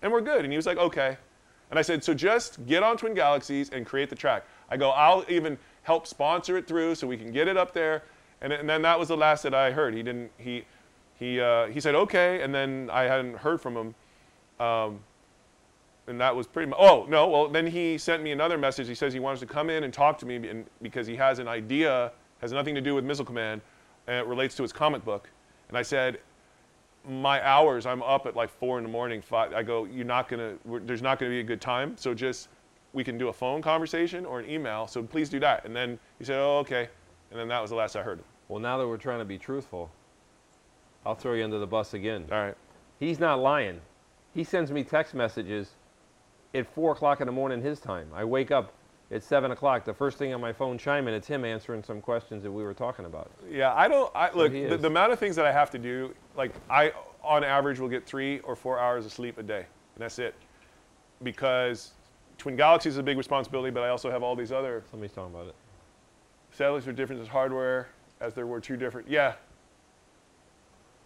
[0.00, 0.44] and we're good.
[0.44, 1.18] And he was like, okay.
[1.68, 4.46] And I said, so just get on Twin Galaxies and create the track.
[4.70, 8.02] I go, I'll even help sponsor it through so we can get it up there.
[8.40, 9.94] And, and then that was the last that I heard.
[9.94, 10.30] He didn't.
[10.38, 10.64] He
[11.18, 13.94] he uh, he said okay, and then I hadn't heard from him.
[14.60, 15.00] Um,
[16.06, 16.78] and that was pretty much.
[16.80, 18.88] Oh no, well then he sent me another message.
[18.88, 21.38] He says he wants to come in and talk to me and, because he has
[21.38, 23.60] an idea, has nothing to do with Missile Command,
[24.06, 25.28] and it relates to his comic book.
[25.68, 26.18] And I said,
[27.06, 29.20] my hours, I'm up at like four in the morning.
[29.20, 30.54] Five, I go, you're not gonna.
[30.84, 31.96] There's not gonna be a good time.
[31.96, 32.48] So just
[32.92, 34.86] we can do a phone conversation or an email.
[34.86, 35.64] So please do that.
[35.64, 36.88] And then he said, oh okay.
[37.30, 38.20] And then that was the last I heard.
[38.20, 38.24] Of.
[38.48, 39.90] Well, now that we're trying to be truthful,
[41.04, 42.26] I'll throw you under the bus again.
[42.30, 42.54] All right.
[42.98, 43.80] He's not lying.
[44.34, 45.72] He sends me text messages
[46.54, 48.08] at four o'clock in the morning his time.
[48.14, 48.72] I wake up
[49.10, 49.84] at seven o'clock.
[49.84, 52.74] The first thing on my phone chiming, it's him answering some questions that we were
[52.74, 53.30] talking about.
[53.50, 54.10] Yeah, I don't.
[54.14, 56.92] I, look, the, the amount of things that I have to do, like I,
[57.22, 60.34] on average, will get three or four hours of sleep a day, and that's it.
[61.22, 61.92] Because
[62.36, 65.34] Twin Galaxies is a big responsibility, but I also have all these other Somebody's talking
[65.34, 65.54] about it.
[66.58, 67.88] Satellites are different as hardware,
[68.20, 69.08] as there were two different.
[69.08, 69.34] Yeah.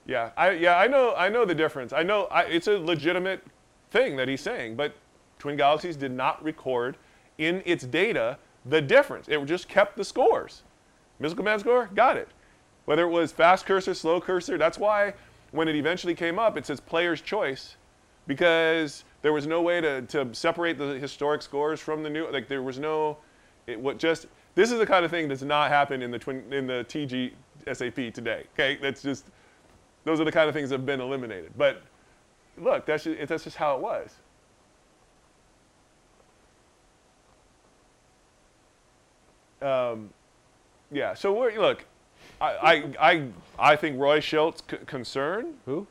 [0.07, 1.93] Yeah, I yeah I know I know the difference.
[1.93, 3.45] I know I, it's a legitimate
[3.91, 4.97] thing that he's saying, but
[5.39, 6.97] Twin Galaxies did not record
[7.39, 9.29] in its data the difference.
[9.29, 10.63] It just kept the scores.
[11.21, 12.29] Missile command score, got it.
[12.87, 15.15] Whether it was fast cursor, slow cursor, that's why
[15.53, 17.77] when it eventually came up, it says player's choice
[18.27, 22.29] because there was no way to, to separate the historic scores from the new.
[22.29, 23.19] Like there was no,
[23.69, 26.45] it what just this is the kind of thing that's not happen in the twin
[26.53, 27.33] in the TG
[27.73, 28.45] SAP today.
[28.55, 29.27] Okay, that's just
[30.05, 31.53] those are the kind of things that have been eliminated.
[31.57, 31.83] But
[32.59, 34.11] look, that's just, that's just how it was.
[39.63, 40.11] Um,
[40.91, 41.15] yeah.
[41.15, 41.85] So we're, look,
[42.41, 42.51] I,
[43.01, 45.87] I, I, I think Roy Shildt's c- concern Who?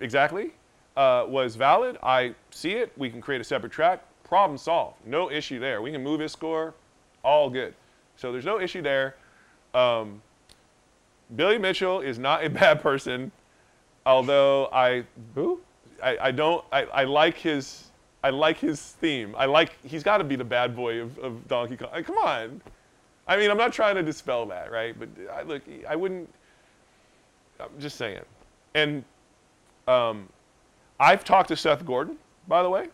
[0.00, 0.52] exactly
[0.96, 1.98] uh, was valid.
[2.02, 2.92] I see it.
[2.96, 4.02] We can create a separate track.
[4.24, 4.96] Problem solved.
[5.06, 5.80] No issue there.
[5.82, 6.74] We can move his score.
[7.22, 7.74] All good.
[8.16, 9.16] So there's no issue there.
[9.74, 10.22] Um,
[11.34, 13.30] Billy Mitchell is not a bad person,
[14.04, 15.60] although I Who?
[16.02, 17.90] I, I don't I, I like his
[18.22, 19.34] I like his theme.
[19.36, 22.02] I like he's got to be the bad boy of, of Donkey Kong.
[22.02, 22.60] Come on.
[23.28, 24.96] I mean, I'm not trying to dispel that, right?
[24.98, 26.32] But I look, I wouldn't.
[27.58, 28.20] I'm just saying.
[28.74, 29.04] And
[29.88, 30.28] um,
[31.00, 32.18] I've talked to Seth Gordon,
[32.48, 32.88] by the way,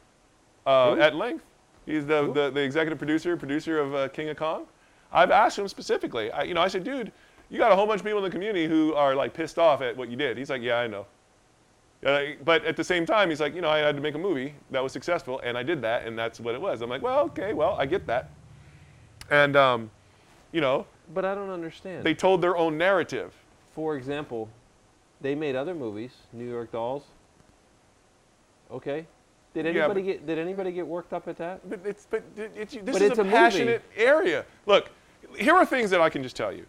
[0.67, 1.45] uh, at length.
[1.87, 4.67] He's the, the, the executive producer, producer of uh, King of Kong.
[5.13, 6.31] I've asked him specifically.
[6.31, 7.13] I, you know, I said, dude,
[7.51, 9.83] you got a whole bunch of people in the community who are like pissed off
[9.83, 10.39] at what you did.
[10.39, 11.07] He's like, yeah, I know.
[12.45, 14.55] But at the same time, he's like, you know, I had to make a movie
[14.73, 16.81] that was successful, and I did that, and that's what it was.
[16.83, 18.31] I'm like, well, okay, well, I get that.
[19.31, 19.91] And, um,
[20.51, 20.85] you know,
[21.15, 22.03] But I don't understand.
[22.03, 23.33] they told their own narrative.
[23.75, 24.49] For example,
[25.21, 27.05] they made other movies, New York Dolls.
[28.71, 29.07] Okay.
[29.55, 31.69] Did Yeah, anybody but- get Did anybody get worked up at that?
[31.69, 33.37] But it's but it's, this But is it's a, a movie.
[33.37, 34.45] passionate area.
[34.67, 34.91] Look,
[35.39, 36.67] here are things that I can just tell you.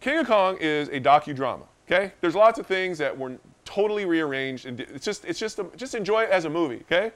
[0.00, 1.66] King of Kong is a docudrama.
[1.90, 5.66] Okay, there's lots of things that were totally rearranged, and it's just it's just a,
[5.76, 6.82] just enjoy it as a movie.
[6.90, 7.12] Okay,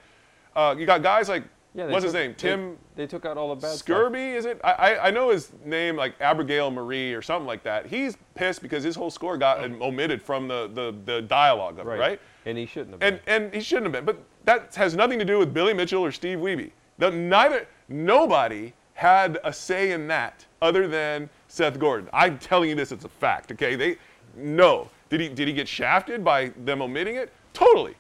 [0.55, 1.43] uh, you got guys like
[1.75, 1.87] Yeah.
[1.87, 3.87] what's his name, Tim They, took out all the bad stuff.
[3.97, 4.61] Sczerby, is it?
[4.63, 7.87] I, I I know his name like Abigail Marie or something like that.
[7.87, 11.91] He's pissed because his whole score got omitted from the the, the dialogue of it,
[11.91, 11.99] Right.
[12.01, 12.21] right?
[12.47, 13.01] And he shouldn't have.
[13.01, 13.21] Been.
[13.27, 14.05] And and he shouldn't have been.
[14.05, 16.71] But that has nothing to do with Billy Mitchell or Steve Wiebe.
[16.99, 22.11] The, neither nobody had a say in that other than Seth Gordon.
[22.13, 23.51] I'm telling you this, it's a fact.
[23.51, 23.97] Okay, they
[24.37, 24.91] no.
[25.09, 27.33] Did he did he get shafted by them omitting it?
[27.55, 27.95] Totally.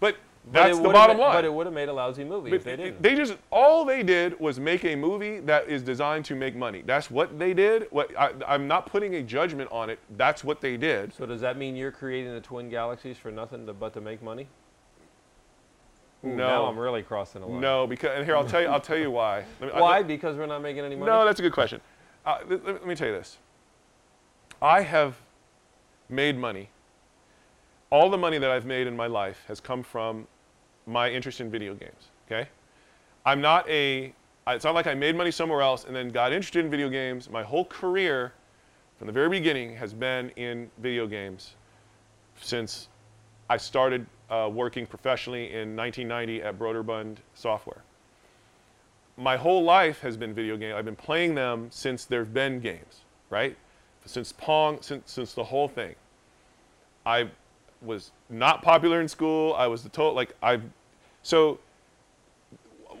[0.00, 0.16] But
[0.46, 1.32] But that's it the bottom line.
[1.32, 3.00] But it would have made a lousy movie But if they didn't.
[3.00, 6.82] They just all they did was make a movie that is designed to make money.
[6.84, 7.86] That's what they did.
[7.90, 10.00] What I, I'm not putting a judgment on it.
[10.16, 11.14] That's what they did.
[11.14, 14.24] so does that mean you're creating the twin galaxies for nothing to, but to make
[14.24, 14.48] money?
[16.26, 16.48] Ooh, No.
[16.48, 17.60] Now I'm really crossing the line.
[17.60, 18.68] No, because and here I'll tell you.
[18.68, 19.44] I'll tell you why.
[19.60, 20.02] Me- I- Why?
[20.02, 21.10] Because we're not making any money.
[21.10, 21.80] No, that's a good question.
[22.24, 23.38] Uh, let me tell you this.
[24.60, 25.14] I have
[26.08, 26.68] made money.
[27.90, 30.26] All the money that I've made in my life has come from
[30.86, 32.08] my interest in video games.
[32.26, 32.48] Okay,
[33.24, 34.12] I'm not a.
[34.48, 37.28] It's not like I made money somewhere else and then got interested in video games.
[37.28, 38.32] My whole career,
[38.98, 41.54] from the very beginning, has been in video games
[42.40, 42.88] since
[43.50, 47.82] I started uh, working professionally in 1990 at Broderbund Software
[49.16, 50.74] my whole life has been video games.
[50.76, 53.56] I've been playing them since there've been games, right?
[54.04, 55.94] Since Pong, since since the whole thing.
[57.04, 57.28] I
[57.82, 59.54] was not popular in school.
[59.54, 60.60] I was the total like I,
[61.22, 61.58] so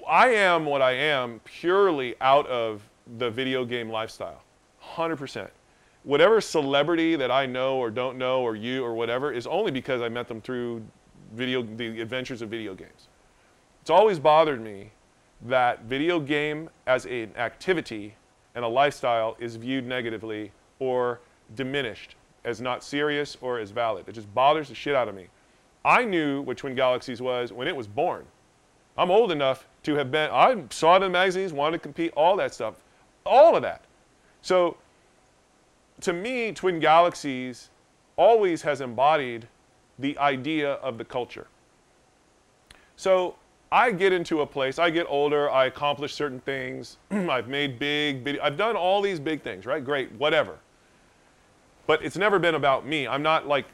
[0.08, 2.82] I am what I am purely out of
[3.18, 4.42] the video game lifestyle.
[4.94, 5.48] 100%.
[6.04, 10.00] Whatever celebrity that I know or don't know or you or whatever is only because
[10.00, 10.84] I met them through
[11.34, 13.08] video the adventures of video games.
[13.80, 14.90] It's always bothered me
[15.42, 18.14] that video game as an activity
[18.54, 21.20] and a lifestyle is viewed negatively or
[21.54, 24.08] diminished as not serious or as valid.
[24.08, 25.26] It just bothers the shit out of me.
[25.84, 28.24] I knew what Twin Galaxies was when it was born.
[28.98, 32.36] I'm old enough to have been, I saw it in magazines, wanted to compete, all
[32.36, 32.76] that stuff,
[33.24, 33.82] all of that.
[34.42, 34.76] So
[36.00, 37.68] to me, Twin Galaxies
[38.16, 39.48] always has embodied
[39.98, 41.46] the idea of the culture.
[42.96, 43.36] So
[43.72, 48.24] I get into a place, I get older, I accomplish certain things, I've made big,
[48.24, 49.84] big, I've done all these big things, right?
[49.84, 50.58] Great, whatever.
[51.86, 53.06] But it's never been about me.
[53.06, 53.66] I'm not like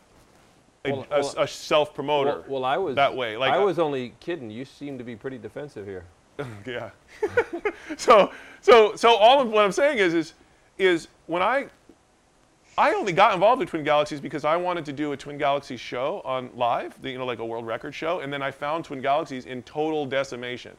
[0.85, 2.41] a, Well, a- well- a self promoter.
[2.41, 3.37] Well, well, I was that way.
[3.37, 4.51] Like I I- was only kidding.
[4.51, 6.05] You seem to be pretty defensive here.
[6.67, 6.91] yeah.
[7.97, 10.35] so so so all of what I'm saying is is
[10.79, 11.67] is when I
[12.79, 15.81] I only got involved with Twin Galaxies because I wanted to do a Twin Galaxies
[15.81, 19.03] show on live, you know, like a world record show, and then I found Twin
[19.03, 20.75] Galaxies in total decimation.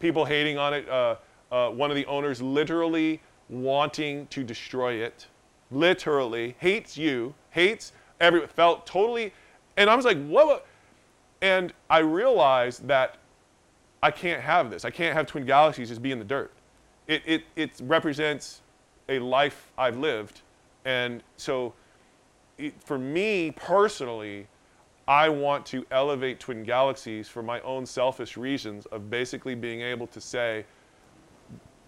[0.00, 0.88] People hating on it.
[0.88, 1.16] Uh,
[1.52, 5.28] uh, one of the owners literally wanting to destroy it,
[5.70, 8.48] literally hates you, hates everyone.
[8.48, 9.32] felt totally,
[9.76, 10.66] and I was like, what?
[11.40, 13.18] And I realized that
[14.02, 14.84] I can't have this.
[14.84, 16.50] I can't have Twin Galaxies just be in the dirt.
[17.06, 18.60] It, it, it represents
[19.08, 20.40] a life I've lived.
[20.84, 21.74] And so
[22.58, 24.46] it, for me personally,
[25.08, 30.06] I want to elevate Twin Galaxies for my own selfish reasons of basically being able
[30.08, 30.64] to say,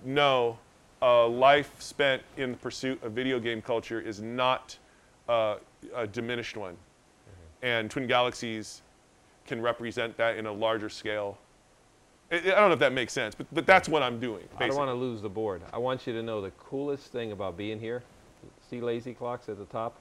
[0.05, 0.59] no,
[1.01, 4.77] a life spent in the pursuit of video game culture is not
[5.29, 5.57] uh,
[5.95, 6.77] a diminished one.
[7.63, 8.83] And Twin Galaxies
[9.47, 11.39] can represent that in a larger scale.
[12.31, 14.45] I, I don't know if that makes sense, but, but that's what I'm doing.
[14.59, 15.63] I don't want to lose the board.
[15.73, 18.03] I want you to know the coolest thing about being here.
[18.71, 19.97] See lazy clocks at the top,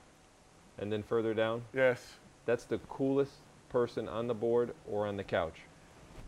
[0.78, 1.64] and then further down.
[1.74, 2.14] Yes.
[2.46, 3.34] That's the coolest
[3.70, 5.56] person on the board or on the couch.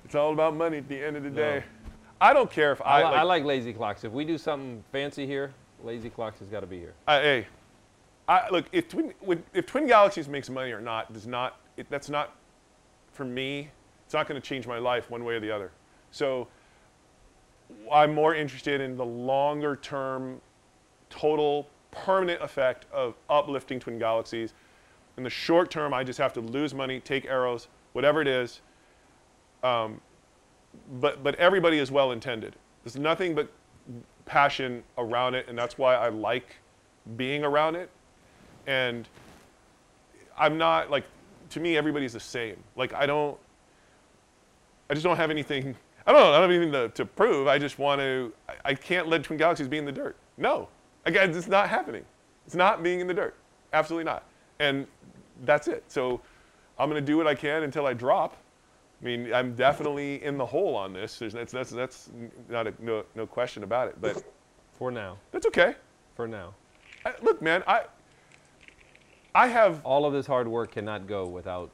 [0.03, 1.35] It's all about money at the end of the No.
[1.35, 1.63] day.
[2.21, 4.03] I don't care if I, I, li- I like lazy clocks.
[4.03, 5.53] If we do something fancy here,
[5.83, 6.93] lazy clocks has got to be here.
[7.07, 7.47] I, hey,
[8.27, 9.13] I, look, if Twin,
[9.53, 12.35] if Twin Galaxies makes money or not, does not, it, that's not,
[13.11, 13.69] for me,
[14.05, 15.71] it's not going to change my life one way or the other.
[16.11, 16.47] So
[17.91, 20.39] I'm more interested in the longer term,
[21.09, 24.53] total, permanent effect of uplifting Twin Galaxies.
[25.17, 28.61] In the short term, I just have to lose money, take arrows, whatever it is.
[29.63, 30.01] Um,
[30.99, 32.55] but, but everybody is well intended.
[32.83, 33.49] There's nothing but
[34.25, 36.57] passion around it, and that's why I like
[37.15, 37.89] being around it.
[38.67, 39.07] And
[40.37, 41.05] I'm not like,
[41.51, 42.57] to me, everybody's the same.
[42.75, 43.37] Like, I don't,
[44.89, 45.75] I just don't have anything,
[46.07, 47.47] I don't know, I don't have anything to, to prove.
[47.47, 50.15] I just want to, I, I can't let Twin Galaxies be in the dirt.
[50.37, 50.67] No.
[51.05, 52.03] Again, it's not happening.
[52.45, 53.35] It's not being in the dirt.
[53.73, 54.23] Absolutely not.
[54.59, 54.87] And
[55.43, 55.83] that's it.
[55.87, 56.21] So
[56.79, 58.37] I'm going to do what I can until I drop.
[59.01, 61.19] I mean, I'm definitely in the hole on this.
[61.19, 62.09] There's, that's, that's, that's
[62.49, 63.97] not a, no, no question about it.
[64.01, 64.23] But
[64.73, 65.17] For now.
[65.31, 65.75] that's okay.
[66.15, 66.53] For now.
[67.05, 67.83] I, look, man, I,
[69.35, 71.69] I have, All of this hard work cannot go without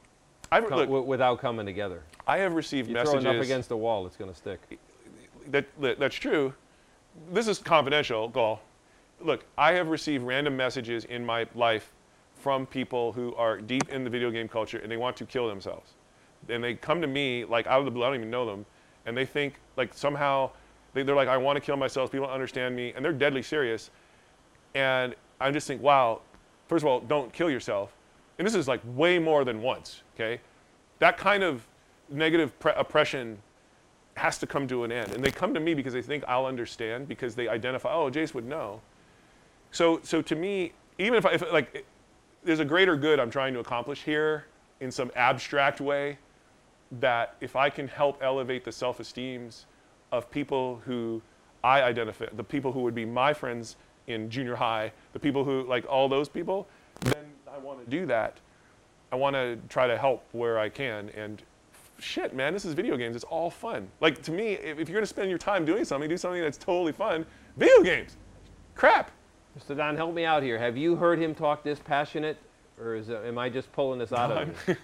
[0.52, 2.02] I, com- look, w- without coming together.
[2.28, 3.22] I have received You messages.
[3.22, 4.60] throw enough against the wall, it's going to stick.
[5.50, 6.54] that, that that's true.
[7.32, 8.62] This is confidential, Gall.
[9.24, 11.92] Look, I have received random messages in my life
[12.36, 15.48] from people who are deep in the video game culture and they want to kill
[15.48, 15.92] themselves.
[16.50, 18.66] And they come to me like out of the blue, I don't even know them,
[19.06, 20.50] and they think like somehow
[20.94, 22.12] they, they're like, I want to kill myself.
[22.12, 23.92] People don't understand me, and they're deadly serious.
[24.76, 26.22] And I just think, wow.
[26.68, 27.94] First of all, don't kill yourself.
[28.38, 30.04] And this is like way more than once.
[30.16, 30.42] Okay,
[31.00, 31.68] that kind of
[32.10, 33.38] negative pre- oppression
[34.18, 35.12] has to come to an end.
[35.12, 38.34] And they come to me because they think I'll understand because they identify, oh, Jace
[38.34, 38.82] would know.
[39.72, 41.86] So, so to me, even if, I, if like,
[42.44, 44.46] there's a greater good I'm trying to accomplish here
[44.80, 46.18] in some abstract way,
[47.00, 49.66] that if I can help elevate the self-esteems
[50.12, 51.22] of people who
[51.64, 53.78] I identify, the people who would be my friends
[54.08, 56.68] in junior high, the people who like all those people,
[57.02, 58.40] then I want to do that.
[59.12, 61.10] I want to try to help where I can.
[61.10, 61.42] And
[62.00, 63.16] shit, man, this is video games.
[63.16, 63.88] It's all fun.
[64.02, 66.58] Like to me, if, if you're gonna spend your time doing something, do something that's
[66.58, 67.26] totally fun.
[67.56, 68.18] Video games,
[68.76, 69.12] crap.
[69.60, 69.76] Mr.
[69.76, 70.58] Don, help me out here.
[70.58, 72.38] Have you heard him talk this passionate,
[72.80, 74.78] or is, uh, am I just pulling this out of him?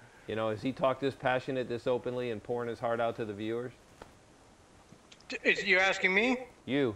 [0.28, 3.24] you know, has he talked this passionate, this openly, and pouring his heart out to
[3.24, 3.72] the viewers?
[5.44, 6.38] Is, you're asking me?
[6.66, 6.94] You.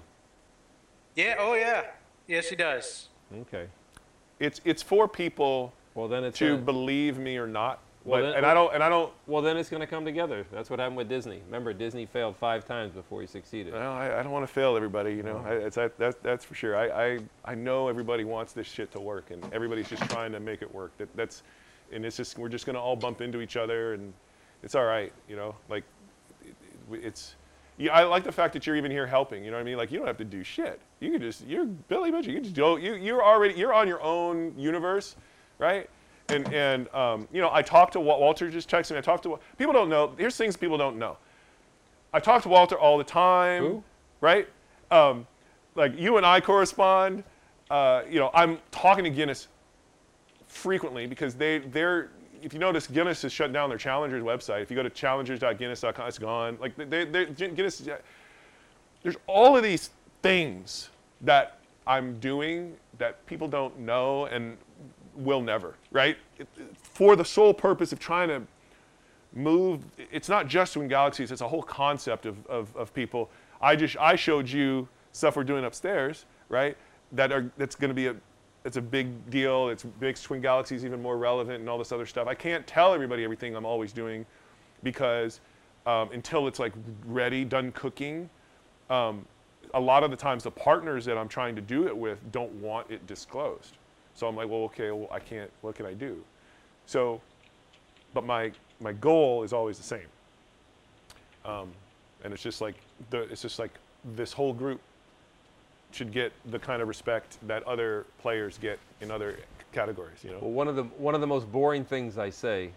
[1.15, 1.37] Yeah.
[1.39, 1.85] Oh, yeah.
[2.27, 3.09] Yes, he does.
[3.43, 3.67] Okay.
[4.41, 7.79] It's it's for people Well, then it's to a- believe me or not.
[8.05, 9.13] Well, but, then- and I don't, and I don't.
[9.27, 10.45] Well, then it's going to come together.
[10.53, 11.41] That's what happened with Disney.
[11.47, 13.73] Remember, Disney failed five times before he succeeded.
[13.73, 15.43] Well, I, I don't want to fail everybody, you know.
[15.47, 16.77] I, it's, that, that, that's for sure.
[16.77, 20.41] I, I, I know everybody wants this shit to work, and everybody's just trying to
[20.41, 20.93] make it work.
[20.99, 21.43] That, that's,
[21.93, 24.13] and it's just we're just gonna all bump into each other, and
[24.63, 25.55] it's all right, you know.
[25.71, 25.85] Like,
[26.45, 26.55] it-
[26.93, 27.35] it's.
[27.77, 29.43] Yeah, I like the fact that you're even here helping.
[29.45, 29.77] You know what I mean?
[29.77, 30.81] Like, you don't have to do shit.
[31.01, 32.31] You can just you're Billy Mitchell.
[32.31, 32.77] You can just go.
[32.77, 35.17] You you're already you're on your own universe,
[35.59, 35.91] right?
[36.29, 38.51] And and um, you know, I talked to Wa- Walter.
[38.51, 38.99] Just texted me.
[38.99, 40.13] I talked to people don't know.
[40.17, 41.19] Here's things people don't know.
[42.13, 43.85] I talk to Walter all the time, Who?
[44.21, 44.49] right?
[44.91, 45.27] Um,
[45.75, 47.25] like you and I correspond.
[47.71, 49.49] Uh, you know, I'm talking to Guinness
[50.47, 52.11] frequently because they they're
[52.43, 54.63] if you notice Guinness has shut down their Challengers website.
[54.63, 56.59] If you go to challengers.guinness.com, it's gone.
[56.61, 57.83] Like they, they, Guinness,
[59.03, 59.91] there's all of these
[60.23, 60.91] things
[61.23, 64.57] that I'm doing that people don't know and
[65.17, 66.17] will never, right?
[66.75, 68.43] For the sole purpose of trying to
[69.35, 69.83] move
[70.13, 73.31] it's not just Twin Galaxies, it's a whole concept of, of, of people.
[73.61, 76.77] I just I showed you stuff we're doing upstairs, right?
[77.13, 78.17] That are that's gonna be a
[78.65, 79.69] it's a big deal.
[79.69, 82.27] It's makes Twin Galaxies even more relevant and all this other stuff.
[82.27, 84.25] I can't tell everybody everything I'm always doing
[84.83, 85.41] because
[85.87, 86.73] um, until it's like
[87.07, 88.31] ready, done cooking,
[88.89, 89.27] um,
[89.75, 92.53] a lot of the times the partners that I'm trying to do it with don't
[92.55, 93.77] want it disclosed.
[94.15, 95.51] So I'm like, well, okay, well, I can't.
[95.63, 96.23] What can I do?
[96.87, 97.21] So,
[98.13, 100.07] but my my goal is always the same.
[101.45, 101.71] Um,
[102.23, 102.77] and it's just like
[103.11, 103.73] the it's just like
[104.15, 104.81] this whole group
[105.91, 109.39] should get the kind of respect that other players get in other
[109.73, 110.19] categories.
[110.23, 110.39] You know.
[110.41, 112.71] Well, one of the one of the most boring things I say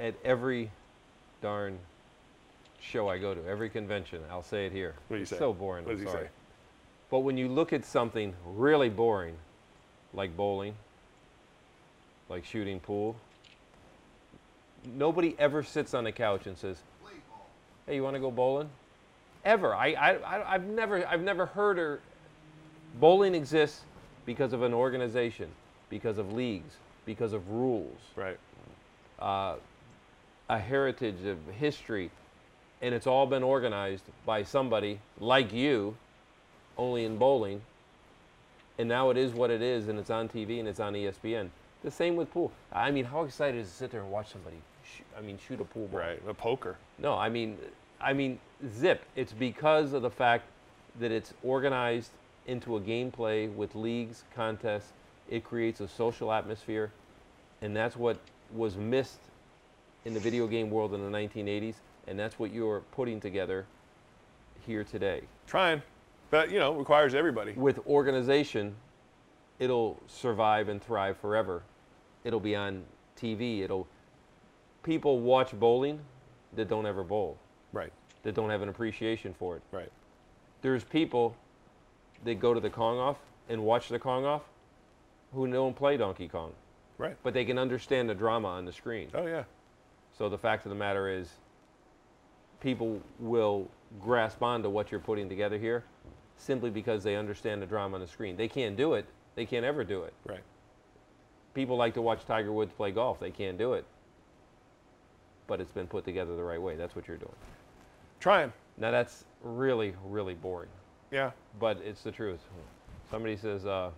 [0.00, 0.70] at every
[1.40, 1.78] darn
[2.80, 4.94] show I go to, every convention, I'll say it here.
[5.08, 5.38] What do you it's say?
[5.38, 5.84] so boring.
[5.84, 6.26] What I'm does he sorry.
[6.26, 6.30] say?
[7.10, 9.36] But when you look at something really boring,
[10.14, 10.74] like bowling,
[12.28, 13.16] like shooting pool,
[14.96, 16.82] nobody ever sits on the couch and says,
[17.86, 18.70] "Hey, you want to go bowling?"
[19.44, 19.74] Ever.
[19.74, 22.00] I, I, I've never, I've never heard or.
[23.00, 23.80] Bowling exists
[24.26, 25.48] because of an organization,
[25.88, 26.74] because of leagues,
[27.06, 28.38] because of rules, Right.
[29.18, 29.56] Uh,
[30.48, 32.10] a heritage of history,
[32.82, 35.96] and it's all been organized by somebody like you,
[36.76, 37.62] only in bowling.
[38.82, 41.50] And now it is what it is, and it's on TV and it's on ESPN.
[41.84, 42.50] The same with pool.
[42.72, 44.56] I mean, how excited is to sit there and watch somebody?
[44.82, 46.00] Shoot, I mean, shoot a pool ball.
[46.00, 46.20] Right.
[46.26, 46.76] A poker.
[46.98, 47.58] No, I mean,
[48.00, 49.04] I mean, zip.
[49.14, 50.46] It's because of the fact
[50.98, 52.10] that it's organized
[52.48, 54.90] into a gameplay with leagues, contests.
[55.30, 56.90] It creates a social atmosphere,
[57.60, 58.18] and that's what
[58.52, 59.20] was missed
[60.04, 61.76] in the video game world in the 1980s,
[62.08, 63.64] and that's what you're putting together
[64.66, 65.20] here today.
[65.46, 65.82] Trying,
[66.32, 67.52] but you know, requires everybody.
[67.52, 68.74] With organization,
[69.60, 71.62] it'll survive and thrive forever.
[72.24, 72.84] It'll be on
[73.20, 73.60] TV.
[73.60, 73.86] It'll
[74.82, 76.00] people watch bowling
[76.54, 77.36] that don't ever bowl,
[77.72, 77.92] Right.
[78.24, 79.62] that don't have an appreciation for it.
[79.70, 79.92] Right.
[80.62, 81.36] there's people
[82.24, 83.18] that go to the Kong off
[83.48, 84.42] and watch the Kong off
[85.34, 86.52] who don't play Donkey Kong,
[86.98, 87.16] Right.
[87.24, 89.10] but they can understand the drama on the screen.
[89.12, 89.44] Oh yeah.
[90.16, 91.32] So the fact of the matter is,
[92.60, 93.68] people will
[94.00, 95.84] grasp onto what you're putting together here
[96.36, 98.36] simply because they understand the drama on the screen.
[98.36, 99.06] They can't do it.
[99.34, 100.12] They can't ever do it.
[100.26, 100.42] Right.
[101.54, 103.20] People like to watch Tiger Woods play golf.
[103.20, 103.84] They can't do it.
[105.46, 106.76] But it's been put together the right way.
[106.76, 107.34] That's what you're doing.
[108.20, 108.52] Trying.
[108.78, 110.70] Now that's really, really boring.
[111.10, 111.32] Yeah.
[111.60, 112.40] But it's the truth.
[113.10, 113.90] Somebody says, uh,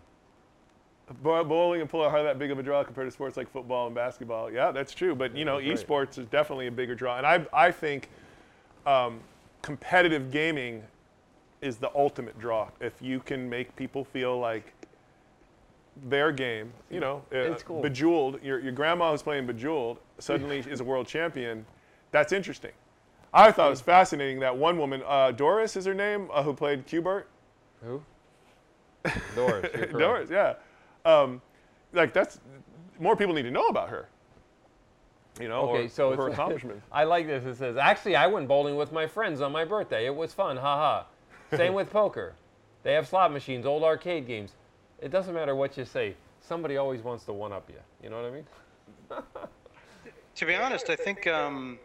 [1.22, 3.94] Bow- Bowling and out that big of a draw compared to sports like football and
[3.94, 4.50] basketball.
[4.50, 5.14] Yeah, that's true.
[5.14, 5.66] But you know, right.
[5.66, 8.08] esports is definitely a bigger draw, and I I think
[8.86, 9.20] um,
[9.62, 10.82] competitive gaming
[11.64, 12.68] is the ultimate draw.
[12.80, 14.72] If you can make people feel like
[16.08, 17.80] their game, you know, uh, It's cool.
[17.80, 18.42] Bejeweled.
[18.42, 21.64] Your your grandma who's playing Bejeweled suddenly is a world champion.
[22.10, 22.72] That's interesting.
[23.32, 26.54] I thought it was fascinating that one woman, uh, Doris is her name, uh, who
[26.54, 27.24] played Qbert.
[27.82, 28.00] Who?
[29.34, 29.90] Doris.
[29.90, 30.54] Doris, yeah.
[31.04, 31.42] Um,
[31.92, 32.38] like that's
[33.00, 34.08] more people need to know about her.
[35.40, 36.86] You know, Okay, or, so or her it's- accomplishments.
[36.92, 37.44] I like this.
[37.44, 40.06] It says, actually, I went bowling with my friends on my birthday.
[40.06, 40.56] It was fun.
[40.56, 41.06] Ha ha.
[41.56, 42.34] Same with poker.
[42.82, 44.52] They have slot machines, old arcade games.
[45.00, 46.14] It doesn't matter what you say.
[46.40, 47.80] Somebody always wants to one up you.
[48.02, 48.44] You know what I mean?
[50.36, 51.78] To be honest, I think um,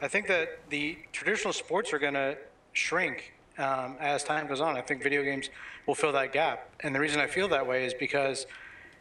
[0.00, 2.38] I think that the traditional sports are going to
[2.72, 4.78] shrink um, as time goes on.
[4.78, 5.50] I think video games
[5.86, 8.46] will fill that gap, and the reason I feel that way is because,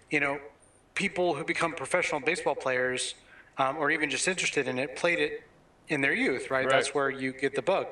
[0.09, 0.39] you know,
[0.93, 3.15] people who become professional baseball players
[3.57, 5.43] um, or even just interested in it played it
[5.87, 6.65] in their youth, right?
[6.65, 6.69] Right.
[6.69, 7.87] That's where you get the bug.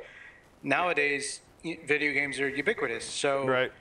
[0.63, 3.71] Nowadays, video games are ubiquitous, so Right.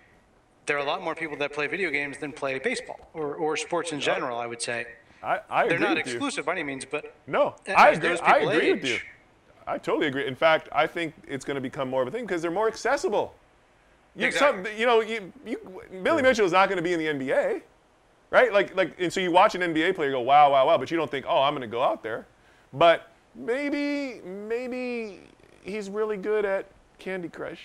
[0.67, 3.57] there are a lot more people that play video games than play baseball or, or
[3.57, 4.87] sports in general, I would say.
[5.23, 6.13] I, I They're agree not with you.
[6.13, 8.19] exclusive by any means, but No, I agree.
[8.21, 8.99] I agree with you.
[9.67, 10.27] I totally agree.
[10.27, 12.69] In fact, I think it's going to become more of a thing because they're more
[12.69, 13.35] accessible.
[14.17, 14.81] You, some, Exactly.
[14.81, 17.63] you know, you, you, Billy Mitchell is not going to be in the NBA,
[18.31, 18.53] right?
[18.53, 20.97] Like, like, and so you watch an NBA player go, wow, wow, wow, but you
[20.97, 22.27] don't think, oh, I'm going to go out there.
[22.73, 25.21] But maybe, maybe
[25.63, 26.67] he's really good at
[26.99, 27.61] Candy Crush.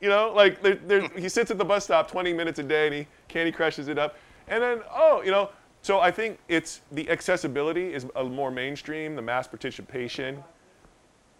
[0.00, 2.86] You know, like there, there, he sits at the bus stop 20 minutes a day
[2.86, 5.50] and he Candy Crushes it up, and then oh, you know.
[5.80, 9.16] So I think it's the accessibility is a more mainstream.
[9.16, 10.42] The mass participation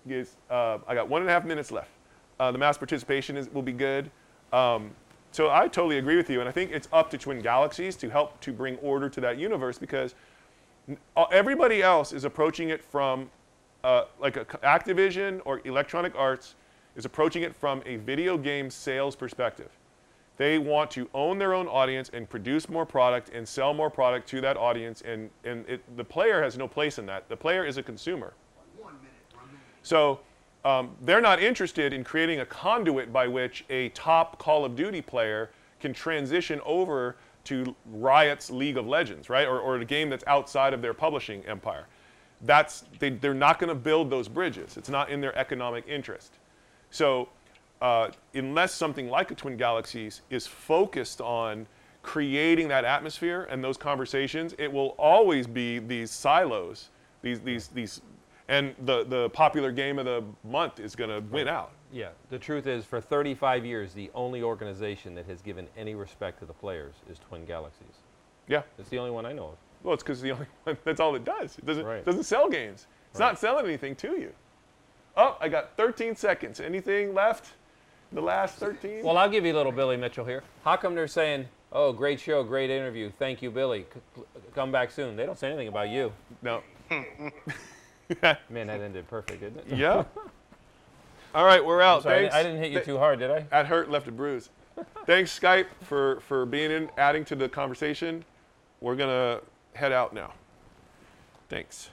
[0.08, 0.36] is.
[0.50, 1.90] Uh, I got one and a half minutes left.
[2.40, 4.10] Uh, the mass participation is, will be good.
[4.52, 4.92] Um,
[5.32, 8.08] so I totally agree with you, and I think it's up to Twin Galaxies to
[8.08, 10.14] help to bring order to that universe because
[11.16, 13.30] uh, everybody else is approaching it from
[13.84, 16.54] uh, like a, Activision or Electronic Arts
[16.98, 19.70] is approaching it from a video game sales perspective.
[20.36, 24.28] They want to own their own audience and produce more product and sell more product
[24.30, 27.28] to that audience, and, and it, the player has no place in that.
[27.28, 28.34] The player is a consumer.
[29.82, 30.20] So
[30.64, 35.00] um, they're not interested in creating a conduit by which a top Call of Duty
[35.00, 35.50] player
[35.80, 39.46] can transition over to Riot's League of Legends, right?
[39.46, 41.86] Or, or a game that's outside of their publishing empire.
[42.42, 44.76] That's, they, they're not going to build those bridges.
[44.76, 46.37] It's not in their economic interest.
[46.90, 47.28] So
[47.80, 51.66] uh, unless something like a Twin Galaxies is focused on
[52.02, 56.88] creating that atmosphere and those conversations, it will always be these silos,
[57.22, 58.00] these, these, these,
[58.48, 61.72] and the, the popular game of the month is going to win out.
[61.92, 66.38] Yeah, the truth is, for 35 years, the only organization that has given any respect
[66.40, 67.96] to the players is Twin Galaxies.
[68.46, 68.62] Yeah.
[68.78, 69.56] It's the only one I know of.
[69.82, 71.56] Well, it's because the only one, that's all it does.
[71.58, 72.04] It doesn't, Right.
[72.04, 72.86] doesn't sell games.
[73.10, 74.32] It's not selling anything to you.
[75.18, 76.60] Oh, I got 13 seconds.
[76.60, 77.52] Anything left?
[78.12, 79.02] The last 13?
[79.04, 80.42] Well, I'll give you a little Billy Mitchell here.
[80.64, 83.84] How come they're saying, "Oh, great show, great interview, thank you, Billy,
[84.16, 84.22] C-
[84.54, 85.16] come back soon"?
[85.16, 86.12] They don't say anything about you.
[86.40, 86.62] no.
[88.48, 89.66] Man, that ended perfect, didn't it?
[89.76, 90.04] Yeah.
[91.34, 92.04] All right, we're out.
[92.04, 92.34] Sorry, I, Thanks.
[92.34, 93.40] di- I didn't hit you too hard, did I?
[93.50, 94.48] That hurt, left a bruise.
[95.04, 98.24] Thanks, Skype, for, for being in, adding to the conversation.
[98.80, 99.42] We're going to
[99.78, 100.32] head out now.
[101.50, 101.90] Thanks.